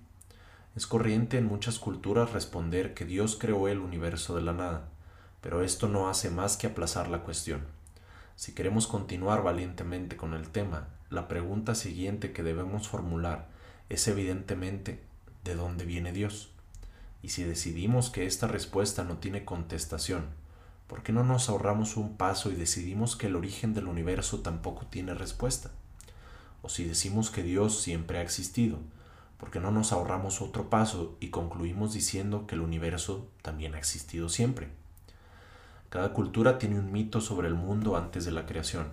Es 0.75 0.89
corriente 0.89 1.39
en 1.39 1.47
muchas 1.47 1.79
culturas 1.79 2.33
responder 2.33 2.95
que 2.95 3.05
Dios 3.05 3.39
creó 3.39 3.69
el 3.69 3.79
universo 3.79 4.35
de 4.35 4.43
la 4.43 4.55
nada, 4.55 4.89
pero 5.41 5.63
esto 5.63 5.87
no 5.87 6.09
hace 6.09 6.31
más 6.31 6.57
que 6.57 6.67
aplazar 6.67 7.07
la 7.07 7.21
cuestión. 7.21 7.78
Si 8.39 8.53
queremos 8.53 8.87
continuar 8.87 9.43
valientemente 9.43 10.17
con 10.17 10.33
el 10.33 10.49
tema, 10.51 10.87
la 11.11 11.27
pregunta 11.27 11.75
siguiente 11.75 12.33
que 12.33 12.45
debemos 12.45 12.87
formular 12.87 13.49
es 13.89 14.07
evidentemente 14.07 15.03
¿de 15.43 15.57
dónde 15.57 15.85
viene 15.85 16.13
Dios? 16.13 16.51
Y 17.21 17.31
si 17.31 17.43
decidimos 17.43 18.11
que 18.11 18.27
esta 18.27 18.47
respuesta 18.47 19.03
no 19.03 19.17
tiene 19.17 19.45
contestación, 19.45 20.27
¿por 20.87 21.03
qué 21.03 21.13
no 21.13 21.25
nos 21.25 21.49
ahorramos 21.49 21.97
un 21.97 22.17
paso 22.17 22.53
y 22.53 22.55
decidimos 22.55 23.17
que 23.17 23.27
el 23.27 23.35
origen 23.35 23.75
del 23.75 23.89
universo 23.89 24.39
tampoco 24.39 24.87
tiene 24.87 25.15
respuesta? 25.15 25.73
O 26.63 26.69
si 26.69 26.85
decimos 26.85 27.31
que 27.31 27.43
Dios 27.43 27.83
siempre 27.83 28.19
ha 28.19 28.23
existido, 28.23 28.79
¿por 29.37 29.51
qué 29.51 29.59
no 29.59 29.73
nos 29.73 29.91
ahorramos 29.91 30.43
otro 30.43 30.71
paso 30.71 31.17
y 31.19 31.31
concluimos 31.31 31.93
diciendo 31.93 32.47
que 32.47 32.55
el 32.55 32.61
universo 32.61 33.27
también 33.43 33.75
ha 33.75 33.79
existido 33.79 34.29
siempre? 34.29 34.69
Cada 35.91 36.13
cultura 36.13 36.59
tiene 36.59 36.79
un 36.79 36.93
mito 36.93 37.23
sobre 37.23 37.49
el 37.49 37.55
mundo 37.55 37.97
antes 37.97 38.27
de 38.27 38.31
la 38.31 38.45
creación 38.45 38.89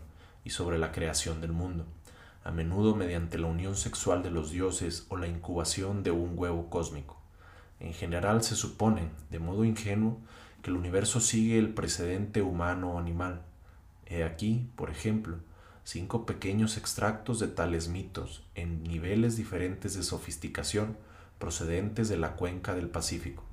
y 0.45 0.51
sobre 0.51 0.77
la 0.77 0.93
creación 0.93 1.41
del 1.41 1.51
mundo, 1.51 1.85
a 2.45 2.51
menudo 2.51 2.95
mediante 2.95 3.37
la 3.37 3.47
unión 3.47 3.75
sexual 3.75 4.23
de 4.23 4.31
los 4.31 4.51
dioses 4.51 5.05
o 5.09 5.17
la 5.17 5.27
incubación 5.27 6.03
de 6.03 6.11
un 6.11 6.37
huevo 6.37 6.69
cósmico. 6.69 7.19
En 7.81 7.93
general 7.93 8.43
se 8.43 8.55
supone, 8.55 9.09
de 9.29 9.39
modo 9.39 9.65
ingenuo, 9.65 10.19
que 10.61 10.69
el 10.69 10.77
universo 10.77 11.19
sigue 11.19 11.59
el 11.59 11.73
precedente 11.73 12.41
humano 12.41 12.93
o 12.93 12.99
animal. 12.99 13.41
He 14.05 14.23
aquí, 14.23 14.69
por 14.77 14.89
ejemplo, 14.89 15.39
cinco 15.83 16.25
pequeños 16.25 16.77
extractos 16.77 17.39
de 17.39 17.47
tales 17.47 17.89
mitos 17.89 18.43
en 18.55 18.83
niveles 18.83 19.35
diferentes 19.35 19.95
de 19.95 20.03
sofisticación 20.03 20.97
procedentes 21.39 22.09
de 22.09 22.17
la 22.17 22.37
cuenca 22.37 22.73
del 22.73 22.89
Pacífico. 22.89 23.43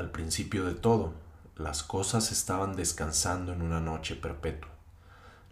Al 0.00 0.10
principio 0.10 0.64
de 0.64 0.72
todo, 0.72 1.12
las 1.56 1.82
cosas 1.82 2.32
estaban 2.32 2.74
descansando 2.74 3.52
en 3.52 3.60
una 3.60 3.80
noche 3.80 4.16
perpetua. 4.16 4.70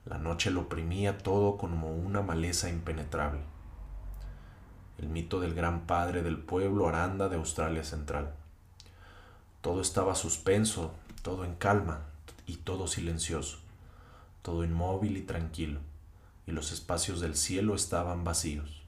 La 0.07 0.17
noche 0.17 0.51
lo 0.51 0.63
oprimía 0.63 1.19
todo 1.19 1.59
como 1.59 1.95
una 1.95 2.23
maleza 2.23 2.71
impenetrable 2.71 3.43
el 4.97 5.11
mito 5.11 5.39
del 5.39 5.55
gran 5.55 5.87
padre 5.87 6.23
del 6.23 6.39
pueblo 6.39 6.89
Aranda 6.89 7.29
de 7.29 7.37
Australia 7.37 7.85
Central. 7.85 8.33
Todo 9.61 9.83
estaba 9.83 10.15
suspenso, 10.15 10.95
todo 11.21 11.45
en 11.45 11.55
calma 11.57 12.01
y 12.47 12.57
todo 12.57 12.89
silencioso, 12.89 13.59
todo 14.41 14.65
inmóvil 14.65 15.19
y 15.19 15.23
tranquilo, 15.23 15.81
y 16.47 16.53
los 16.53 16.73
espacios 16.73 17.21
del 17.21 17.37
cielo 17.37 17.75
estaban 17.75 18.25
vacíos. 18.25 18.83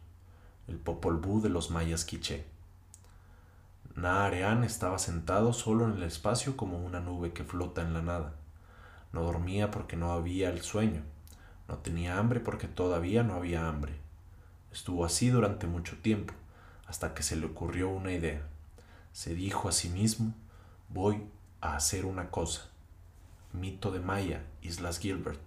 El 0.68 0.78
Popol 0.78 1.18
Vuh 1.18 1.42
de 1.42 1.50
los 1.50 1.70
mayas 1.70 2.06
quiché. 2.06 2.46
Naarean 4.00 4.64
estaba 4.64 4.98
sentado 4.98 5.52
solo 5.52 5.84
en 5.84 5.92
el 5.92 6.02
espacio 6.02 6.56
como 6.56 6.78
una 6.78 7.00
nube 7.00 7.32
que 7.32 7.44
flota 7.44 7.82
en 7.82 7.92
la 7.92 8.02
nada. 8.02 8.34
No 9.12 9.22
dormía 9.22 9.70
porque 9.70 9.96
no 9.96 10.12
había 10.12 10.48
el 10.48 10.62
sueño. 10.62 11.02
No 11.68 11.78
tenía 11.78 12.18
hambre 12.18 12.40
porque 12.40 12.66
todavía 12.66 13.22
no 13.22 13.34
había 13.34 13.68
hambre 13.68 14.00
Estuvo 14.72 15.04
así 15.04 15.30
durante 15.30 15.66
mucho 15.66 15.98
tiempo, 15.98 16.32
hasta 16.86 17.12
que 17.12 17.24
se 17.24 17.34
le 17.34 17.46
ocurrió 17.46 17.88
una 17.88 18.12
idea. 18.12 18.46
Se 19.12 19.34
dijo 19.34 19.68
a 19.68 19.72
sí 19.72 19.88
mismo, 19.88 20.32
voy 20.88 21.26
a 21.60 21.74
hacer 21.74 22.06
una 22.06 22.30
cosa. 22.30 22.68
Mito 23.52 23.90
de 23.90 23.98
Maya, 23.98 24.44
Islas 24.62 25.00
Gilbert. 25.00 25.40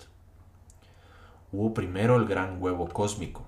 Hubo 1.54 1.74
primero 1.74 2.18
el 2.18 2.26
gran 2.26 2.62
huevo 2.62 2.89
cósmico. 2.89 3.45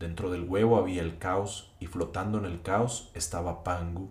Dentro 0.00 0.30
del 0.30 0.48
huevo 0.48 0.76
había 0.76 1.02
el 1.02 1.18
caos 1.18 1.72
y 1.78 1.86
flotando 1.86 2.38
en 2.38 2.46
el 2.46 2.60
caos 2.62 3.12
estaba 3.14 3.62
Pangu, 3.62 4.10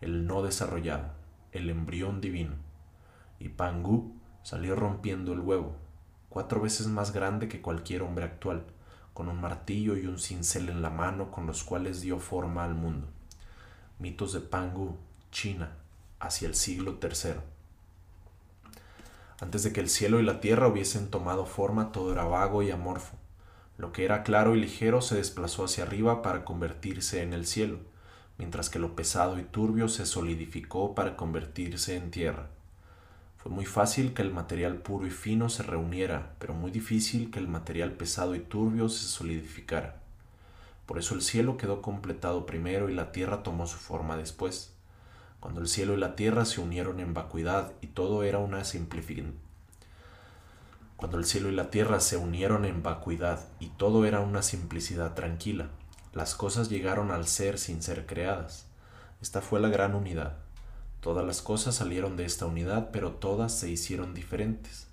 el 0.00 0.26
no 0.26 0.42
desarrollado, 0.42 1.10
el 1.52 1.70
embrión 1.70 2.20
divino. 2.20 2.54
Y 3.38 3.48
Pangu 3.48 4.14
salió 4.42 4.76
rompiendo 4.76 5.32
el 5.32 5.40
huevo, 5.40 5.76
cuatro 6.28 6.60
veces 6.60 6.86
más 6.86 7.12
grande 7.12 7.48
que 7.48 7.60
cualquier 7.60 8.02
hombre 8.02 8.24
actual 8.24 8.64
con 9.16 9.30
un 9.30 9.40
martillo 9.40 9.96
y 9.96 10.06
un 10.06 10.18
cincel 10.18 10.68
en 10.68 10.82
la 10.82 10.90
mano 10.90 11.30
con 11.30 11.46
los 11.46 11.64
cuales 11.64 12.02
dio 12.02 12.18
forma 12.18 12.64
al 12.64 12.74
mundo. 12.74 13.08
Mitos 13.98 14.34
de 14.34 14.40
Pangu, 14.40 14.98
China, 15.32 15.72
hacia 16.20 16.46
el 16.46 16.54
siglo 16.54 16.98
III. 17.02 17.40
Antes 19.40 19.62
de 19.62 19.72
que 19.72 19.80
el 19.80 19.88
cielo 19.88 20.20
y 20.20 20.22
la 20.22 20.40
tierra 20.40 20.68
hubiesen 20.68 21.08
tomado 21.08 21.46
forma, 21.46 21.92
todo 21.92 22.12
era 22.12 22.24
vago 22.24 22.62
y 22.62 22.70
amorfo. 22.70 23.16
Lo 23.78 23.90
que 23.90 24.04
era 24.04 24.22
claro 24.22 24.54
y 24.54 24.60
ligero 24.60 25.00
se 25.00 25.16
desplazó 25.16 25.64
hacia 25.64 25.84
arriba 25.84 26.20
para 26.20 26.44
convertirse 26.44 27.22
en 27.22 27.32
el 27.32 27.46
cielo, 27.46 27.78
mientras 28.38 28.70
que 28.70 28.78
lo 28.78 28.94
pesado 28.94 29.38
y 29.38 29.42
turbio 29.42 29.88
se 29.88 30.06
solidificó 30.06 30.94
para 30.94 31.16
convertirse 31.16 31.96
en 31.96 32.10
tierra. 32.10 32.48
Fue 33.36 33.50
muy 33.50 33.64
fácil 33.64 34.12
que 34.12 34.22
el 34.22 34.32
material 34.32 34.76
puro 34.76 35.06
y 35.06 35.10
fino 35.10 35.48
se 35.48 35.62
reuniera, 35.62 36.34
pero 36.38 36.52
muy 36.52 36.70
difícil 36.70 37.30
que 37.30 37.38
el 37.38 37.48
material 37.48 37.92
pesado 37.92 38.34
y 38.34 38.40
turbio 38.40 38.88
se 38.88 39.06
solidificara. 39.06 40.00
Por 40.86 40.98
eso 40.98 41.14
el 41.14 41.22
cielo 41.22 41.56
quedó 41.56 41.82
completado 41.82 42.46
primero 42.46 42.88
y 42.88 42.94
la 42.94 43.12
tierra 43.12 43.42
tomó 43.42 43.66
su 43.66 43.76
forma 43.76 44.16
después. 44.16 44.72
Cuando 45.40 45.60
el 45.60 45.68
cielo 45.68 45.94
y 45.94 45.98
la 45.98 46.16
tierra 46.16 46.44
se 46.44 46.60
unieron 46.60 47.00
en 47.00 47.14
vacuidad 47.14 47.72
y 47.80 47.88
todo 47.88 48.24
era 48.24 48.38
una 48.38 48.64
simplificación. 48.64 49.34
Cuando 50.96 51.18
el 51.18 51.26
cielo 51.26 51.50
y 51.50 51.54
la 51.54 51.70
tierra 51.70 52.00
se 52.00 52.16
unieron 52.16 52.64
en 52.64 52.82
vacuidad 52.82 53.46
y 53.60 53.68
todo 53.68 54.06
era 54.06 54.20
una 54.20 54.42
simplicidad 54.42 55.14
tranquila, 55.14 55.68
las 56.16 56.34
cosas 56.34 56.70
llegaron 56.70 57.10
al 57.10 57.26
ser 57.26 57.58
sin 57.58 57.82
ser 57.82 58.06
creadas. 58.06 58.64
Esta 59.20 59.42
fue 59.42 59.60
la 59.60 59.68
gran 59.68 59.94
unidad. 59.94 60.38
Todas 61.02 61.26
las 61.26 61.42
cosas 61.42 61.74
salieron 61.74 62.16
de 62.16 62.24
esta 62.24 62.46
unidad, 62.46 62.88
pero 62.90 63.12
todas 63.12 63.52
se 63.52 63.68
hicieron 63.68 64.14
diferentes. 64.14 64.86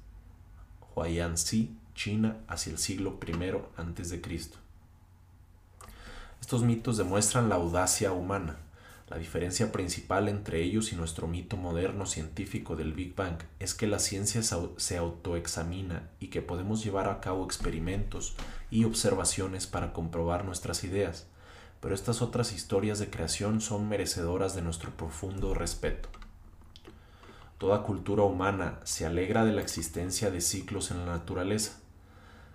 Huayanxi, 0.93 1.77
China, 1.95 2.39
hacia 2.49 2.73
el 2.73 2.77
siglo 2.77 3.17
I 3.25 4.19
Cristo. 4.19 4.57
Estos 6.41 6.61
mitos 6.61 6.97
demuestran 6.97 7.47
la 7.47 7.55
audacia 7.55 8.11
humana. 8.11 8.57
La 9.09 9.17
diferencia 9.17 9.71
principal 9.71 10.29
entre 10.29 10.61
ellos 10.61 10.91
y 10.91 10.95
nuestro 10.95 11.27
mito 11.27 11.57
moderno 11.57 12.05
científico 12.05 12.75
del 12.75 12.93
Big 12.93 13.15
Bang 13.15 13.37
es 13.59 13.73
que 13.73 13.87
la 13.87 13.99
ciencia 13.99 14.41
se 14.41 14.97
autoexamina 14.97 16.09
y 16.19 16.27
que 16.27 16.41
podemos 16.41 16.83
llevar 16.83 17.09
a 17.09 17.19
cabo 17.19 17.45
experimentos 17.45 18.35
y 18.71 18.85
observaciones 18.85 19.67
para 19.67 19.93
comprobar 19.93 20.45
nuestras 20.45 20.83
ideas 20.83 21.27
pero 21.83 21.95
estas 21.95 22.21
otras 22.21 22.53
historias 22.53 22.97
de 22.97 23.09
creación 23.09 23.59
son 23.59 23.89
merecedoras 23.89 24.55
de 24.55 24.61
nuestro 24.61 24.91
profundo 24.91 25.53
respeto. 25.53 26.07
Toda 27.57 27.83
cultura 27.83 28.23
humana 28.23 28.79
se 28.85 29.05
alegra 29.05 29.43
de 29.43 29.51
la 29.51 29.59
existencia 29.59 30.31
de 30.31 30.39
ciclos 30.39 30.91
en 30.91 30.99
la 30.99 31.05
naturaleza. 31.07 31.81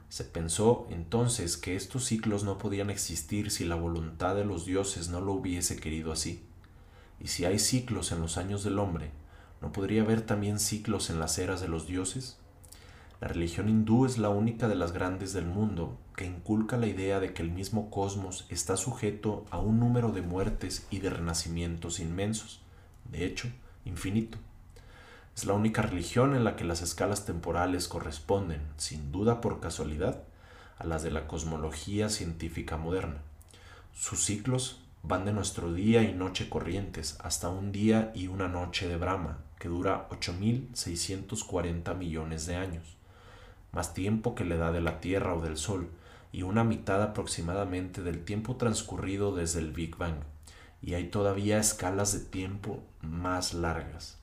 Se 0.08 0.24
pensó 0.24 0.86
entonces 0.90 1.56
que 1.56 1.76
estos 1.76 2.06
ciclos 2.06 2.42
no 2.42 2.56
podían 2.56 2.88
existir 2.88 3.50
si 3.50 3.64
la 3.64 3.74
voluntad 3.74 4.34
de 4.34 4.44
los 4.44 4.64
dioses 4.64 5.08
no 5.10 5.20
lo 5.20 5.32
hubiese 5.32 5.76
querido 5.76 6.12
así. 6.12 6.42
Y 7.20 7.28
si 7.28 7.44
hay 7.44 7.58
ciclos 7.58 8.10
en 8.12 8.20
los 8.20 8.38
años 8.38 8.64
del 8.64 8.78
hombre, 8.78 9.10
¿no 9.60 9.70
podría 9.70 10.02
haber 10.02 10.22
también 10.22 10.60
ciclos 10.60 11.10
en 11.10 11.18
las 11.18 11.38
eras 11.38 11.60
de 11.60 11.68
los 11.68 11.86
dioses? 11.86 12.38
La 13.20 13.28
religión 13.28 13.68
hindú 13.68 14.06
es 14.06 14.16
la 14.16 14.28
única 14.28 14.68
de 14.68 14.76
las 14.76 14.92
grandes 14.92 15.32
del 15.32 15.46
mundo 15.46 15.98
que 16.16 16.24
inculca 16.24 16.76
la 16.76 16.86
idea 16.86 17.20
de 17.20 17.34
que 17.34 17.42
el 17.42 17.50
mismo 17.50 17.90
cosmos 17.90 18.46
está 18.48 18.76
sujeto 18.76 19.44
a 19.50 19.58
un 19.58 19.78
número 19.78 20.12
de 20.12 20.22
muertes 20.22 20.86
y 20.90 21.00
de 21.00 21.10
renacimientos 21.10 22.00
inmensos, 22.00 22.60
de 23.10 23.24
hecho, 23.24 23.48
infinito. 23.84 24.38
Es 25.38 25.44
la 25.44 25.52
única 25.52 25.82
religión 25.82 26.34
en 26.34 26.42
la 26.42 26.56
que 26.56 26.64
las 26.64 26.82
escalas 26.82 27.24
temporales 27.24 27.86
corresponden, 27.86 28.60
sin 28.76 29.12
duda 29.12 29.40
por 29.40 29.60
casualidad, 29.60 30.24
a 30.78 30.84
las 30.84 31.04
de 31.04 31.12
la 31.12 31.28
cosmología 31.28 32.08
científica 32.08 32.76
moderna. 32.76 33.18
Sus 33.94 34.24
ciclos 34.24 34.80
van 35.04 35.24
de 35.24 35.32
nuestro 35.32 35.72
día 35.72 36.02
y 36.02 36.12
noche 36.12 36.48
corrientes 36.48 37.16
hasta 37.22 37.50
un 37.50 37.70
día 37.70 38.10
y 38.16 38.26
una 38.26 38.48
noche 38.48 38.88
de 38.88 38.96
Brahma, 38.96 39.38
que 39.60 39.68
dura 39.68 40.08
8.640 40.10 41.94
millones 41.94 42.46
de 42.46 42.56
años 42.56 42.96
más 43.70 43.94
tiempo 43.94 44.34
que 44.34 44.44
la 44.44 44.56
edad 44.56 44.72
de 44.72 44.80
la 44.80 44.98
Tierra 44.98 45.36
o 45.36 45.40
del 45.40 45.56
Sol, 45.56 45.88
y 46.32 46.42
una 46.42 46.64
mitad 46.64 47.00
aproximadamente 47.00 48.02
del 48.02 48.24
tiempo 48.24 48.56
transcurrido 48.56 49.36
desde 49.36 49.60
el 49.60 49.70
Big 49.70 49.96
Bang, 49.96 50.18
y 50.82 50.94
hay 50.94 51.10
todavía 51.10 51.60
escalas 51.60 52.12
de 52.12 52.28
tiempo 52.28 52.82
más 53.02 53.54
largas. 53.54 54.17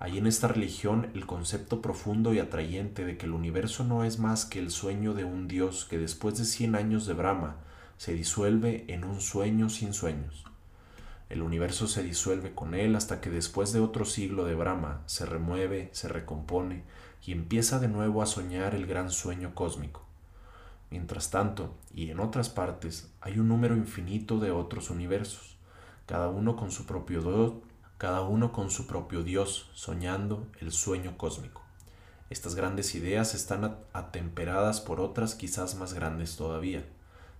Hay 0.00 0.16
en 0.16 0.28
esta 0.28 0.46
religión 0.46 1.10
el 1.14 1.26
concepto 1.26 1.82
profundo 1.82 2.32
y 2.32 2.38
atrayente 2.38 3.04
de 3.04 3.16
que 3.16 3.26
el 3.26 3.32
universo 3.32 3.82
no 3.82 4.04
es 4.04 4.20
más 4.20 4.44
que 4.44 4.60
el 4.60 4.70
sueño 4.70 5.12
de 5.12 5.24
un 5.24 5.48
Dios 5.48 5.86
que 5.90 5.98
después 5.98 6.38
de 6.38 6.44
cien 6.44 6.76
años 6.76 7.04
de 7.06 7.14
Brahma 7.14 7.56
se 7.96 8.14
disuelve 8.14 8.84
en 8.86 9.02
un 9.02 9.20
sueño 9.20 9.68
sin 9.68 9.92
sueños. 9.92 10.44
El 11.28 11.42
universo 11.42 11.88
se 11.88 12.04
disuelve 12.04 12.54
con 12.54 12.74
él 12.74 12.94
hasta 12.94 13.20
que 13.20 13.28
después 13.28 13.72
de 13.72 13.80
otro 13.80 14.04
siglo 14.04 14.44
de 14.44 14.54
Brahma 14.54 15.02
se 15.06 15.26
remueve, 15.26 15.90
se 15.92 16.06
recompone 16.06 16.84
y 17.26 17.32
empieza 17.32 17.80
de 17.80 17.88
nuevo 17.88 18.22
a 18.22 18.26
soñar 18.26 18.76
el 18.76 18.86
gran 18.86 19.10
sueño 19.10 19.52
cósmico. 19.56 20.06
Mientras 20.90 21.30
tanto, 21.30 21.74
y 21.92 22.10
en 22.10 22.20
otras 22.20 22.48
partes, 22.48 23.12
hay 23.20 23.40
un 23.40 23.48
número 23.48 23.76
infinito 23.76 24.38
de 24.38 24.52
otros 24.52 24.90
universos, 24.90 25.58
cada 26.06 26.28
uno 26.28 26.54
con 26.54 26.70
su 26.70 26.86
propio 26.86 27.20
cada 27.98 28.22
uno 28.22 28.52
con 28.52 28.70
su 28.70 28.86
propio 28.86 29.24
Dios, 29.24 29.68
soñando 29.74 30.46
el 30.60 30.70
sueño 30.70 31.18
cósmico. 31.18 31.62
Estas 32.30 32.54
grandes 32.54 32.94
ideas 32.94 33.34
están 33.34 33.76
atemperadas 33.92 34.80
por 34.80 35.00
otras 35.00 35.34
quizás 35.34 35.74
más 35.74 35.94
grandes 35.94 36.36
todavía. 36.36 36.86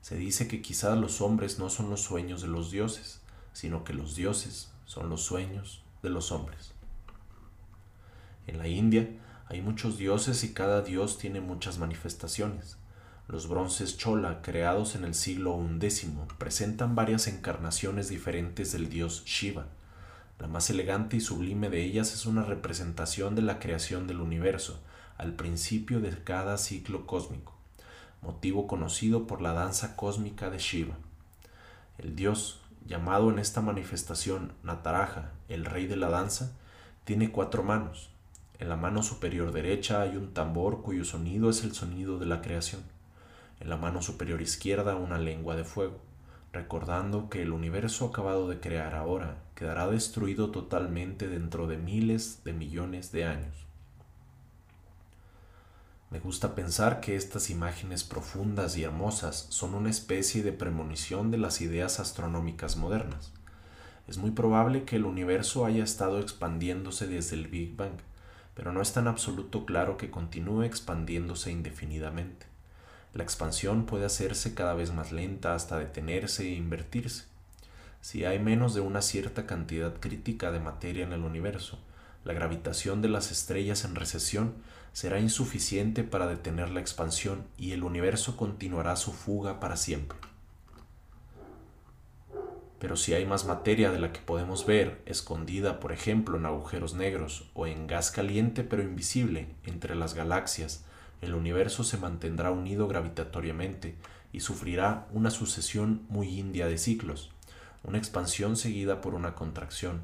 Se 0.01 0.17
dice 0.17 0.49
que 0.49 0.61
quizás 0.61 0.99
los 0.99 1.21
hombres 1.21 1.61
no 1.61 1.71
son 1.71 1.91
los 1.91 2.01
sueños 2.01 2.43
de 2.43 2.49
los 2.49 2.73
dioses, 2.73 3.21
sino 3.53 3.85
que 3.85 3.93
los 3.93 4.17
dioses 4.17 4.73
son 4.85 5.09
los 5.09 5.23
sueños 5.23 5.83
de 6.03 6.11
los 6.11 6.33
hombres. 6.33 6.73
En 8.49 8.59
la 8.59 8.67
India 8.67 9.09
hay 9.47 9.63
muchos 9.63 9.97
dioses 9.97 10.43
y 10.43 10.55
cada 10.55 10.83
dios 10.83 11.19
tiene 11.19 11.41
muchas 11.41 11.79
manifestaciones. 11.79 12.79
Los 13.29 13.49
bronces 13.49 13.97
chola, 13.97 14.43
creados 14.43 14.97
en 14.97 15.05
el 15.05 15.15
siglo 15.15 15.61
XI, 15.81 16.15
presentan 16.39 16.97
varias 16.97 17.29
encarnaciones 17.29 18.09
diferentes 18.09 18.73
del 18.73 18.89
dios 18.89 19.23
Shiva. 19.25 19.67
La 20.39 20.49
más 20.49 20.71
elegante 20.71 21.17
y 21.17 21.21
sublime 21.21 21.69
de 21.69 21.83
ellas 21.83 22.15
es 22.15 22.27
una 22.27 22.43
representación 22.43 23.35
de 23.35 23.43
la 23.43 23.59
creación 23.59 24.07
del 24.07 24.21
universo, 24.21 24.81
al 25.17 25.35
principio 25.35 26.01
de 26.01 26.23
cada 26.23 26.59
ciclo 26.59 27.07
cósmico, 27.07 27.55
motivo 28.23 28.67
conocido 28.67 29.27
por 29.27 29.43
la 29.43 29.53
danza 29.53 29.97
cósmica 29.97 30.51
de 30.51 30.59
Shiva. 30.59 30.95
El 31.99 32.15
dios, 32.15 32.61
llamado 32.87 33.31
en 33.31 33.39
esta 33.39 33.61
manifestación 33.61 34.53
Nataraja, 34.63 35.33
el 35.49 35.65
rey 35.65 35.87
de 35.87 35.97
la 35.97 36.09
danza, 36.09 36.53
tiene 37.05 37.33
cuatro 37.33 37.63
manos. 37.63 38.11
En 38.59 38.69
la 38.69 38.77
mano 38.77 39.03
superior 39.03 39.53
derecha 39.53 40.03
hay 40.03 40.17
un 40.17 40.35
tambor 40.35 40.83
cuyo 40.83 41.05
sonido 41.05 41.51
es 41.51 41.65
el 41.65 41.75
sonido 41.75 42.19
de 42.19 42.27
la 42.27 42.43
creación 42.43 42.83
en 43.61 43.69
la 43.69 43.77
mano 43.77 44.03
superior 44.03 44.41
izquierda 44.41 44.97
una 44.97 45.19
lengua 45.19 45.57
de 45.57 45.65
fuego, 45.65 45.99
recordando 46.53 47.29
que 47.29 47.43
el 47.43 47.53
universo 47.53 48.07
acabado 48.07 48.49
de 48.49 48.61
crear 48.61 48.95
ahora 48.95 49.43
quedará 49.55 49.87
destruido 49.87 50.51
totalmente 50.51 51.29
dentro 51.29 51.67
de 51.67 51.77
miles 51.77 52.43
de 52.45 52.53
millones 52.53 53.13
de 53.13 53.25
años. 53.25 53.67
Me 56.11 56.21
gusta 56.21 56.55
pensar 56.55 57.01
que 57.01 57.17
estas 57.17 57.51
imágenes 57.51 58.03
profundas 58.03 58.79
y 58.79 58.85
hermosas 58.85 59.47
son 59.51 59.75
una 59.75 59.91
especie 59.91 60.43
de 60.43 60.53
premonición 60.53 61.31
de 61.31 61.37
las 61.37 61.61
ideas 61.61 62.01
astronómicas 62.01 62.79
modernas. 62.79 63.35
Es 64.07 64.17
muy 64.17 64.31
probable 64.31 64.85
que 64.85 64.97
el 64.97 65.05
universo 65.05 65.67
haya 65.67 65.85
estado 65.85 66.19
expandiéndose 66.19 67.07
desde 67.07 67.37
el 67.37 67.49
Big 67.49 67.77
Bang, 67.77 67.99
pero 68.55 68.73
no 68.73 68.81
es 68.81 68.95
tan 68.95 69.07
absoluto 69.07 69.67
claro 69.67 69.99
que 69.99 70.11
continúe 70.11 70.63
expandiéndose 70.63 71.53
indefinidamente. 71.53 72.47
La 73.15 73.23
expansión 73.23 73.87
puede 73.87 74.05
hacerse 74.05 74.55
cada 74.55 74.75
vez 74.75 74.93
más 74.93 75.13
lenta 75.13 75.55
hasta 75.55 75.79
detenerse 75.79 76.45
e 76.45 76.55
invertirse. 76.55 77.25
Si 78.01 78.25
hay 78.25 78.39
menos 78.39 78.75
de 78.75 78.81
una 78.81 79.03
cierta 79.03 79.47
cantidad 79.47 79.95
crítica 79.99 80.53
de 80.53 80.61
materia 80.61 81.05
en 81.05 81.13
el 81.13 81.25
universo, 81.25 81.79
la 82.25 82.33
gravitación 82.33 83.03
de 83.03 83.09
las 83.09 83.31
estrellas 83.31 83.85
en 83.85 83.95
recesión 83.95 84.55
será 84.93 85.21
insuficiente 85.21 86.05
para 86.05 86.27
detener 86.27 86.71
la 86.71 86.81
expansión 86.81 87.45
y 87.57 87.73
el 87.73 87.85
universo 87.85 88.37
continuará 88.37 88.97
su 88.97 89.13
fuga 89.13 89.61
para 89.61 89.77
siempre. 89.77 90.19
Pero 92.79 92.97
si 92.97 93.15
hay 93.15 93.27
más 93.27 93.45
materia 93.45 93.91
de 93.91 93.99
la 93.99 94.13
que 94.13 94.21
podemos 94.21 94.67
ver, 94.67 95.03
escondida 95.07 95.81
por 95.81 95.93
ejemplo 95.93 96.37
en 96.37 96.47
agujeros 96.47 96.95
negros 96.95 97.51
o 97.55 97.67
en 97.67 97.87
gas 97.87 98.11
caliente 98.11 98.63
pero 98.63 98.83
invisible 98.83 99.49
entre 99.65 99.97
las 99.97 100.15
galaxias, 100.15 100.85
el 101.21 101.35
universo 101.35 101.85
se 101.85 101.99
mantendrá 101.99 102.51
unido 102.51 102.89
gravitatoriamente 102.89 103.97
y 104.33 104.41
sufrirá 104.41 105.07
una 105.13 105.31
sucesión 105.31 106.03
muy 106.09 106.39
india 106.39 106.67
de 106.67 106.79
ciclos, 106.79 107.31
una 107.83 107.99
expansión 107.99 108.57
seguida 108.57 109.01
por 109.01 109.15
una 109.15 109.35
contracción, 109.35 110.01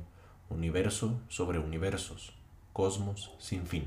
universo 0.48 1.20
sobre 1.28 1.58
universos, 1.58 2.34
cosmos 2.72 3.32
sin 3.38 3.66
fin. 3.66 3.86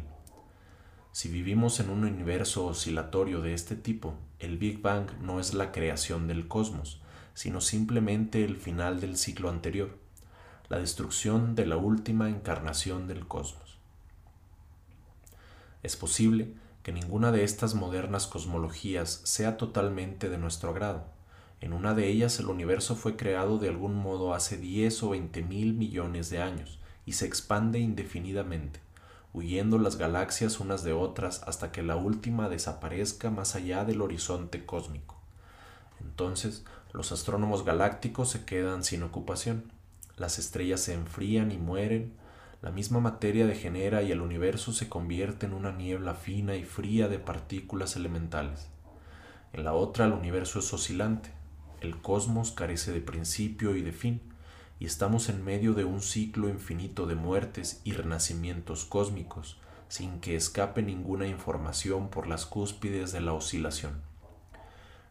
Si 1.12 1.30
vivimos 1.30 1.80
en 1.80 1.90
un 1.90 2.04
universo 2.04 2.68
oscilatorio 2.68 3.42
de 3.42 3.54
este 3.54 3.76
tipo, 3.76 4.14
el 4.40 4.58
Big 4.58 4.82
Bang 4.82 5.10
no 5.20 5.40
es 5.40 5.54
la 5.54 5.72
creación 5.72 6.28
del 6.28 6.48
cosmos, 6.48 7.02
sino 7.34 7.60
simplemente 7.60 8.44
el 8.44 8.56
final 8.58 9.00
del 9.00 9.18
ciclo 9.18 9.50
anterior, 9.50 9.98
la 10.70 10.80
destrucción 10.80 11.56
de 11.56 11.66
la 11.66 11.78
última 11.78 12.30
encarnación 12.30 13.08
del 13.08 13.28
cosmos. 13.28 13.78
Es 15.82 15.96
posible 15.96 16.54
que 16.88 16.94
ninguna 16.94 17.34
de 17.34 17.44
estas 17.44 17.76
modernas 17.76 18.28
cosmologías 18.28 19.20
sea 19.26 19.58
totalmente 19.58 20.30
de 20.30 20.38
nuestro 20.38 20.70
agrado. 20.70 21.04
En 21.60 21.74
una 21.74 21.94
de 21.94 22.08
ellas 22.08 22.40
el 22.40 22.46
universo 22.46 22.96
fue 22.96 23.18
creado 23.18 23.58
de 23.58 23.68
algún 23.68 23.94
modo 23.94 24.34
hace 24.34 24.56
10 24.56 25.04
o 25.04 25.10
20 25.10 25.44
mil 25.44 25.74
millones 25.74 26.30
de 26.30 26.42
años 26.42 26.80
y 27.06 27.12
se 27.12 27.26
expande 27.26 27.80
indefinidamente, 27.80 28.80
huyendo 29.34 29.80
las 29.80 29.98
galaxias 29.98 30.62
unas 30.62 30.86
de 30.86 30.94
otras 30.94 31.44
hasta 31.46 31.74
que 31.74 31.84
la 31.84 31.98
última 31.98 32.48
desaparezca 32.48 33.32
más 33.32 33.56
allá 33.56 33.84
del 33.84 34.02
horizonte 34.02 34.66
cósmico. 34.66 35.20
Entonces 36.00 36.64
los 36.94 37.12
astrónomos 37.12 37.66
galácticos 37.66 38.30
se 38.30 38.46
quedan 38.46 38.86
sin 38.86 39.04
ocupación, 39.04 39.74
las 40.16 40.40
estrellas 40.40 40.80
se 40.80 40.94
enfrían 40.94 41.52
y 41.52 41.58
mueren, 41.58 42.14
la 42.62 42.72
misma 42.72 43.00
materia 43.00 43.46
degenera 43.46 44.02
y 44.02 44.12
el 44.12 44.22
universo 44.22 44.74
se 44.74 44.90
convierte 44.90 45.46
en 45.46 45.54
una 45.54 45.72
niebla 45.72 46.16
fina 46.16 46.56
y 46.56 46.64
fría 46.64 47.08
de 47.08 47.20
partículas 47.20 47.96
elementales. 47.96 48.68
En 49.54 49.64
la 49.64 49.74
otra 49.74 50.06
el 50.06 50.14
universo 50.14 50.60
es 50.60 50.74
oscilante, 50.74 51.32
el 51.82 52.02
cosmos 52.02 52.52
carece 52.52 52.92
de 52.92 53.02
principio 53.02 53.76
y 53.76 53.82
de 53.82 53.92
fin, 53.92 54.22
y 54.80 54.86
estamos 54.86 55.30
en 55.30 55.44
medio 55.44 55.74
de 55.74 55.86
un 55.86 56.02
ciclo 56.02 56.50
infinito 56.50 57.06
de 57.06 57.16
muertes 57.16 57.82
y 57.84 57.94
renacimientos 57.94 58.86
cósmicos, 58.86 59.60
sin 59.88 60.20
que 60.20 60.36
escape 60.36 60.82
ninguna 60.82 61.28
información 61.28 62.10
por 62.10 62.28
las 62.28 62.46
cúspides 62.46 63.12
de 63.12 63.22
la 63.22 63.34
oscilación. 63.34 64.02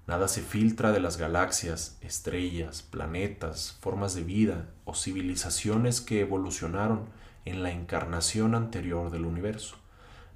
Nada 0.06 0.28
se 0.28 0.42
filtra 0.42 0.92
de 0.92 1.00
las 1.00 1.16
galaxias, 1.16 1.98
estrellas, 2.00 2.82
planetas, 2.82 3.76
formas 3.80 4.14
de 4.14 4.22
vida 4.22 4.68
o 4.84 4.94
civilizaciones 4.94 6.00
que 6.00 6.20
evolucionaron 6.20 7.08
en 7.46 7.62
la 7.62 7.70
encarnación 7.70 8.54
anterior 8.54 9.10
del 9.10 9.24
universo, 9.24 9.76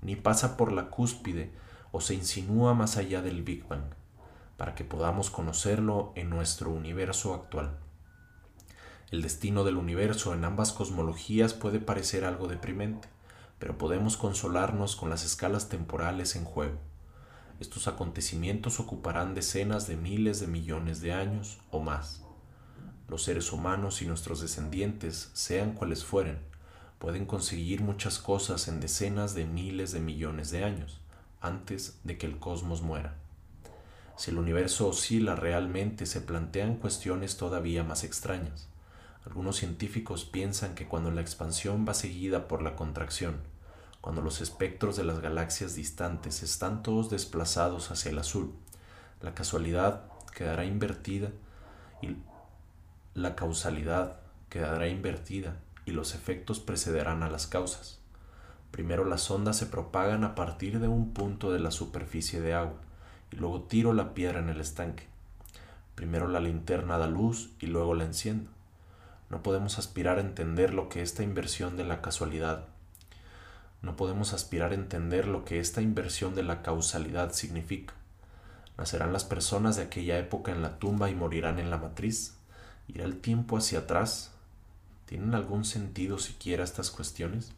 ni 0.00 0.16
pasa 0.16 0.56
por 0.56 0.72
la 0.72 0.88
cúspide 0.88 1.50
o 1.92 2.00
se 2.00 2.14
insinúa 2.14 2.72
más 2.72 2.96
allá 2.96 3.20
del 3.20 3.42
Big 3.42 3.68
Bang, 3.68 3.92
para 4.56 4.74
que 4.74 4.84
podamos 4.84 5.28
conocerlo 5.28 6.12
en 6.14 6.30
nuestro 6.30 6.70
universo 6.70 7.34
actual. 7.34 7.76
El 9.10 9.22
destino 9.22 9.64
del 9.64 9.76
universo 9.76 10.34
en 10.34 10.44
ambas 10.44 10.72
cosmologías 10.72 11.52
puede 11.52 11.80
parecer 11.80 12.24
algo 12.24 12.46
deprimente, 12.46 13.08
pero 13.58 13.76
podemos 13.76 14.16
consolarnos 14.16 14.94
con 14.94 15.10
las 15.10 15.24
escalas 15.24 15.68
temporales 15.68 16.36
en 16.36 16.44
juego. 16.44 16.78
Estos 17.58 17.88
acontecimientos 17.88 18.78
ocuparán 18.78 19.34
decenas 19.34 19.86
de 19.86 19.96
miles 19.96 20.40
de 20.40 20.46
millones 20.46 21.00
de 21.00 21.12
años 21.12 21.58
o 21.70 21.80
más. 21.80 22.22
Los 23.08 23.24
seres 23.24 23.52
humanos 23.52 24.00
y 24.00 24.06
nuestros 24.06 24.40
descendientes, 24.40 25.30
sean 25.34 25.72
cuales 25.72 26.04
fueren, 26.04 26.38
pueden 27.00 27.24
conseguir 27.24 27.80
muchas 27.80 28.18
cosas 28.18 28.68
en 28.68 28.78
decenas 28.78 29.34
de 29.34 29.46
miles 29.46 29.90
de 29.90 30.00
millones 30.00 30.50
de 30.50 30.64
años, 30.64 31.00
antes 31.40 31.98
de 32.04 32.18
que 32.18 32.26
el 32.26 32.38
cosmos 32.38 32.82
muera. 32.82 33.14
Si 34.18 34.30
el 34.30 34.36
universo 34.36 34.86
oscila 34.86 35.34
realmente, 35.34 36.04
se 36.04 36.20
plantean 36.20 36.76
cuestiones 36.76 37.38
todavía 37.38 37.84
más 37.84 38.04
extrañas. 38.04 38.68
Algunos 39.24 39.56
científicos 39.56 40.26
piensan 40.26 40.74
que 40.74 40.88
cuando 40.88 41.10
la 41.10 41.22
expansión 41.22 41.86
va 41.88 41.94
seguida 41.94 42.48
por 42.48 42.60
la 42.60 42.76
contracción, 42.76 43.38
cuando 44.02 44.20
los 44.20 44.42
espectros 44.42 44.96
de 44.96 45.04
las 45.04 45.20
galaxias 45.20 45.74
distantes 45.74 46.42
están 46.42 46.82
todos 46.82 47.08
desplazados 47.08 47.90
hacia 47.90 48.10
el 48.10 48.18
azul, 48.18 48.52
la 49.22 49.32
casualidad 49.32 50.02
quedará 50.36 50.66
invertida 50.66 51.30
y 52.02 52.18
la 53.14 53.36
causalidad 53.36 54.20
quedará 54.50 54.86
invertida 54.88 55.56
y 55.90 55.92
los 55.92 56.14
efectos 56.14 56.60
precederán 56.60 57.22
a 57.22 57.30
las 57.30 57.46
causas. 57.46 57.98
Primero 58.70 59.04
las 59.04 59.30
ondas 59.30 59.56
se 59.56 59.66
propagan 59.66 60.24
a 60.24 60.34
partir 60.34 60.80
de 60.80 60.88
un 60.88 61.12
punto 61.12 61.52
de 61.52 61.58
la 61.58 61.70
superficie 61.70 62.40
de 62.40 62.54
agua 62.54 62.80
y 63.30 63.36
luego 63.36 63.62
tiro 63.62 63.92
la 63.92 64.14
piedra 64.14 64.38
en 64.38 64.48
el 64.48 64.60
estanque. 64.60 65.08
Primero 65.94 66.28
la 66.28 66.40
linterna 66.40 66.96
da 66.96 67.06
luz 67.06 67.50
y 67.60 67.66
luego 67.66 67.94
la 67.94 68.04
enciendo. 68.04 68.50
No 69.28 69.42
podemos 69.42 69.78
aspirar 69.78 70.18
a 70.18 70.22
entender 70.22 70.72
lo 70.72 70.88
que 70.88 71.02
esta 71.02 71.22
inversión 71.22 71.76
de 71.76 71.84
la 71.84 72.00
casualidad, 72.00 72.66
no 73.82 73.96
podemos 73.96 74.34
aspirar 74.34 74.72
a 74.72 74.74
entender 74.74 75.26
lo 75.26 75.44
que 75.44 75.58
esta 75.58 75.80
inversión 75.80 76.34
de 76.34 76.42
la 76.42 76.60
causalidad 76.60 77.32
significa. 77.32 77.94
Nacerán 78.76 79.12
las 79.12 79.24
personas 79.24 79.76
de 79.76 79.82
aquella 79.84 80.18
época 80.18 80.52
en 80.52 80.60
la 80.60 80.78
tumba 80.78 81.08
y 81.08 81.14
morirán 81.14 81.58
en 81.58 81.70
la 81.70 81.78
matriz. 81.78 82.34
Irá 82.88 83.04
el 83.04 83.20
tiempo 83.20 83.56
hacia 83.56 83.80
atrás 83.80 84.32
¿Tienen 85.10 85.34
algún 85.34 85.64
sentido 85.64 86.20
siquiera 86.20 86.62
estas 86.62 86.92
cuestiones? 86.92 87.50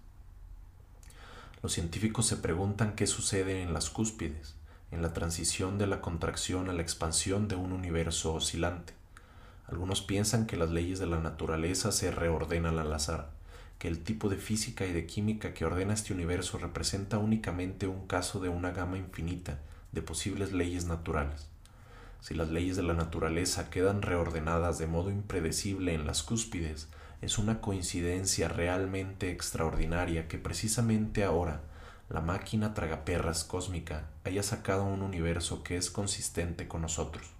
Los 1.62 1.74
científicos 1.74 2.24
se 2.24 2.38
preguntan 2.38 2.94
qué 2.96 3.07
sucede 3.07 3.61
en 3.61 3.74
las 3.74 3.90
cúspides, 3.90 4.55
en 4.90 5.03
la 5.03 5.12
transición 5.12 5.76
de 5.76 5.86
la 5.86 6.00
contracción 6.00 6.70
a 6.70 6.72
la 6.72 6.80
expansión 6.80 7.48
de 7.48 7.57
un 7.57 7.72
universo 7.72 8.32
oscilante. 8.32 8.94
Algunos 9.66 10.00
piensan 10.00 10.46
que 10.46 10.57
las 10.57 10.70
leyes 10.70 10.98
de 10.98 11.05
la 11.05 11.20
naturaleza 11.20 11.92
se 11.92 12.11
reordenan 12.11 12.78
al 12.78 12.90
azar, 12.90 13.32
que 13.78 13.88
el 13.88 14.03
tipo 14.03 14.30
de 14.30 14.38
física 14.38 14.86
y 14.86 14.94
de 14.94 15.05
química 15.05 15.53
que 15.53 15.66
ordena 15.66 15.92
este 15.92 16.14
universo 16.14 16.57
representa 16.57 17.18
únicamente 17.18 17.86
un 17.86 18.07
caso 18.07 18.40
de 18.40 18.48
una 18.48 18.70
gama 18.70 18.96
infinita 18.96 19.59
de 19.92 20.00
posibles 20.00 20.53
leyes 20.53 20.86
naturales. 20.86 21.48
Si 22.22 22.32
las 22.32 22.48
leyes 22.48 22.76
de 22.76 22.82
la 22.82 22.94
naturaleza 22.94 23.68
quedan 23.68 24.00
reordenadas 24.00 24.78
de 24.78 24.86
modo 24.86 25.11
impredecible 25.11 25.92
en 25.92 26.07
las 26.07 26.22
cúspides, 26.22 26.88
es 27.22 27.38
una 27.38 27.60
coincidencia 27.60 28.48
realmente 28.48 29.30
extraordinaria 29.30 30.26
que 30.26 30.38
precisamente 30.38 31.22
ahora 31.22 31.62
la 32.10 32.20
máquina 32.20 32.74
tragaperras 32.74 33.44
cósmica 33.44 34.08
haya 34.24 34.42
sacado 34.42 34.84
un 34.84 35.02
universo 35.02 35.62
que 35.62 35.76
es 35.76 35.88
consistente 35.88 36.66
con 36.66 36.82
nosotros. 36.82 37.30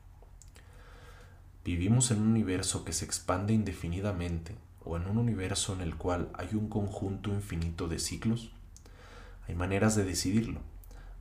¿Vivimos 1.64 2.12
en 2.12 2.20
un 2.20 2.28
universo 2.28 2.85
que 2.85 2.93
se 2.93 3.05
expande 3.05 3.55
indefinidamente 3.55 4.55
o 4.85 4.97
en 4.97 5.09
un 5.09 5.18
universo 5.18 5.72
en 5.72 5.80
el 5.80 5.97
cual 5.97 6.30
hay 6.35 6.51
un 6.53 6.68
conjunto 6.68 7.30
infinito 7.30 7.89
de 7.89 7.99
ciclos? 7.99 8.53
Hay 9.49 9.57
maneras 9.57 9.97
de 9.97 10.05
decidirlo, 10.05 10.61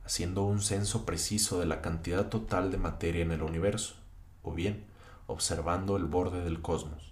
haciendo 0.04 0.44
un 0.44 0.62
censo 0.62 1.04
preciso 1.04 1.58
de 1.58 1.66
la 1.66 1.82
cantidad 1.82 2.28
total 2.28 2.70
de 2.70 2.78
materia 2.78 3.22
en 3.22 3.32
el 3.32 3.42
universo, 3.42 3.96
o 4.44 4.52
bien 4.52 4.84
observando 5.26 5.96
el 5.96 6.04
borde 6.04 6.44
del 6.44 6.62
cosmos. 6.62 7.11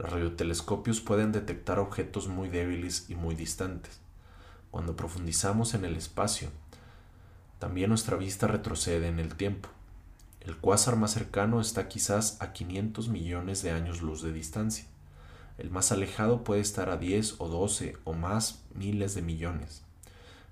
Los 0.00 0.12
radiotelescopios 0.12 1.02
pueden 1.02 1.30
detectar 1.30 1.78
objetos 1.78 2.26
muy 2.26 2.48
débiles 2.48 3.04
y 3.10 3.16
muy 3.16 3.34
distantes. 3.34 4.00
Cuando 4.70 4.96
profundizamos 4.96 5.74
en 5.74 5.84
el 5.84 5.94
espacio, 5.94 6.48
también 7.58 7.90
nuestra 7.90 8.16
vista 8.16 8.46
retrocede 8.46 9.08
en 9.08 9.18
el 9.18 9.34
tiempo. 9.34 9.68
El 10.40 10.56
cuásar 10.56 10.96
más 10.96 11.10
cercano 11.10 11.60
está 11.60 11.86
quizás 11.88 12.40
a 12.40 12.54
500 12.54 13.10
millones 13.10 13.60
de 13.60 13.72
años 13.72 14.00
luz 14.00 14.22
de 14.22 14.32
distancia. 14.32 14.86
El 15.58 15.68
más 15.68 15.92
alejado 15.92 16.44
puede 16.44 16.62
estar 16.62 16.88
a 16.88 16.96
10 16.96 17.34
o 17.36 17.48
12 17.48 17.98
o 18.04 18.14
más 18.14 18.62
miles 18.74 19.14
de 19.14 19.20
millones. 19.20 19.82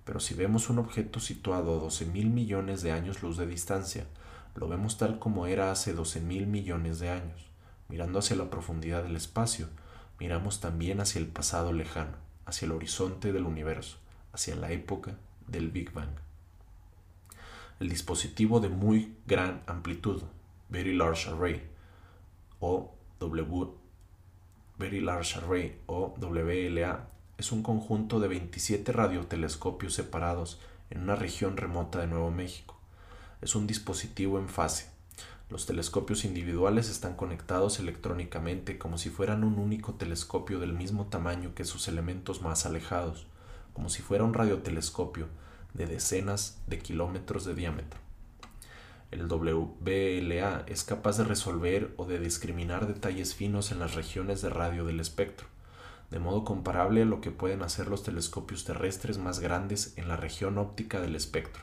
Pero 0.04 0.20
si 0.20 0.34
vemos 0.34 0.68
un 0.68 0.78
objeto 0.78 1.20
situado 1.20 1.78
a 1.78 1.80
12 1.80 2.04
mil 2.04 2.28
millones 2.28 2.82
de 2.82 2.92
años 2.92 3.22
luz 3.22 3.38
de 3.38 3.46
distancia, 3.46 4.04
lo 4.56 4.68
vemos 4.68 4.98
tal 4.98 5.18
como 5.18 5.46
era 5.46 5.70
hace 5.70 5.94
12 5.94 6.20
mil 6.20 6.46
millones 6.46 6.98
de 6.98 7.08
años. 7.08 7.47
Mirando 7.88 8.18
hacia 8.18 8.36
la 8.36 8.50
profundidad 8.50 9.02
del 9.02 9.16
espacio, 9.16 9.68
miramos 10.20 10.60
también 10.60 11.00
hacia 11.00 11.20
el 11.20 11.26
pasado 11.26 11.72
lejano, 11.72 12.16
hacia 12.44 12.66
el 12.66 12.72
horizonte 12.72 13.32
del 13.32 13.44
universo, 13.44 13.96
hacia 14.32 14.56
la 14.56 14.70
época 14.70 15.16
del 15.46 15.70
Big 15.70 15.92
Bang. 15.92 16.10
El 17.80 17.88
dispositivo 17.88 18.60
de 18.60 18.68
muy 18.68 19.16
gran 19.26 19.62
amplitud, 19.66 20.22
Very 20.68 20.94
Large 20.94 21.30
Array, 21.30 21.62
o 22.60 22.94
w, 23.20 23.68
Very 24.78 25.00
Large 25.00 25.38
Array, 25.38 25.80
o 25.86 26.14
WLA, 26.20 27.08
es 27.38 27.52
un 27.52 27.62
conjunto 27.62 28.20
de 28.20 28.28
27 28.28 28.92
radiotelescopios 28.92 29.94
separados 29.94 30.60
en 30.90 31.02
una 31.02 31.14
región 31.14 31.56
remota 31.56 32.00
de 32.00 32.08
Nuevo 32.08 32.30
México. 32.30 32.78
Es 33.40 33.54
un 33.54 33.66
dispositivo 33.66 34.38
en 34.38 34.48
fase, 34.48 34.90
los 35.50 35.64
telescopios 35.64 36.24
individuales 36.24 36.90
están 36.90 37.16
conectados 37.16 37.78
electrónicamente 37.78 38.76
como 38.76 38.98
si 38.98 39.08
fueran 39.08 39.44
un 39.44 39.58
único 39.58 39.94
telescopio 39.94 40.58
del 40.58 40.74
mismo 40.74 41.06
tamaño 41.06 41.54
que 41.54 41.64
sus 41.64 41.88
elementos 41.88 42.42
más 42.42 42.66
alejados, 42.66 43.26
como 43.72 43.88
si 43.88 44.02
fuera 44.02 44.24
un 44.24 44.34
radiotelescopio 44.34 45.26
de 45.72 45.86
decenas 45.86 46.58
de 46.66 46.78
kilómetros 46.78 47.44
de 47.46 47.54
diámetro. 47.54 48.00
El 49.10 49.26
WBLA 49.26 50.64
es 50.66 50.84
capaz 50.84 51.16
de 51.16 51.24
resolver 51.24 51.94
o 51.96 52.04
de 52.04 52.18
discriminar 52.18 52.86
detalles 52.86 53.34
finos 53.34 53.72
en 53.72 53.78
las 53.78 53.94
regiones 53.94 54.42
de 54.42 54.50
radio 54.50 54.84
del 54.84 55.00
espectro, 55.00 55.46
de 56.10 56.18
modo 56.18 56.44
comparable 56.44 57.02
a 57.02 57.06
lo 57.06 57.22
que 57.22 57.30
pueden 57.30 57.62
hacer 57.62 57.88
los 57.88 58.02
telescopios 58.02 58.64
terrestres 58.64 59.16
más 59.16 59.40
grandes 59.40 59.94
en 59.96 60.08
la 60.08 60.16
región 60.16 60.58
óptica 60.58 61.00
del 61.00 61.16
espectro. 61.16 61.62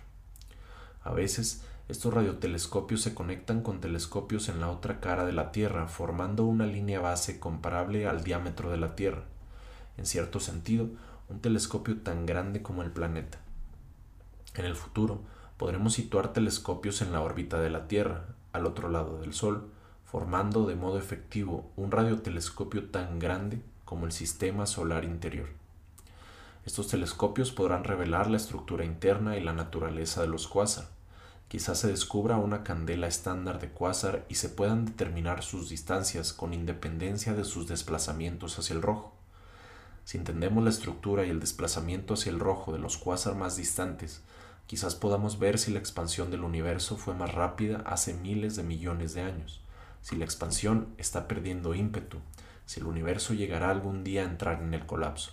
A 1.04 1.12
veces, 1.12 1.62
estos 1.88 2.12
radiotelescopios 2.12 3.02
se 3.02 3.14
conectan 3.14 3.62
con 3.62 3.80
telescopios 3.80 4.50
en 4.50 4.60
la 4.60 4.70
otra 4.70 5.00
cara 5.00 5.24
de 5.24 5.34
la 5.34 5.52
Tierra, 5.52 5.88
formando 5.88 6.44
una 6.44 6.66
línea 6.66 7.00
base 7.00 7.40
comparable 7.40 8.08
al 8.08 8.24
diámetro 8.24 8.72
de 8.72 8.78
la 8.78 8.96
Tierra. 8.96 9.26
En 9.98 10.08
cierto 10.08 10.40
sentido, 10.40 10.90
un 11.30 11.42
telescopio 11.42 11.98
tan 11.98 12.26
grande 12.26 12.64
como 12.64 12.82
el 12.82 12.90
planeta. 12.90 13.38
En 14.56 14.66
el 14.66 14.76
futuro, 14.76 15.22
podremos 15.58 15.94
situar 15.94 16.34
telescopios 16.34 17.04
en 17.04 17.12
la 17.12 17.22
órbita 17.22 17.60
de 17.60 17.70
la 17.70 17.88
Tierra, 17.88 18.26
al 18.52 18.66
otro 18.66 18.90
lado 18.90 19.20
del 19.20 19.34
Sol, 19.34 19.70
formando 20.06 20.66
de 20.66 20.76
modo 20.76 20.98
efectivo 20.98 21.72
un 21.76 21.92
radiotelescopio 21.92 22.90
tan 22.90 23.20
grande 23.20 23.62
como 23.84 24.08
el 24.08 24.12
sistema 24.12 24.66
solar 24.66 25.04
interior. 25.04 25.50
Estos 26.66 26.88
telescopios 26.88 27.52
podrán 27.52 27.84
revelar 27.84 28.28
la 28.28 28.38
estructura 28.38 28.86
interna 28.86 29.38
y 29.38 29.44
la 29.44 29.54
naturaleza 29.54 30.22
de 30.22 30.28
los 30.28 30.48
cuásar, 30.48 30.95
Quizás 31.48 31.80
se 31.80 31.88
descubra 31.88 32.38
una 32.38 32.64
candela 32.64 33.08
estándar 33.08 33.60
de 33.60 33.70
cuásar 33.70 34.26
y 34.30 34.36
se 34.36 34.50
puedan 34.50 34.86
determinar 34.86 35.44
sus 35.44 35.70
distancias 35.70 36.34
con 36.34 36.54
independencia 36.54 37.34
de 37.34 37.44
sus 37.44 37.68
desplazamientos 37.68 38.58
hacia 38.58 38.76
el 38.76 38.82
rojo. 38.82 39.14
Si 40.06 40.18
entendemos 40.18 40.64
la 40.64 40.72
estructura 40.72 41.26
y 41.26 41.30
el 41.30 41.40
desplazamiento 41.40 42.16
hacia 42.16 42.32
el 42.32 42.40
rojo 42.40 42.74
de 42.74 42.80
los 42.80 42.98
cuásar 42.98 43.36
más 43.36 43.58
distantes, 43.58 44.22
quizás 44.66 44.96
podamos 44.96 45.38
ver 45.38 45.60
si 45.60 45.72
la 45.72 45.80
expansión 45.80 46.32
del 46.32 46.44
universo 46.44 46.98
fue 46.98 47.14
más 47.14 47.34
rápida 47.34 47.84
hace 47.86 48.14
miles 48.16 48.56
de 48.56 48.64
millones 48.64 49.14
de 49.14 49.22
años, 49.22 49.62
si 50.02 50.16
la 50.16 50.26
expansión 50.26 50.94
está 50.98 51.28
perdiendo 51.28 51.76
ímpetu, 51.76 52.18
si 52.66 52.80
el 52.80 52.88
universo 52.88 53.34
llegará 53.34 53.70
algún 53.70 54.04
día 54.04 54.22
a 54.22 54.30
entrar 54.30 54.62
en 54.62 54.74
el 54.74 54.86
colapso. 54.86 55.32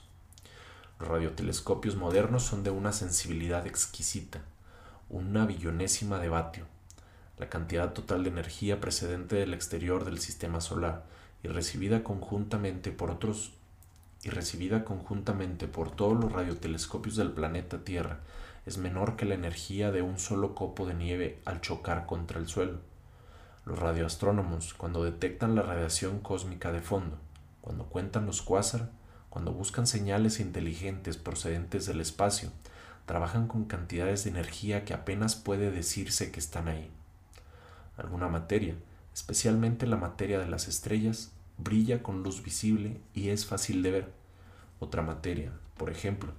Los 1.00 1.08
radiotelescopios 1.08 1.96
modernos 1.96 2.42
son 2.42 2.62
de 2.62 2.70
una 2.70 2.92
sensibilidad 2.92 3.66
exquisita, 3.66 4.42
una 5.12 5.44
billonésima 5.44 6.18
de 6.18 6.30
vatio, 6.30 6.64
la 7.38 7.50
cantidad 7.50 7.92
total 7.92 8.24
de 8.24 8.30
energía 8.30 8.80
precedente 8.80 9.36
del 9.36 9.52
exterior 9.52 10.06
del 10.06 10.18
sistema 10.18 10.62
solar 10.62 11.04
y 11.42 11.48
recibida 11.48 12.02
conjuntamente 12.02 12.92
por 12.92 13.10
otros 13.10 13.52
y 14.22 14.30
recibida 14.30 14.84
conjuntamente 14.84 15.68
por 15.68 15.90
todos 15.94 16.18
los 16.18 16.32
radiotelescopios 16.32 17.16
del 17.16 17.32
planeta 17.32 17.84
Tierra 17.84 18.20
es 18.64 18.78
menor 18.78 19.16
que 19.16 19.26
la 19.26 19.34
energía 19.34 19.90
de 19.90 20.00
un 20.00 20.18
solo 20.18 20.54
copo 20.54 20.86
de 20.86 20.94
nieve 20.94 21.40
al 21.44 21.60
chocar 21.60 22.06
contra 22.06 22.38
el 22.38 22.48
suelo. 22.48 22.78
Los 23.66 23.78
radioastrónomos, 23.78 24.72
cuando 24.72 25.04
detectan 25.04 25.54
la 25.54 25.62
radiación 25.62 26.20
cósmica 26.20 26.72
de 26.72 26.80
fondo, 26.80 27.18
cuando 27.60 27.84
cuentan 27.84 28.24
los 28.24 28.40
cuásar, 28.40 28.90
cuando 29.28 29.52
buscan 29.52 29.86
señales 29.86 30.40
inteligentes 30.40 31.18
procedentes 31.18 31.84
del 31.86 32.00
espacio, 32.00 32.50
trabajan 33.06 33.48
con 33.48 33.64
cantidades 33.64 34.24
de 34.24 34.30
energía 34.30 34.84
que 34.84 34.94
apenas 34.94 35.34
puede 35.34 35.70
decirse 35.70 36.30
que 36.30 36.40
están 36.40 36.68
ahí. 36.68 36.90
Alguna 37.96 38.28
materia, 38.28 38.74
especialmente 39.14 39.86
la 39.86 39.96
materia 39.96 40.38
de 40.38 40.46
las 40.46 40.68
estrellas, 40.68 41.32
brilla 41.58 42.02
con 42.02 42.22
luz 42.22 42.42
visible 42.42 43.00
y 43.14 43.28
es 43.28 43.46
fácil 43.46 43.82
de 43.82 43.90
ver. 43.90 44.12
Otra 44.80 45.02
materia, 45.02 45.52
por 45.76 45.90
ejemplo, 45.90 46.32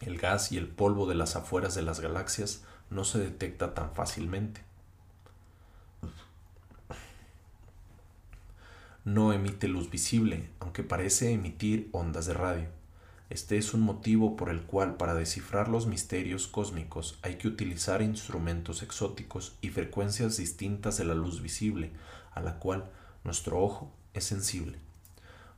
el 0.00 0.18
gas 0.18 0.52
y 0.52 0.58
el 0.58 0.68
polvo 0.68 1.06
de 1.06 1.14
las 1.14 1.36
afueras 1.36 1.74
de 1.74 1.82
las 1.82 2.00
galaxias 2.00 2.64
no 2.90 3.04
se 3.04 3.18
detecta 3.18 3.74
tan 3.74 3.92
fácilmente. 3.94 4.62
No 9.04 9.32
emite 9.32 9.66
luz 9.66 9.90
visible, 9.90 10.48
aunque 10.60 10.84
parece 10.84 11.32
emitir 11.32 11.88
ondas 11.92 12.26
de 12.26 12.34
radio. 12.34 12.81
Este 13.32 13.56
es 13.56 13.72
un 13.72 13.80
motivo 13.80 14.36
por 14.36 14.50
el 14.50 14.60
cual 14.60 14.98
para 14.98 15.14
descifrar 15.14 15.68
los 15.68 15.86
misterios 15.86 16.46
cósmicos 16.48 17.18
hay 17.22 17.36
que 17.36 17.48
utilizar 17.48 18.02
instrumentos 18.02 18.82
exóticos 18.82 19.56
y 19.62 19.70
frecuencias 19.70 20.36
distintas 20.36 20.98
de 20.98 21.06
la 21.06 21.14
luz 21.14 21.40
visible, 21.40 21.92
a 22.32 22.42
la 22.42 22.58
cual 22.58 22.90
nuestro 23.24 23.58
ojo 23.58 23.90
es 24.12 24.24
sensible. 24.24 24.76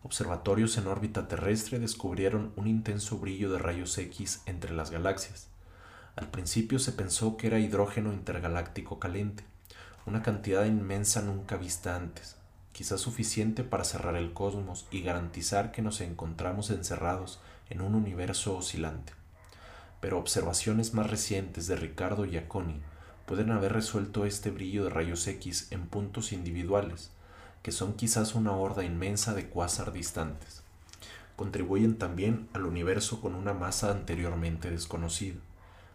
Observatorios 0.05 0.79
en 0.79 0.87
órbita 0.87 1.27
terrestre 1.27 1.81
descubrieron 1.81 2.53
un 2.55 2.69
intenso 2.69 3.19
brillo 3.19 3.51
de 3.51 3.59
rayos 3.59 3.99
X 3.99 4.43
entre 4.47 4.73
las 4.73 4.93
galaxias. 4.93 5.49
Al 6.15 6.31
principio 6.31 6.79
se 6.79 6.93
pensó 6.93 7.37
que 7.37 7.49
era 7.49 7.59
hidrógeno 7.59 8.13
intergaláctico 8.13 9.01
caliente, 9.01 9.43
una 10.07 10.23
cantidad 10.23 10.65
inmensa 10.65 11.23
nunca 11.23 11.57
vista 11.57 11.97
antes, 11.97 12.37
quizás 12.71 13.01
suficiente 13.01 13.65
para 13.65 13.83
cerrar 13.83 14.15
el 14.15 14.33
cosmos 14.33 14.87
y 14.93 15.03
garantizar 15.03 15.73
que 15.73 15.83
nos 15.83 16.01
encontramos 16.01 16.71
encerrados 16.71 17.41
en 17.71 17.81
un 17.81 17.95
universo 17.95 18.57
oscilante. 18.57 19.13
Pero 20.01 20.19
observaciones 20.19 20.95
más 20.95 21.11
recientes 21.11 21.67
de 21.67 21.77
Ricardo 21.77 22.25
Giacconi 22.25 22.81
pueden 23.27 23.51
haber 23.51 23.73
resuelto 23.73 24.27
este 24.27 24.51
brillo 24.51 24.85
de 24.85 24.91
rayos 24.91 25.27
X 25.27 25.69
en 25.71 25.87
puntos 25.87 26.33
individuales, 26.33 27.11
que 27.63 27.73
son 27.73 27.95
quizás 27.95 28.35
una 28.35 28.53
horda 28.53 28.85
inmensa 28.85 29.33
de 29.33 29.49
cuásar 29.49 29.93
distantes. 29.93 30.63
Contribuyen 31.37 31.97
también 31.97 32.49
al 32.53 32.67
universo 32.67 33.21
con 33.21 33.35
una 33.35 33.55
masa 33.55 33.91
anteriormente 33.91 34.71
desconocida. 34.71 35.41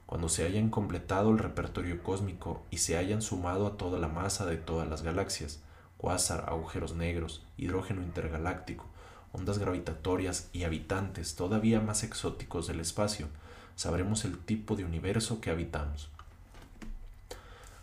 Cuando 0.07 0.27
se 0.27 0.43
hayan 0.43 0.71
completado 0.71 1.29
el 1.29 1.37
repertorio 1.37 2.01
cósmico 2.01 2.65
y 2.71 2.79
se 2.79 2.97
hayan 2.97 3.21
sumado 3.21 3.67
a 3.67 3.77
toda 3.77 3.99
la 3.99 4.07
masa 4.07 4.47
de 4.47 4.57
todas 4.57 4.89
las 4.89 5.03
galaxias, 5.03 5.61
cuásar, 5.97 6.45
agujeros 6.47 6.95
negros, 6.95 7.45
hidrógeno 7.57 8.01
intergaláctico, 8.01 8.88
ondas 9.31 9.59
gravitatorias 9.59 10.49
y 10.53 10.63
habitantes 10.63 11.35
todavía 11.35 11.79
más 11.81 12.03
exóticos 12.03 12.67
del 12.67 12.79
espacio, 12.79 13.27
sabremos 13.75 14.25
el 14.25 14.37
tipo 14.37 14.75
de 14.75 14.85
universo 14.85 15.41
que 15.41 15.51
habitamos. 15.51 16.09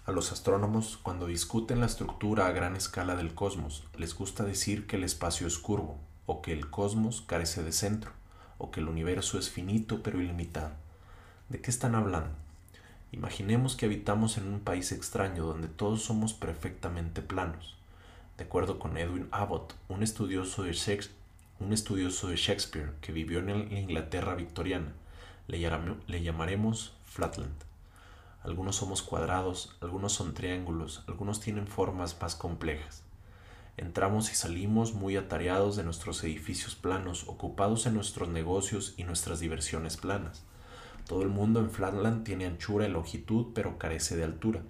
A 0.07 0.13
los 0.13 0.31
astrónomos, 0.31 0.99
cuando 1.03 1.27
discuten 1.27 1.81
la 1.81 1.87
estructura 1.87 2.47
a 2.47 2.53
gran 2.53 2.77
escala 2.77 3.17
del 3.17 3.35
cosmos, 3.35 3.83
les 3.97 4.15
gusta 4.15 4.45
decir 4.45 4.87
que 4.87 4.97
el 4.97 5.05
espacio 5.05 5.47
es 5.47 5.59
curvo, 5.59 5.99
o 6.27 6.43
que 6.43 6.53
el 6.53 6.71
cosmos 6.71 7.25
carece 7.27 7.63
de 7.65 7.73
centro, 7.73 8.13
o 8.59 8.71
que 8.71 8.81
el 8.81 8.89
universo 8.89 9.39
es 9.39 9.51
finito 9.51 10.03
pero 10.03 10.21
ilimitado. 10.21 10.73
¿De 11.49 11.61
qué 11.61 11.71
están 11.71 11.95
hablando? 11.95 12.31
Imaginemos 13.11 13.77
que 13.77 13.87
habitamos 13.87 14.37
en 14.37 14.47
un 14.47 14.61
país 14.61 14.93
extraño 14.93 15.45
donde 15.45 15.69
todos 15.69 16.03
somos 16.03 16.35
perfectamente 16.35 17.23
planos. 17.23 17.77
De 18.37 18.45
acuerdo 18.45 18.79
con 18.79 18.99
Edwin 18.99 19.29
Abbott, 19.31 19.75
un 19.89 20.03
estudioso 20.03 20.63
de 20.63 20.73
Shakespeare, 20.73 21.26
un 21.59 21.73
estudioso 21.73 22.29
de 22.29 22.37
Shakespeare 22.37 22.93
que 23.01 23.13
vivió 23.13 23.39
en 23.39 23.47
la 23.47 23.79
Inglaterra 23.79 24.35
victoriana, 24.35 24.93
le 25.49 26.23
llamaremos 26.23 26.93
Flatland. 27.05 27.55
Algunos 28.43 28.77
somos 28.77 29.03
cuadrados, 29.03 29.75
algunos 29.81 30.13
son 30.13 30.35
triángulos, 30.35 31.03
algunos 31.09 31.41
tienen 31.41 31.67
formas 31.67 32.17
más 32.21 32.37
complejas. 32.37 33.03
Entramos 33.79 34.31
y 34.31 34.35
salimos 34.35 34.93
muy 34.93 35.17
atareados 35.17 35.77
de 35.77 35.85
nuestros 35.85 36.23
edificios 36.25 36.75
planos, 36.75 37.27
ocupados 37.27 37.87
en 37.87 37.95
nuestros 37.95 38.29
negocios 38.29 38.95
y 38.97 39.05
nuestras 39.05 39.41
diversiones 39.41 39.97
planas. 39.97 40.45
Todo 41.07 41.23
el 41.23 41.29
mundo 41.29 41.61
en 41.61 41.71
Flatland 41.71 42.25
tiene 42.25 42.47
anchura 42.47 42.87
y 42.87 42.91
longitud, 42.91 43.53
pero 43.55 43.79
carece 43.79 44.15
de 44.17 44.25
altura. 44.25 44.63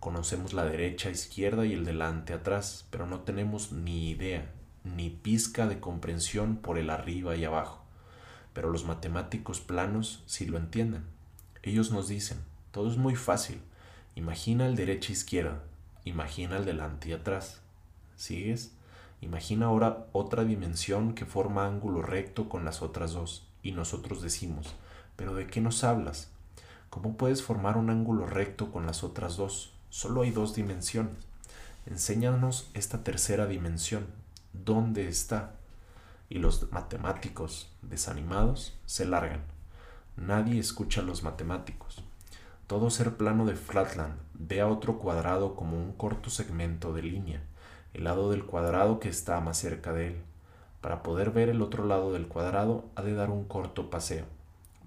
Conocemos 0.00 0.52
la 0.54 0.64
derecha, 0.64 1.10
izquierda 1.10 1.66
y 1.66 1.74
el 1.74 1.84
delante, 1.84 2.32
atrás, 2.32 2.86
pero 2.90 3.06
no 3.06 3.20
tenemos 3.20 3.72
ni 3.72 4.10
idea, 4.10 4.50
ni 4.86 5.10
pizca 5.10 5.66
de 5.66 5.80
comprensión 5.80 6.56
por 6.56 6.78
el 6.78 6.90
arriba 6.90 7.36
y 7.36 7.44
abajo. 7.44 7.82
Pero 8.52 8.70
los 8.70 8.84
matemáticos 8.84 9.60
planos 9.60 10.22
sí 10.26 10.46
lo 10.46 10.56
entienden. 10.56 11.04
Ellos 11.62 11.90
nos 11.90 12.08
dicen, 12.08 12.38
todo 12.70 12.90
es 12.90 12.96
muy 12.96 13.16
fácil. 13.16 13.60
Imagina 14.14 14.66
el 14.66 14.76
derecha 14.76 15.10
e 15.10 15.12
izquierda. 15.12 15.62
Imagina 16.04 16.56
el 16.56 16.64
delante 16.64 17.08
y 17.08 17.12
atrás. 17.12 17.60
¿Sigues? 18.16 18.72
Imagina 19.20 19.66
ahora 19.66 20.06
otra 20.12 20.44
dimensión 20.44 21.14
que 21.14 21.26
forma 21.26 21.66
ángulo 21.66 22.02
recto 22.02 22.48
con 22.48 22.64
las 22.64 22.82
otras 22.82 23.12
dos. 23.12 23.46
Y 23.62 23.72
nosotros 23.72 24.22
decimos, 24.22 24.74
¿pero 25.16 25.34
de 25.34 25.48
qué 25.48 25.60
nos 25.60 25.82
hablas? 25.84 26.30
¿Cómo 26.90 27.16
puedes 27.16 27.42
formar 27.42 27.76
un 27.76 27.90
ángulo 27.90 28.26
recto 28.26 28.70
con 28.70 28.86
las 28.86 29.02
otras 29.02 29.36
dos? 29.36 29.72
Solo 29.90 30.22
hay 30.22 30.30
dos 30.30 30.54
dimensiones. 30.54 31.14
Enséñanos 31.86 32.70
esta 32.74 33.02
tercera 33.02 33.46
dimensión. 33.46 34.06
¿Dónde 34.64 35.08
está? 35.08 35.54
Y 36.28 36.38
los 36.38 36.72
matemáticos, 36.72 37.70
desanimados, 37.82 38.78
se 38.86 39.04
largan. 39.04 39.42
Nadie 40.16 40.58
escucha 40.58 41.00
a 41.00 41.04
los 41.04 41.22
matemáticos. 41.22 42.02
Todo 42.66 42.90
ser 42.90 43.16
plano 43.16 43.44
de 43.44 43.54
Flatland 43.54 44.14
ve 44.34 44.60
a 44.60 44.68
otro 44.68 44.98
cuadrado 44.98 45.54
como 45.54 45.76
un 45.76 45.92
corto 45.92 46.30
segmento 46.30 46.92
de 46.92 47.02
línea, 47.02 47.42
el 47.94 48.04
lado 48.04 48.30
del 48.30 48.44
cuadrado 48.44 48.98
que 48.98 49.08
está 49.08 49.40
más 49.40 49.58
cerca 49.58 49.92
de 49.92 50.08
él. 50.08 50.16
Para 50.80 51.02
poder 51.02 51.30
ver 51.30 51.48
el 51.48 51.62
otro 51.62 51.84
lado 51.84 52.12
del 52.12 52.26
cuadrado 52.26 52.86
ha 52.96 53.02
de 53.02 53.14
dar 53.14 53.30
un 53.30 53.44
corto 53.44 53.90
paseo, 53.90 54.24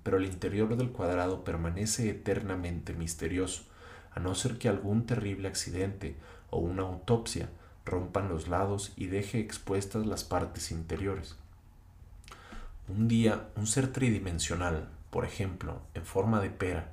pero 0.04 0.18
el 0.18 0.26
interior 0.26 0.76
del 0.76 0.92
cuadrado 0.92 1.44
permanece 1.44 2.10
eternamente 2.10 2.94
misterioso, 2.94 3.64
a 4.12 4.20
no 4.20 4.36
ser 4.36 4.58
que 4.58 4.68
algún 4.68 5.06
terrible 5.06 5.48
accidente 5.48 6.18
o 6.50 6.58
una 6.58 6.84
autopsia 6.84 7.50
rompan 7.90 8.30
los 8.30 8.48
lados 8.48 8.94
y 8.96 9.08
deje 9.08 9.40
expuestas 9.40 10.06
las 10.06 10.24
partes 10.24 10.72
interiores. 10.72 11.36
Un 12.88 13.08
día, 13.08 13.50
un 13.56 13.68
ser 13.68 13.92
tridimensional, 13.92 14.88
por 15.10 15.26
ejemplo, 15.26 15.82
en 15.94 16.06
forma 16.06 16.42
de 16.42 16.50
pera, 16.50 16.92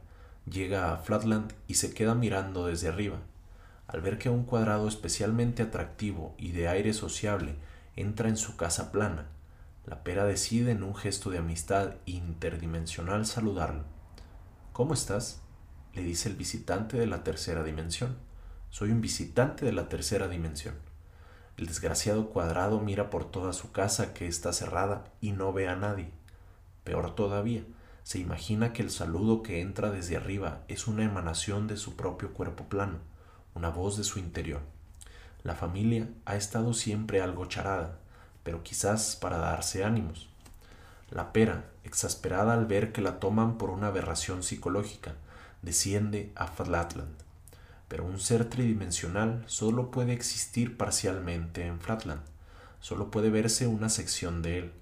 llega 0.51 0.93
a 0.93 0.99
Flatland 0.99 1.53
y 1.67 1.75
se 1.75 1.95
queda 1.95 2.15
mirando 2.15 2.67
desde 2.67 2.89
arriba. 2.89 3.19
Al 3.89 4.01
ver 4.01 4.19
que 4.19 4.31
un 4.31 4.45
cuadrado 4.45 4.89
especialmente 4.89 5.63
atractivo 5.63 6.35
y 6.39 6.53
de 6.53 6.69
aire 6.69 6.93
sociable 6.93 7.55
entra 7.95 8.29
en 8.29 8.37
su 8.37 8.57
casa 8.57 8.93
plana, 8.93 9.27
la 9.87 10.03
pera 10.03 10.25
decide 10.25 10.73
en 10.73 10.83
un 10.83 10.95
gesto 10.95 11.31
de 11.31 11.39
amistad 11.39 11.95
interdimensional 12.07 13.25
saludarlo. 13.25 13.85
¿Cómo 14.73 14.95
estás? 14.95 15.41
le 15.95 16.03
dice 16.03 16.29
el 16.29 16.37
visitante 16.37 16.99
de 16.99 17.07
la 17.07 17.25
tercera 17.25 17.63
dimensión. 17.65 18.17
Soy 18.69 18.91
un 18.91 19.01
visitante 19.01 19.65
de 19.65 19.73
la 19.73 19.89
tercera 19.89 20.29
dimensión. 20.29 20.75
El 21.57 21.67
desgraciado 21.67 22.29
cuadrado 22.29 22.81
mira 22.81 23.09
por 23.09 23.31
toda 23.31 23.53
su 23.55 23.73
casa 23.73 24.13
que 24.13 24.27
está 24.27 24.53
cerrada 24.53 25.05
y 25.23 25.33
no 25.33 25.53
ve 25.53 25.69
a 25.69 25.77
nadie. 25.77 26.11
Peor 26.85 27.15
todavía, 27.15 27.63
se 28.03 28.19
imagina 28.19 28.73
que 28.73 28.83
el 28.83 28.91
saludo 28.91 29.43
que 29.43 29.61
entra 29.61 29.91
desde 29.91 30.17
arriba 30.17 30.61
es 30.69 30.87
una 30.87 31.05
emanación 31.05 31.67
de 31.67 31.77
su 31.77 31.97
propio 31.97 32.33
cuerpo 32.35 32.65
plano, 32.65 32.99
una 33.55 33.71
voz 33.71 33.97
de 33.97 34.05
su 34.05 34.19
interior. 34.19 34.61
La 35.43 35.55
familia 35.55 36.09
ha 36.27 36.37
estado 36.37 36.75
siempre 36.75 37.21
algo 37.23 37.47
charada, 37.47 37.99
pero 38.43 38.63
quizás 38.63 39.17
para 39.17 39.39
darse 39.39 39.83
ánimos. 39.83 40.29
La 41.11 41.33
pera, 41.33 41.65
exasperada 41.85 42.53
al 42.53 42.67
ver 42.67 42.93
que 42.93 43.01
la 43.01 43.19
toman 43.19 43.57
por 43.57 43.71
una 43.71 43.87
aberración 43.87 44.43
psicológica, 44.43 45.15
desciende 45.63 46.33
a 46.37 46.49
Flatland. 46.49 47.26
Pero 47.89 48.05
un 48.05 48.19
ser 48.19 48.51
tridimensional 48.51 49.45
solo 49.47 49.91
puede 49.91 50.13
existir 50.13 50.77
parcialmente 50.77 51.67
en 51.67 51.81
Flatland, 51.81 52.23
solo 52.81 53.11
puede 53.11 53.31
verse 53.31 53.67
una 53.67 53.89
sección 53.89 54.43
de 54.43 54.59
él 54.59 54.73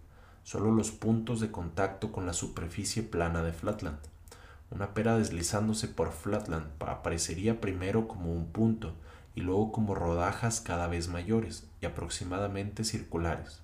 solo 0.44 0.70
los 0.72 0.90
puntos 0.90 1.40
de 1.40 1.50
contacto 1.50 2.12
con 2.12 2.26
la 2.26 2.34
superficie 2.34 3.02
plana 3.02 3.42
de 3.42 3.52
Flatland. 3.52 3.98
Una 4.70 4.92
pera 4.92 5.16
deslizándose 5.16 5.88
por 5.88 6.12
Flatland 6.12 6.66
aparecería 6.80 7.60
primero 7.60 8.06
como 8.06 8.32
un 8.32 8.46
punto 8.46 8.92
y 9.34 9.40
luego 9.40 9.72
como 9.72 9.94
rodajas 9.94 10.60
cada 10.60 10.86
vez 10.86 11.08
mayores 11.08 11.66
y 11.80 11.86
aproximadamente 11.86 12.84
circulares. 12.84 13.60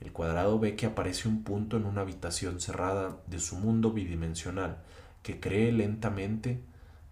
El 0.00 0.12
cuadrado 0.12 0.58
ve 0.58 0.76
que 0.76 0.86
aparece 0.86 1.28
un 1.28 1.44
punto 1.44 1.76
en 1.76 1.86
una 1.86 2.02
habitación 2.02 2.60
cerrada 2.60 3.16
de 3.26 3.38
su 3.38 3.56
mundo 3.56 3.92
bidimensional 3.92 4.78
que 5.22 5.40
cree 5.40 5.72
lentamente, 5.72 6.60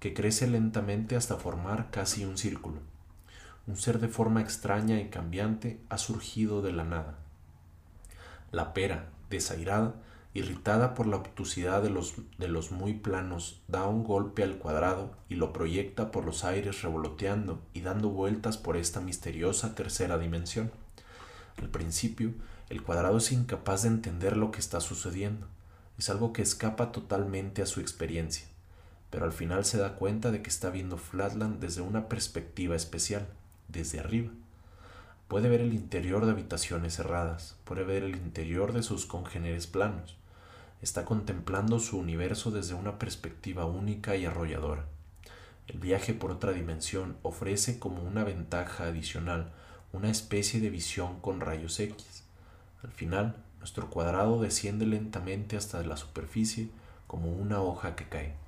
que 0.00 0.14
crece 0.14 0.46
lentamente 0.46 1.16
hasta 1.16 1.36
formar 1.36 1.90
casi 1.90 2.24
un 2.24 2.38
círculo. 2.38 2.80
Un 3.66 3.76
ser 3.76 3.98
de 3.98 4.08
forma 4.08 4.40
extraña 4.40 5.00
y 5.00 5.08
cambiante 5.08 5.80
ha 5.88 5.98
surgido 5.98 6.62
de 6.62 6.72
la 6.72 6.84
nada. 6.84 7.18
La 8.52 8.74
pera, 8.74 9.08
desairada, 9.28 9.94
irritada 10.34 10.94
por 10.94 11.06
la 11.06 11.16
obtusidad 11.16 11.82
de 11.82 11.90
los, 11.90 12.14
de 12.38 12.48
los 12.48 12.70
muy 12.70 12.94
planos, 12.94 13.62
da 13.68 13.86
un 13.86 14.04
golpe 14.04 14.42
al 14.42 14.58
cuadrado 14.58 15.16
y 15.28 15.36
lo 15.36 15.52
proyecta 15.52 16.10
por 16.10 16.24
los 16.24 16.44
aires 16.44 16.82
revoloteando 16.82 17.62
y 17.72 17.80
dando 17.80 18.10
vueltas 18.10 18.58
por 18.58 18.76
esta 18.76 19.00
misteriosa 19.00 19.74
tercera 19.74 20.18
dimensión. 20.18 20.70
Al 21.56 21.70
principio, 21.70 22.34
el 22.68 22.82
cuadrado 22.82 23.16
es 23.16 23.32
incapaz 23.32 23.82
de 23.82 23.88
entender 23.88 24.36
lo 24.36 24.50
que 24.50 24.60
está 24.60 24.80
sucediendo. 24.80 25.46
Es 25.98 26.10
algo 26.10 26.32
que 26.32 26.42
escapa 26.42 26.92
totalmente 26.92 27.62
a 27.62 27.66
su 27.66 27.80
experiencia, 27.80 28.46
pero 29.10 29.24
al 29.24 29.32
final 29.32 29.64
se 29.64 29.78
da 29.78 29.94
cuenta 29.94 30.30
de 30.30 30.42
que 30.42 30.50
está 30.50 30.70
viendo 30.70 30.96
Flatland 30.98 31.60
desde 31.60 31.82
una 31.82 32.08
perspectiva 32.08 32.76
especial, 32.76 33.26
desde 33.68 34.00
arriba. 34.00 34.30
Puede 35.28 35.48
ver 35.48 35.60
el 35.60 35.74
interior 35.74 36.24
de 36.24 36.32
habitaciones 36.32 36.96
cerradas, 36.96 37.56
puede 37.64 37.84
ver 37.84 38.02
el 38.02 38.16
interior 38.16 38.72
de 38.72 38.82
sus 38.82 39.06
congéneres 39.06 39.66
planos. 39.66 40.16
Está 40.82 41.04
contemplando 41.04 41.80
su 41.80 41.98
universo 41.98 42.50
desde 42.50 42.74
una 42.74 42.98
perspectiva 42.98 43.64
única 43.64 44.16
y 44.16 44.26
arrolladora. 44.26 44.84
El 45.66 45.80
viaje 45.80 46.14
por 46.14 46.30
otra 46.30 46.52
dimensión 46.52 47.16
ofrece 47.22 47.78
como 47.78 48.02
una 48.02 48.22
ventaja 48.22 48.84
adicional 48.84 49.52
una 49.92 50.10
especie 50.10 50.60
de 50.60 50.70
visión 50.70 51.20
con 51.20 51.40
rayos 51.40 51.80
X. 51.80 52.24
Al 52.82 52.92
final, 52.92 53.36
nuestro 53.58 53.88
cuadrado 53.88 54.40
desciende 54.40 54.84
lentamente 54.84 55.56
hasta 55.56 55.82
la 55.82 55.96
superficie 55.96 56.68
como 57.06 57.32
una 57.32 57.62
hoja 57.62 57.96
que 57.96 58.08
cae. 58.08 58.45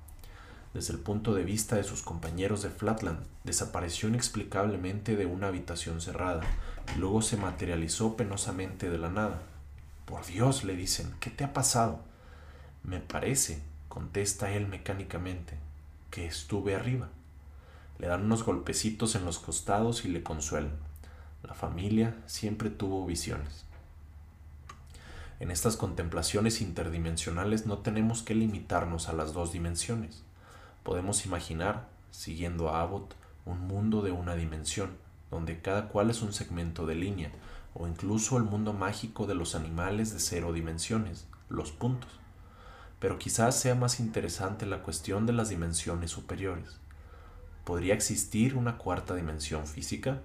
Desde 0.73 0.93
el 0.93 0.99
punto 0.99 1.33
de 1.33 1.43
vista 1.43 1.77
de 1.77 1.83
sus 1.83 2.03
compañeros 2.03 2.61
de 2.61 2.69
Flatland, 2.69 3.25
desapareció 3.43 4.07
inexplicablemente 4.07 5.15
de 5.15 5.25
una 5.25 5.47
habitación 5.47 5.99
cerrada 5.99 6.41
y 6.95 6.99
luego 6.99 7.23
se 7.23 7.37
materializó 7.37 8.15
penosamente 8.15 8.89
de 8.89 8.99
la 8.99 9.09
nada. 9.09 9.41
Por 10.05 10.25
Dios, 10.27 10.63
le 10.63 10.75
dicen, 10.75 11.11
¿qué 11.19 11.31
te 11.31 11.43
ha 11.43 11.53
pasado? 11.53 12.01
Me 12.83 12.99
parece, 12.99 13.63
contesta 13.87 14.51
él 14.51 14.67
mecánicamente, 14.67 15.57
que 16.11 16.27
estuve 16.27 16.75
arriba. 16.75 17.09
Le 17.97 18.07
dan 18.07 18.25
unos 18.25 18.43
golpecitos 18.43 19.15
en 19.15 19.25
los 19.25 19.39
costados 19.39 20.05
y 20.05 20.09
le 20.09 20.21
consuelan. 20.21 20.77
La 21.43 21.55
familia 21.55 22.15
siempre 22.27 22.69
tuvo 22.69 23.05
visiones. 23.07 23.65
En 25.39 25.49
estas 25.49 25.77
contemplaciones 25.77 26.61
interdimensionales 26.61 27.65
no 27.65 27.79
tenemos 27.79 28.21
que 28.21 28.35
limitarnos 28.35 29.09
a 29.09 29.13
las 29.13 29.33
dos 29.33 29.51
dimensiones. 29.51 30.23
Podemos 30.89 31.23
imaginar, 31.27 31.87
siguiendo 32.09 32.69
a 32.69 32.81
Abbott, 32.81 33.13
un 33.45 33.67
mundo 33.67 34.01
de 34.01 34.11
una 34.11 34.33
dimensión, 34.33 34.97
donde 35.29 35.61
cada 35.61 35.87
cual 35.87 36.09
es 36.09 36.23
un 36.23 36.33
segmento 36.33 36.87
de 36.87 36.95
línea, 36.95 37.31
o 37.75 37.87
incluso 37.87 38.37
el 38.37 38.43
mundo 38.43 38.73
mágico 38.73 39.27
de 39.27 39.35
los 39.35 39.53
animales 39.53 40.11
de 40.11 40.19
cero 40.19 40.51
dimensiones, 40.51 41.27
los 41.47 41.71
puntos. 41.71 42.09
Pero 42.99 43.19
quizás 43.19 43.55
sea 43.55 43.75
más 43.75 43.99
interesante 43.99 44.65
la 44.65 44.81
cuestión 44.81 45.27
de 45.27 45.33
las 45.33 45.49
dimensiones 45.49 46.09
superiores. 46.09 46.79
¿Podría 47.65 47.93
existir 47.93 48.55
una 48.55 48.79
cuarta 48.79 49.13
dimensión 49.13 49.67
física? 49.67 50.23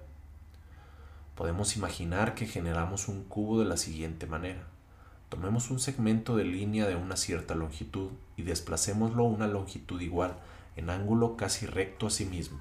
Podemos 1.35 1.77
imaginar 1.77 2.33
que 2.33 2.47
generamos 2.47 3.07
un 3.07 3.23
cubo 3.25 3.59
de 3.59 3.65
la 3.65 3.77
siguiente 3.77 4.25
manera. 4.25 4.63
Tomemos 5.29 5.69
un 5.69 5.79
segmento 5.79 6.35
de 6.35 6.45
línea 6.45 6.87
de 6.87 6.95
una 6.95 7.17
cierta 7.17 7.53
longitud 7.53 8.09
y 8.35 8.41
desplacémoslo 8.41 9.25
a 9.25 9.27
una 9.27 9.47
longitud 9.47 10.01
igual 10.01 10.35
en 10.75 10.89
ángulo 10.89 11.37
casi 11.37 11.65
recto 11.65 12.07
a 12.07 12.09
sí 12.09 12.25
mismo. 12.25 12.59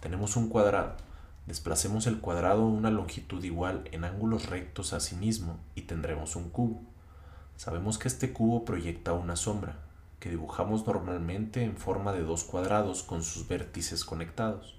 Tenemos 0.00 0.36
un 0.36 0.48
cuadrado. 0.48 0.96
Desplacemos 1.46 2.06
el 2.06 2.20
cuadrado 2.20 2.66
una 2.66 2.90
longitud 2.90 3.42
igual 3.44 3.88
en 3.92 4.04
ángulos 4.04 4.46
rectos 4.46 4.92
a 4.92 5.00
sí 5.00 5.14
mismo 5.14 5.58
y 5.74 5.82
tendremos 5.82 6.36
un 6.36 6.50
cubo. 6.50 6.82
Sabemos 7.56 7.98
que 7.98 8.08
este 8.08 8.32
cubo 8.32 8.64
proyecta 8.64 9.12
una 9.12 9.36
sombra, 9.36 9.78
que 10.20 10.28
dibujamos 10.28 10.86
normalmente 10.86 11.64
en 11.64 11.76
forma 11.76 12.12
de 12.12 12.22
dos 12.22 12.44
cuadrados 12.44 13.02
con 13.02 13.22
sus 13.22 13.48
vértices 13.48 14.04
conectados. 14.04 14.76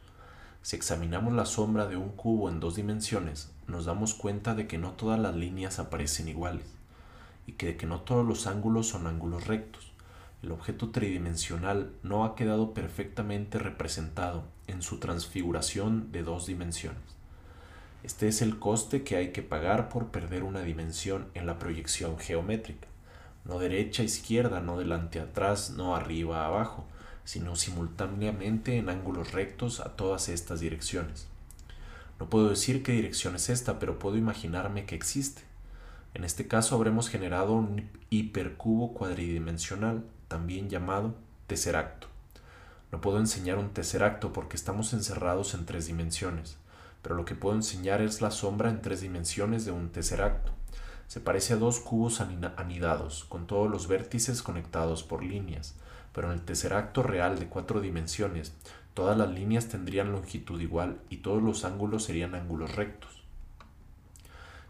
Si 0.61 0.75
examinamos 0.75 1.33
la 1.33 1.45
sombra 1.45 1.87
de 1.87 1.95
un 1.95 2.09
cubo 2.09 2.49
en 2.49 2.59
dos 2.59 2.75
dimensiones, 2.75 3.51
nos 3.67 3.85
damos 3.85 4.13
cuenta 4.13 4.53
de 4.53 4.67
que 4.67 4.77
no 4.77 4.91
todas 4.91 5.19
las 5.19 5.35
líneas 5.35 5.79
aparecen 5.79 6.27
iguales 6.27 6.65
y 7.47 7.53
que, 7.53 7.77
que 7.77 7.85
no 7.85 8.01
todos 8.01 8.27
los 8.27 8.45
ángulos 8.45 8.87
son 8.87 9.07
ángulos 9.07 9.47
rectos. 9.47 9.93
El 10.43 10.51
objeto 10.51 10.91
tridimensional 10.91 11.93
no 12.03 12.23
ha 12.23 12.35
quedado 12.35 12.75
perfectamente 12.75 13.57
representado 13.57 14.43
en 14.67 14.83
su 14.83 14.99
transfiguración 14.99 16.11
de 16.11 16.21
dos 16.21 16.45
dimensiones. 16.45 17.01
Este 18.03 18.27
es 18.27 18.43
el 18.43 18.59
coste 18.59 19.03
que 19.03 19.15
hay 19.15 19.31
que 19.31 19.41
pagar 19.41 19.89
por 19.89 20.07
perder 20.11 20.43
una 20.43 20.61
dimensión 20.61 21.27
en 21.33 21.47
la 21.47 21.57
proyección 21.57 22.19
geométrica. 22.19 22.87
No 23.45 23.57
derecha, 23.57 24.03
izquierda, 24.03 24.59
no 24.59 24.77
delante, 24.77 25.19
atrás, 25.19 25.71
no 25.71 25.95
arriba, 25.95 26.45
abajo, 26.45 26.85
sino 27.23 27.55
simultáneamente 27.55 28.77
en 28.77 28.89
ángulos 28.89 29.31
rectos 29.31 29.79
a 29.79 29.95
todas 29.95 30.29
estas 30.29 30.59
direcciones. 30.59 31.27
No 32.19 32.29
puedo 32.29 32.49
decir 32.49 32.83
qué 32.83 32.91
dirección 32.91 33.35
es 33.35 33.49
esta, 33.49 33.79
pero 33.79 33.97
puedo 33.97 34.17
imaginarme 34.17 34.85
que 34.85 34.95
existe. 34.95 35.41
En 36.13 36.23
este 36.23 36.47
caso 36.47 36.75
habremos 36.75 37.09
generado 37.09 37.53
un 37.53 37.89
hipercubo 38.09 38.93
cuadridimensional, 38.93 40.03
también 40.27 40.69
llamado 40.69 41.15
tesseracto. 41.47 42.07
No 42.91 43.01
puedo 43.01 43.19
enseñar 43.19 43.57
un 43.57 43.69
tesseracto 43.69 44.31
porque 44.31 44.55
estamos 44.55 44.93
encerrados 44.93 45.53
en 45.53 45.65
tres 45.65 45.87
dimensiones, 45.87 46.57
pero 47.01 47.15
lo 47.15 47.25
que 47.25 47.35
puedo 47.35 47.55
enseñar 47.55 48.01
es 48.01 48.21
la 48.21 48.31
sombra 48.31 48.69
en 48.69 48.81
tres 48.81 49.01
dimensiones 49.01 49.65
de 49.65 49.71
un 49.71 49.89
tesseracto. 49.89 50.51
Se 51.07 51.19
parece 51.19 51.53
a 51.53 51.57
dos 51.57 51.79
cubos 51.79 52.21
anidados, 52.21 53.25
con 53.25 53.47
todos 53.47 53.69
los 53.69 53.87
vértices 53.87 54.41
conectados 54.41 55.03
por 55.03 55.23
líneas, 55.23 55.75
pero 56.13 56.27
en 56.27 56.33
el 56.33 56.45
tesseracto 56.45 57.03
real 57.03 57.39
de 57.39 57.47
cuatro 57.47 57.79
dimensiones, 57.79 58.53
todas 58.93 59.17
las 59.17 59.29
líneas 59.29 59.67
tendrían 59.67 60.11
longitud 60.11 60.59
igual 60.59 60.99
y 61.09 61.17
todos 61.17 61.41
los 61.41 61.63
ángulos 61.63 62.03
serían 62.03 62.35
ángulos 62.35 62.75
rectos. 62.75 63.23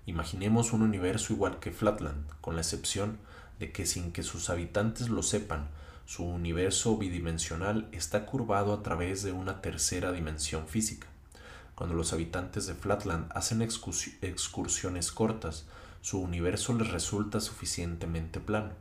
Imaginemos 0.05 0.73
un 0.73 0.83
universo 0.83 1.33
igual 1.33 1.59
que 1.59 1.71
Flatland, 1.71 2.29
con 2.39 2.55
la 2.55 2.61
excepción 2.61 3.17
de 3.59 3.71
que 3.71 3.85
sin 3.85 4.11
que 4.11 4.23
sus 4.23 4.49
habitantes 4.49 5.09
lo 5.09 5.23
sepan, 5.23 5.67
su 6.05 6.23
universo 6.23 6.97
bidimensional 6.97 7.87
está 7.91 8.25
curvado 8.25 8.73
a 8.73 8.83
través 8.83 9.23
de 9.23 9.31
una 9.31 9.61
tercera 9.61 10.11
dimensión 10.11 10.67
física. 10.67 11.07
Cuando 11.75 11.95
los 11.95 12.13
habitantes 12.13 12.65
de 12.65 12.75
Flatland 12.75 13.29
hacen 13.35 13.61
excursiones 13.61 15.11
cortas, 15.11 15.65
su 16.01 16.19
universo 16.19 16.73
les 16.73 16.89
resulta 16.89 17.39
suficientemente 17.39 18.39
plano. 18.39 18.71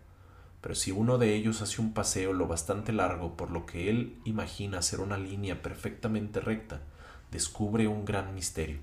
Pero 0.60 0.74
si 0.74 0.92
uno 0.92 1.18
de 1.18 1.34
ellos 1.34 1.62
hace 1.62 1.80
un 1.80 1.92
paseo 1.92 2.32
lo 2.32 2.46
bastante 2.46 2.92
largo 2.92 3.36
por 3.36 3.50
lo 3.50 3.66
que 3.66 3.90
él 3.90 4.18
imagina 4.24 4.82
ser 4.82 5.00
una 5.00 5.18
línea 5.18 5.62
perfectamente 5.62 6.40
recta, 6.40 6.80
descubre 7.30 7.88
un 7.88 8.04
gran 8.04 8.34
misterio 8.34 8.80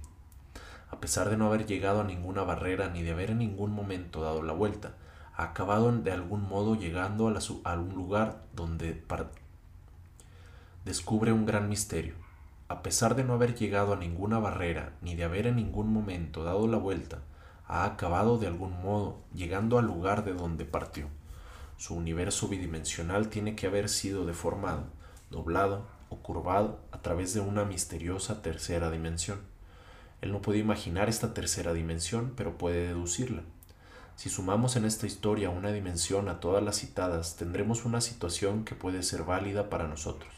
a 0.93 0.99
pesar 0.99 1.31
de 1.31 1.37
no 1.37 1.47
haber 1.47 1.65
llegado 1.65 2.01
a 2.01 2.03
ninguna 2.03 2.43
barrera 2.43 2.87
ni 2.87 3.01
de 3.01 3.11
haber 3.11 3.31
en 3.31 3.39
ningún 3.39 3.71
momento 3.71 4.21
dado 4.21 4.43
la 4.43 4.53
vuelta, 4.53 4.93
acabado 5.35 5.91
de 5.91 6.11
algún 6.11 6.47
modo 6.47 6.75
llegando 6.75 7.27
a, 7.27 7.73
un 7.73 7.93
lugar 7.93 8.43
donde 8.55 9.03
descubre 10.85 11.31
un 11.31 11.45
gran 11.45 11.69
misterio. 11.69 12.13
A 12.67 12.81
pesar 12.81 13.15
de 13.15 13.23
no 13.23 13.33
haber 13.33 13.55
llegado 13.55 13.93
a 13.93 13.97
ninguna 13.97 14.39
barrera 14.39 14.93
ni 15.01 15.15
de 15.15 15.23
haber 15.23 15.47
en 15.47 15.57
ningún 15.57 15.91
momento 15.91 16.43
dado 16.43 16.67
la 16.67 16.77
vuelta, 16.77 17.19
ha 17.67 17.85
acabado 17.85 18.37
de 18.37 18.47
algún 18.47 18.81
modo 18.81 19.17
llegando 19.33 19.77
al 19.77 19.85
lugar 19.85 20.23
de 20.23 20.33
donde 20.33 20.65
partió. 20.65 21.07
Su 21.77 21.95
universo 21.95 22.47
bidimensional 22.47 23.29
tiene 23.29 23.55
que 23.55 23.67
haber 23.67 23.89
sido 23.89 24.25
deformado, 24.25 24.83
doblado 25.31 25.87
o 26.09 26.17
curvado 26.17 26.79
a 26.91 27.01
través 27.01 27.33
de 27.33 27.39
una 27.39 27.65
misteriosa 27.65 28.41
tercera 28.41 28.91
dimensión. 28.91 29.39
Él 30.21 30.31
no 30.31 30.41
puede 30.41 30.59
imaginar 30.59 31.09
esta 31.09 31.33
tercera 31.33 31.73
dimensión, 31.73 32.33
pero 32.37 32.57
puede 32.57 32.87
deducirla. 32.87 33.43
Si 34.15 34.29
sumamos 34.29 34.75
en 34.75 34.85
esta 34.85 35.07
historia 35.07 35.49
una 35.49 35.71
dimensión 35.71 36.29
a 36.29 36.39
todas 36.39 36.63
las 36.63 36.77
citadas, 36.79 37.35
tendremos 37.35 37.83
una 37.83 37.99
situación 37.99 38.63
que 38.63 38.75
puede 38.75 39.03
ser 39.03 39.23
válida 39.23 39.69
para 39.69 39.87
nosotros. 39.87 40.31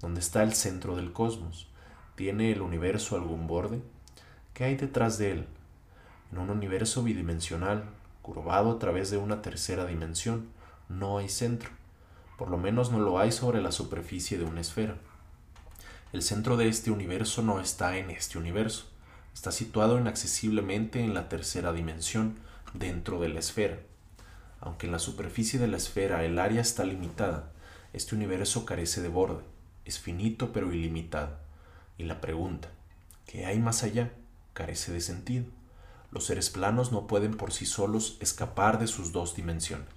¿Dónde 0.00 0.20
está 0.20 0.42
el 0.42 0.54
centro 0.54 0.96
del 0.96 1.12
cosmos? 1.12 1.68
¿Tiene 2.16 2.52
el 2.52 2.62
universo 2.62 3.16
algún 3.16 3.46
borde? 3.46 3.82
¿Qué 4.54 4.64
hay 4.64 4.76
detrás 4.76 5.18
de 5.18 5.32
él? 5.32 5.46
En 6.32 6.38
un 6.38 6.50
universo 6.50 7.02
bidimensional, 7.02 7.84
curvado 8.22 8.72
a 8.72 8.78
través 8.78 9.10
de 9.10 9.18
una 9.18 9.42
tercera 9.42 9.84
dimensión, 9.84 10.48
no 10.88 11.18
hay 11.18 11.28
centro. 11.28 11.70
Por 12.38 12.48
lo 12.50 12.56
menos 12.56 12.90
no 12.90 12.98
lo 12.98 13.18
hay 13.18 13.30
sobre 13.30 13.60
la 13.60 13.72
superficie 13.72 14.38
de 14.38 14.44
una 14.44 14.62
esfera. 14.62 14.96
El 16.12 16.22
centro 16.22 16.56
de 16.56 16.68
este 16.68 16.90
universo 16.90 17.42
no 17.42 17.60
está 17.60 17.98
en 17.98 18.10
este 18.10 18.38
universo, 18.38 18.86
está 19.32 19.52
situado 19.52 19.98
inaccesiblemente 19.98 21.04
en 21.04 21.14
la 21.14 21.28
tercera 21.28 21.72
dimensión, 21.72 22.36
dentro 22.74 23.20
de 23.20 23.28
la 23.28 23.40
esfera. 23.40 23.80
Aunque 24.60 24.86
en 24.86 24.92
la 24.92 24.98
superficie 24.98 25.58
de 25.58 25.68
la 25.68 25.76
esfera 25.76 26.24
el 26.24 26.38
área 26.38 26.60
está 26.60 26.84
limitada, 26.84 27.52
este 27.92 28.14
universo 28.14 28.64
carece 28.64 29.00
de 29.02 29.08
borde, 29.08 29.42
es 29.84 29.98
finito 29.98 30.52
pero 30.52 30.72
ilimitado. 30.72 31.38
Y 31.98 32.04
la 32.04 32.20
pregunta, 32.20 32.68
¿qué 33.26 33.46
hay 33.46 33.58
más 33.58 33.82
allá? 33.82 34.12
carece 34.52 34.92
de 34.92 35.00
sentido. 35.00 35.44
Los 36.10 36.26
seres 36.26 36.50
planos 36.50 36.92
no 36.92 37.06
pueden 37.06 37.36
por 37.36 37.52
sí 37.52 37.66
solos 37.66 38.16
escapar 38.20 38.78
de 38.78 38.86
sus 38.86 39.12
dos 39.12 39.34
dimensiones. 39.36 39.88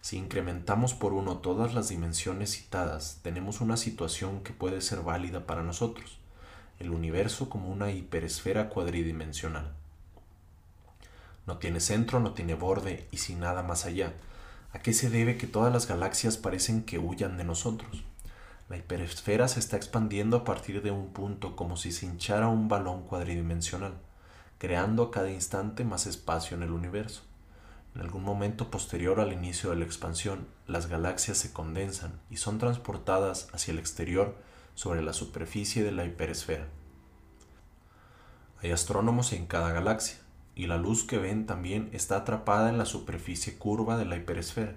Si 0.00 0.18
incrementamos 0.18 0.92
por 0.92 1.14
uno 1.14 1.38
todas 1.38 1.72
las 1.72 1.88
dimensiones 1.88 2.50
citadas, 2.50 3.20
tenemos 3.22 3.62
una 3.62 3.78
situación 3.78 4.42
que 4.42 4.52
puede 4.52 4.82
ser 4.82 5.00
válida 5.00 5.46
para 5.46 5.62
nosotros, 5.62 6.18
el 6.78 6.90
universo 6.90 7.48
como 7.48 7.70
una 7.70 7.90
hiperesfera 7.90 8.68
cuadridimensional. 8.68 9.72
No 11.46 11.58
tiene 11.58 11.80
centro, 11.80 12.20
no 12.20 12.32
tiene 12.32 12.54
borde 12.54 13.08
y 13.10 13.18
sin 13.18 13.40
nada 13.40 13.62
más 13.62 13.84
allá. 13.84 14.14
¿A 14.72 14.80
qué 14.80 14.92
se 14.92 15.10
debe 15.10 15.36
que 15.36 15.46
todas 15.46 15.72
las 15.72 15.86
galaxias 15.86 16.36
parecen 16.36 16.84
que 16.84 16.98
huyan 16.98 17.36
de 17.36 17.44
nosotros? 17.44 18.04
La 18.68 18.78
hiperesfera 18.78 19.46
se 19.46 19.60
está 19.60 19.76
expandiendo 19.76 20.38
a 20.38 20.44
partir 20.44 20.82
de 20.82 20.90
un 20.90 21.12
punto 21.12 21.54
como 21.54 21.76
si 21.76 21.92
se 21.92 22.06
hinchara 22.06 22.48
un 22.48 22.68
balón 22.68 23.02
cuadridimensional, 23.02 23.94
creando 24.58 25.02
a 25.02 25.10
cada 25.10 25.30
instante 25.30 25.84
más 25.84 26.06
espacio 26.06 26.56
en 26.56 26.62
el 26.62 26.72
universo. 26.72 27.22
En 27.94 28.00
algún 28.00 28.24
momento 28.24 28.70
posterior 28.70 29.20
al 29.20 29.32
inicio 29.32 29.70
de 29.70 29.76
la 29.76 29.84
expansión, 29.84 30.48
las 30.66 30.86
galaxias 30.86 31.38
se 31.38 31.52
condensan 31.52 32.18
y 32.30 32.38
son 32.38 32.58
transportadas 32.58 33.48
hacia 33.52 33.72
el 33.72 33.78
exterior 33.78 34.36
sobre 34.74 35.02
la 35.02 35.12
superficie 35.12 35.84
de 35.84 35.92
la 35.92 36.04
hiperesfera. 36.04 36.66
Hay 38.62 38.72
astrónomos 38.72 39.32
en 39.34 39.46
cada 39.46 39.72
galaxia, 39.72 40.16
y 40.54 40.66
la 40.66 40.76
luz 40.76 41.04
que 41.04 41.18
ven 41.18 41.46
también 41.46 41.90
está 41.92 42.16
atrapada 42.16 42.68
en 42.68 42.78
la 42.78 42.86
superficie 42.86 43.56
curva 43.56 43.96
de 43.96 44.04
la 44.04 44.16
hiperesfera. 44.16 44.74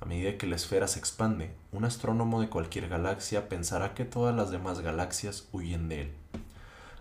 A 0.00 0.04
medida 0.04 0.38
que 0.38 0.46
la 0.46 0.56
esfera 0.56 0.88
se 0.88 0.98
expande, 0.98 1.52
un 1.72 1.84
astrónomo 1.84 2.40
de 2.40 2.48
cualquier 2.48 2.88
galaxia 2.88 3.48
pensará 3.48 3.94
que 3.94 4.04
todas 4.04 4.34
las 4.34 4.50
demás 4.50 4.80
galaxias 4.80 5.48
huyen 5.52 5.88
de 5.88 6.02
él. 6.02 6.12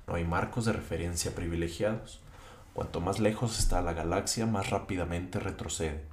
No 0.08 0.16
hay 0.16 0.24
marcos 0.24 0.66
de 0.66 0.74
referencia 0.74 1.34
privilegiados, 1.36 2.22
Cuanto 2.76 3.00
más 3.00 3.22
lejos 3.22 3.58
está 3.58 3.82
la 3.82 3.94
galaxia, 3.94 4.46
más 4.46 4.70
rápidamente 4.70 5.40
retrocede. 5.40 6.04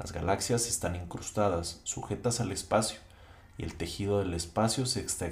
Las 0.00 0.10
galaxias 0.10 0.66
están 0.66 0.96
incrustadas, 0.96 1.80
sujetas 1.84 2.40
al 2.40 2.50
espacio, 2.50 2.98
y 3.56 3.62
el 3.62 3.76
tejido 3.76 4.18
del 4.18 4.34
espacio 4.34 4.84
se 4.84 5.00
está 5.00 5.30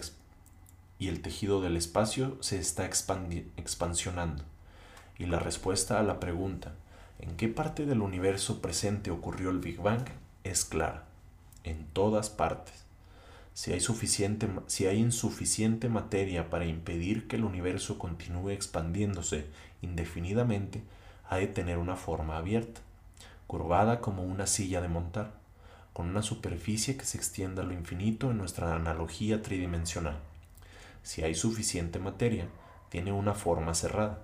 y 1.01 1.09
el 1.09 1.23
tejido 1.23 1.61
del 1.61 1.77
espacio 1.77 2.39
se 2.41 2.61
está 2.61 2.85
expansionando. 2.87 4.45
Y 5.21 5.27
la 5.27 5.39
respuesta 5.39 6.01
a 6.01 6.03
la 6.03 6.19
pregunta, 6.19 6.73
¿en 7.19 7.37
qué 7.37 7.49
parte 7.49 7.85
del 7.85 8.01
universo 8.01 8.63
presente 8.63 9.11
ocurrió 9.11 9.51
el 9.51 9.59
Big 9.59 9.79
Bang? 9.79 10.07
es 10.45 10.65
clara, 10.65 11.05
en 11.63 11.85
todas 11.93 12.31
partes. 12.31 12.87
Si 13.53 13.71
hay, 13.75 13.81
suficiente, 13.81 14.49
si 14.67 14.87
hay 14.87 14.97
insuficiente 14.97 15.91
materia 15.91 16.49
para 16.49 16.65
impedir 16.65 17.29
que 17.29 17.37
el 17.37 17.45
universo 17.45 17.99
continúe 17.99 18.49
expandiéndose 18.49 19.45
indefinidamente, 19.83 20.83
ha 21.29 21.37
de 21.37 21.49
tener 21.49 21.77
una 21.77 21.97
forma 21.97 22.39
abierta, 22.39 22.81
curvada 23.47 24.01
como 24.01 24.23
una 24.23 24.47
silla 24.47 24.81
de 24.81 24.89
montar, 24.89 25.35
con 25.93 26.09
una 26.09 26.23
superficie 26.23 26.97
que 26.97 27.05
se 27.05 27.19
extienda 27.19 27.61
a 27.61 27.67
lo 27.67 27.75
infinito 27.75 28.31
en 28.31 28.39
nuestra 28.39 28.75
analogía 28.75 29.43
tridimensional. 29.43 30.17
Si 31.03 31.23
hay 31.25 31.35
suficiente 31.35 31.99
materia, 31.99 32.49
tiene 32.89 33.13
una 33.13 33.35
forma 33.35 33.75
cerrada, 33.75 34.21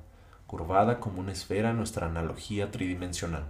curvada 0.47 1.01
como 1.01 1.20
una 1.20 1.32
esfera 1.32 1.70
en 1.70 1.76
nuestra 1.76 2.07
analogía 2.07 2.70
tridimensional. 2.70 3.44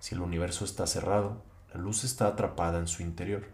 Si 0.00 0.14
el 0.14 0.20
universo 0.20 0.64
está 0.64 0.86
cerrado, 0.86 1.42
la 1.72 1.80
luz 1.80 2.04
está 2.04 2.26
atrapada 2.26 2.78
en 2.78 2.88
su 2.88 3.02
interior. 3.02 3.46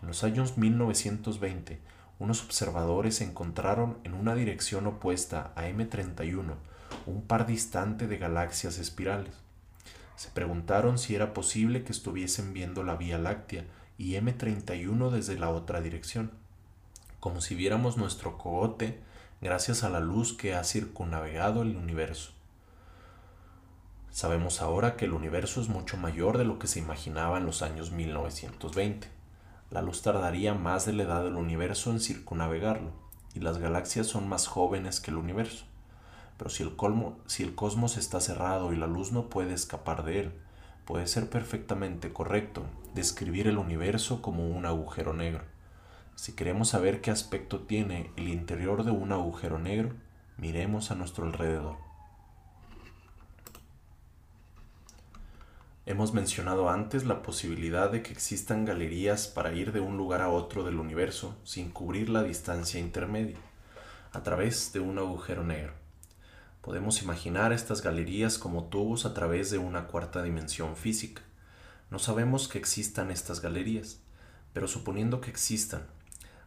En 0.00 0.08
los 0.08 0.24
años 0.24 0.58
1920, 0.58 1.78
unos 2.18 2.42
observadores 2.44 3.20
encontraron 3.20 3.98
en 4.04 4.14
una 4.14 4.34
dirección 4.34 4.86
opuesta 4.86 5.52
a 5.56 5.66
M31 5.66 6.54
un 7.06 7.22
par 7.22 7.46
distante 7.46 8.06
de 8.06 8.18
galaxias 8.18 8.78
espirales. 8.78 9.34
Se 10.16 10.30
preguntaron 10.30 10.98
si 10.98 11.14
era 11.14 11.34
posible 11.34 11.84
que 11.84 11.92
estuviesen 11.92 12.52
viendo 12.52 12.84
la 12.84 12.96
Vía 12.96 13.18
Láctea 13.18 13.64
y 13.98 14.12
M31 14.14 15.10
desde 15.10 15.38
la 15.38 15.50
otra 15.50 15.80
dirección, 15.80 16.30
como 17.20 17.40
si 17.40 17.54
viéramos 17.54 17.96
nuestro 17.96 18.38
cogote 18.38 19.00
gracias 19.42 19.82
a 19.82 19.90
la 19.90 19.98
luz 19.98 20.34
que 20.34 20.54
ha 20.54 20.62
circunnavegado 20.62 21.62
el 21.62 21.76
universo. 21.76 22.30
Sabemos 24.08 24.62
ahora 24.62 24.94
que 24.94 25.06
el 25.06 25.14
universo 25.14 25.60
es 25.60 25.68
mucho 25.68 25.96
mayor 25.96 26.38
de 26.38 26.44
lo 26.44 26.60
que 26.60 26.68
se 26.68 26.78
imaginaba 26.78 27.38
en 27.38 27.46
los 27.46 27.60
años 27.60 27.90
1920. 27.90 29.08
La 29.72 29.82
luz 29.82 30.00
tardaría 30.02 30.54
más 30.54 30.86
de 30.86 30.92
la 30.92 31.02
edad 31.02 31.24
del 31.24 31.34
universo 31.34 31.90
en 31.90 31.98
circunnavegarlo, 31.98 32.92
y 33.34 33.40
las 33.40 33.58
galaxias 33.58 34.06
son 34.06 34.28
más 34.28 34.46
jóvenes 34.46 35.00
que 35.00 35.10
el 35.10 35.16
universo. 35.16 35.64
Pero 36.38 36.48
si 36.48 36.62
el, 36.62 36.76
si 37.26 37.42
el 37.42 37.56
cosmos 37.56 37.96
está 37.96 38.20
cerrado 38.20 38.72
y 38.72 38.76
la 38.76 38.86
luz 38.86 39.10
no 39.10 39.28
puede 39.28 39.54
escapar 39.54 40.04
de 40.04 40.20
él, 40.20 40.32
puede 40.84 41.08
ser 41.08 41.28
perfectamente 41.28 42.12
correcto 42.12 42.62
describir 42.94 43.48
el 43.48 43.58
universo 43.58 44.22
como 44.22 44.46
un 44.46 44.66
agujero 44.66 45.14
negro. 45.14 45.51
Si 46.14 46.34
queremos 46.34 46.68
saber 46.68 47.00
qué 47.00 47.10
aspecto 47.10 47.60
tiene 47.60 48.10
el 48.16 48.28
interior 48.28 48.84
de 48.84 48.90
un 48.90 49.12
agujero 49.12 49.58
negro, 49.58 49.94
miremos 50.36 50.90
a 50.90 50.94
nuestro 50.94 51.26
alrededor. 51.26 51.76
Hemos 55.84 56.14
mencionado 56.14 56.70
antes 56.70 57.04
la 57.04 57.22
posibilidad 57.22 57.90
de 57.90 58.02
que 58.02 58.12
existan 58.12 58.64
galerías 58.64 59.26
para 59.26 59.52
ir 59.52 59.72
de 59.72 59.80
un 59.80 59.96
lugar 59.96 60.20
a 60.20 60.28
otro 60.28 60.62
del 60.62 60.78
universo 60.78 61.36
sin 61.42 61.70
cubrir 61.70 62.08
la 62.08 62.22
distancia 62.22 62.78
intermedia, 62.78 63.38
a 64.12 64.22
través 64.22 64.72
de 64.72 64.78
un 64.78 64.98
agujero 64.98 65.42
negro. 65.42 65.72
Podemos 66.60 67.02
imaginar 67.02 67.52
estas 67.52 67.82
galerías 67.82 68.38
como 68.38 68.66
tubos 68.66 69.06
a 69.06 69.12
través 69.12 69.50
de 69.50 69.58
una 69.58 69.88
cuarta 69.88 70.22
dimensión 70.22 70.76
física. 70.76 71.22
No 71.90 71.98
sabemos 71.98 72.46
que 72.46 72.58
existan 72.58 73.10
estas 73.10 73.40
galerías, 73.40 73.98
pero 74.52 74.68
suponiendo 74.68 75.20
que 75.20 75.30
existan, 75.30 75.82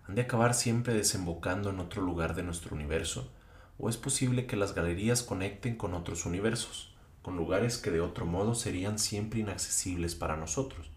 ¿han 0.07 0.15
de 0.15 0.21
acabar 0.21 0.53
siempre 0.53 0.93
desembocando 0.93 1.69
en 1.69 1.79
otro 1.79 2.01
lugar 2.01 2.35
de 2.35 2.43
nuestro 2.43 2.75
universo? 2.75 3.31
¿O 3.77 3.89
es 3.89 3.97
posible 3.97 4.45
que 4.45 4.55
las 4.55 4.73
galerías 4.73 5.23
conecten 5.23 5.75
con 5.75 5.93
otros 5.93 6.25
universos? 6.25 6.95
con 7.25 7.37
lugares 7.37 7.79
que 7.79 7.89
de 7.89 8.01
otro 8.01 8.27
modo 8.27 8.53
serían 8.53 8.99
siempre 8.99 9.39
inaccesibles 9.39 10.13
para 10.13 10.37
nosotros. 10.37 10.91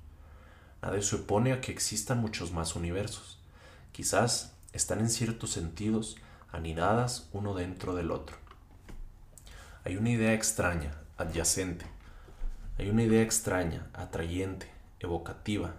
Nadie 0.82 1.00
se 1.00 1.16
opone 1.16 1.54
a 1.54 1.62
que 1.62 1.72
existan 1.72 2.20
muchos 2.20 2.52
más 2.52 2.76
universos. 2.76 3.38
Quizás 3.92 4.52
están 4.74 5.00
en 5.00 5.09
ciertos 5.09 5.52
sentidos 5.52 6.16
anidadas 6.52 7.30
uno 7.32 7.54
dentro 7.54 7.94
del 7.94 8.11
otro. 8.11 8.36
Hay 9.84 9.96
una 9.96 10.11
idea 10.11 10.34
extraña, 10.34 10.98
adyacente. 11.16 11.86
Hay 12.78 12.90
una 12.90 13.04
idea 13.04 13.22
extraña, 13.22 13.86
atrayente, 13.94 14.70
evocativa, 15.00 15.76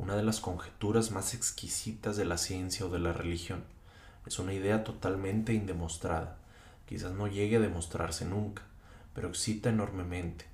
una 0.00 0.16
de 0.16 0.22
las 0.22 0.40
conjeturas 0.40 1.10
más 1.10 1.34
exquisitas 1.34 2.16
de 2.16 2.24
la 2.24 2.38
ciencia 2.38 2.86
o 2.86 2.88
de 2.88 2.98
la 2.98 3.12
religión. 3.12 3.62
Es 4.26 4.38
una 4.38 4.54
idea 4.54 4.82
totalmente 4.82 5.52
indemostrada. 5.52 6.38
Quizás 6.88 7.12
no 7.12 7.28
llegue 7.28 7.56
a 7.56 7.60
demostrarse 7.60 8.24
nunca 8.24 8.62
pero 9.14 9.28
excita 9.28 9.70
enormemente. 9.70 10.46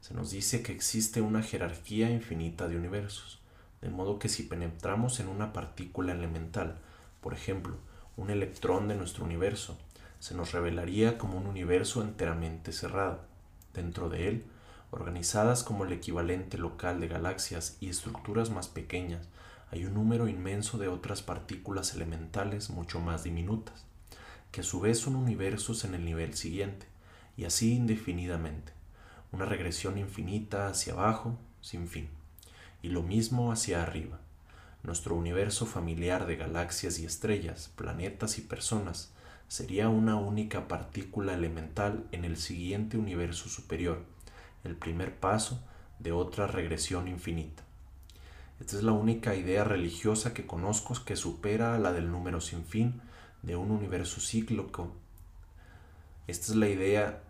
Se 0.00 0.14
nos 0.14 0.30
dice 0.30 0.62
que 0.62 0.72
existe 0.72 1.20
una 1.20 1.42
jerarquía 1.42 2.10
infinita 2.10 2.68
de 2.68 2.76
universos, 2.76 3.40
de 3.80 3.88
modo 3.88 4.18
que 4.18 4.28
si 4.28 4.42
penetramos 4.44 5.20
en 5.20 5.28
una 5.28 5.52
partícula 5.52 6.12
elemental, 6.12 6.78
por 7.20 7.34
ejemplo, 7.34 7.76
un 8.16 8.30
electrón 8.30 8.88
de 8.88 8.94
nuestro 8.94 9.24
universo, 9.24 9.78
se 10.18 10.34
nos 10.34 10.52
revelaría 10.52 11.18
como 11.18 11.38
un 11.38 11.46
universo 11.46 12.02
enteramente 12.02 12.72
cerrado. 12.72 13.20
Dentro 13.74 14.08
de 14.08 14.28
él, 14.28 14.44
organizadas 14.92 15.64
como 15.64 15.84
el 15.84 15.92
equivalente 15.92 16.58
local 16.58 17.00
de 17.00 17.08
galaxias 17.08 17.78
y 17.80 17.88
estructuras 17.88 18.50
más 18.50 18.68
pequeñas, 18.68 19.26
hay 19.70 19.86
un 19.86 19.94
número 19.94 20.28
inmenso 20.28 20.76
de 20.76 20.88
otras 20.88 21.22
partículas 21.22 21.94
elementales 21.94 22.68
mucho 22.68 23.00
más 23.00 23.24
diminutas, 23.24 23.86
que 24.52 24.60
a 24.60 24.64
su 24.64 24.80
vez 24.80 24.98
son 24.98 25.16
universos 25.16 25.84
en 25.84 25.94
el 25.94 26.04
nivel 26.04 26.34
siguiente 26.34 26.86
y 27.38 27.46
así 27.46 27.74
indefinidamente, 27.74 28.74
una 29.32 29.46
regresión 29.46 29.96
infinita 29.96 30.68
hacia 30.68 30.92
abajo, 30.92 31.38
sin 31.62 31.88
fin, 31.88 32.10
y 32.82 32.90
lo 32.90 33.02
mismo 33.02 33.50
hacia 33.50 33.82
arriba. 33.82 34.20
Nuestro 34.82 35.14
universo 35.14 35.64
familiar 35.64 36.26
de 36.26 36.36
galaxias 36.36 36.98
y 36.98 37.06
estrellas, 37.06 37.70
planetas 37.76 38.36
y 38.36 38.42
personas 38.42 39.10
sería 39.48 39.88
una 39.88 40.16
única 40.16 40.68
partícula 40.68 41.32
elemental 41.32 42.04
en 42.12 42.26
el 42.26 42.36
siguiente 42.36 42.98
universo 42.98 43.48
superior, 43.48 44.11
el 44.64 44.76
primer 44.76 45.18
paso 45.18 45.62
de 45.98 46.12
otra 46.12 46.46
regresión 46.46 47.08
infinita. 47.08 47.62
Esta 48.60 48.76
es 48.76 48.82
la 48.82 48.92
única 48.92 49.34
idea 49.34 49.64
religiosa 49.64 50.34
que 50.34 50.46
conozco 50.46 50.94
que 51.04 51.16
supera 51.16 51.74
a 51.74 51.78
la 51.78 51.92
del 51.92 52.10
número 52.10 52.40
sin 52.40 52.64
fin 52.64 53.00
de 53.42 53.56
un 53.56 53.70
universo 53.70 54.20
cíclico 54.20 54.92
esta 56.28 56.52
es 56.52 56.56
la 56.56 56.68
idea 56.68 57.20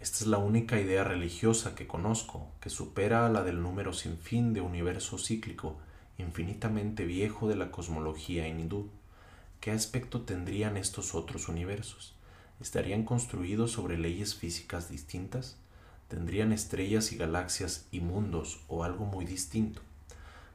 esta 0.00 0.24
es 0.24 0.26
la 0.26 0.38
única 0.38 0.80
idea 0.80 1.04
religiosa 1.04 1.74
que 1.74 1.86
conozco 1.86 2.48
que 2.60 2.70
supera 2.70 3.26
a 3.26 3.28
la 3.28 3.42
del 3.42 3.62
número 3.62 3.92
sin 3.92 4.18
fin 4.18 4.52
de 4.52 4.60
universo 4.60 5.18
cíclico 5.18 5.76
infinitamente 6.18 7.04
viejo 7.04 7.48
de 7.48 7.56
la 7.56 7.70
cosmología 7.70 8.48
hindú. 8.48 8.90
¿Qué 9.60 9.70
aspecto 9.70 10.22
tendrían 10.22 10.76
estos 10.76 11.14
otros 11.14 11.48
universos? 11.48 12.13
¿Estarían 12.64 13.04
construidos 13.04 13.72
sobre 13.72 13.98
leyes 13.98 14.36
físicas 14.36 14.88
distintas? 14.88 15.58
¿Tendrían 16.08 16.50
estrellas 16.50 17.12
y 17.12 17.18
galaxias 17.18 17.86
y 17.92 18.00
mundos 18.00 18.62
o 18.68 18.84
algo 18.84 19.04
muy 19.04 19.26
distinto? 19.26 19.82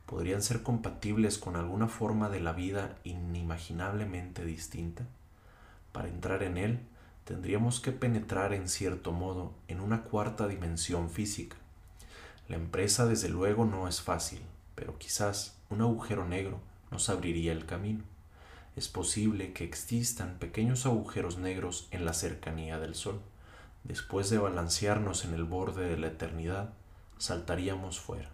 ¿Podrían 0.07 0.41
ser 0.41 0.63
compatibles 0.63 1.37
con 1.37 1.55
alguna 1.55 1.87
forma 1.87 2.29
de 2.29 2.39
la 2.39 2.51
vida 2.51 2.97
inimaginablemente 3.03 4.43
distinta? 4.43 5.05
Para 5.91 6.07
entrar 6.07 6.41
en 6.41 6.57
él, 6.57 6.79
tendríamos 7.25 7.79
que 7.79 7.91
penetrar 7.91 8.53
en 8.53 8.69
cierto 8.69 9.11
modo 9.11 9.53
en 9.67 9.79
una 9.79 10.01
cuarta 10.01 10.47
dimensión 10.47 11.11
física. 11.11 11.57
La 12.47 12.55
empresa 12.55 13.05
desde 13.05 13.29
luego 13.29 13.65
no 13.65 13.87
es 13.87 14.01
fácil, 14.01 14.41
pero 14.73 14.97
quizás 14.97 15.59
un 15.69 15.81
agujero 15.81 16.25
negro 16.25 16.59
nos 16.89 17.07
abriría 17.07 17.51
el 17.51 17.67
camino. 17.67 18.03
Es 18.75 18.87
posible 18.87 19.53
que 19.53 19.63
existan 19.63 20.37
pequeños 20.39 20.85
agujeros 20.85 21.37
negros 21.37 21.87
en 21.91 22.05
la 22.05 22.13
cercanía 22.13 22.79
del 22.79 22.95
Sol. 22.95 23.21
Después 23.83 24.29
de 24.29 24.37
balancearnos 24.37 25.25
en 25.25 25.33
el 25.33 25.43
borde 25.43 25.89
de 25.89 25.97
la 25.97 26.07
eternidad, 26.07 26.73
saltaríamos 27.17 27.99
fuera. 27.99 28.29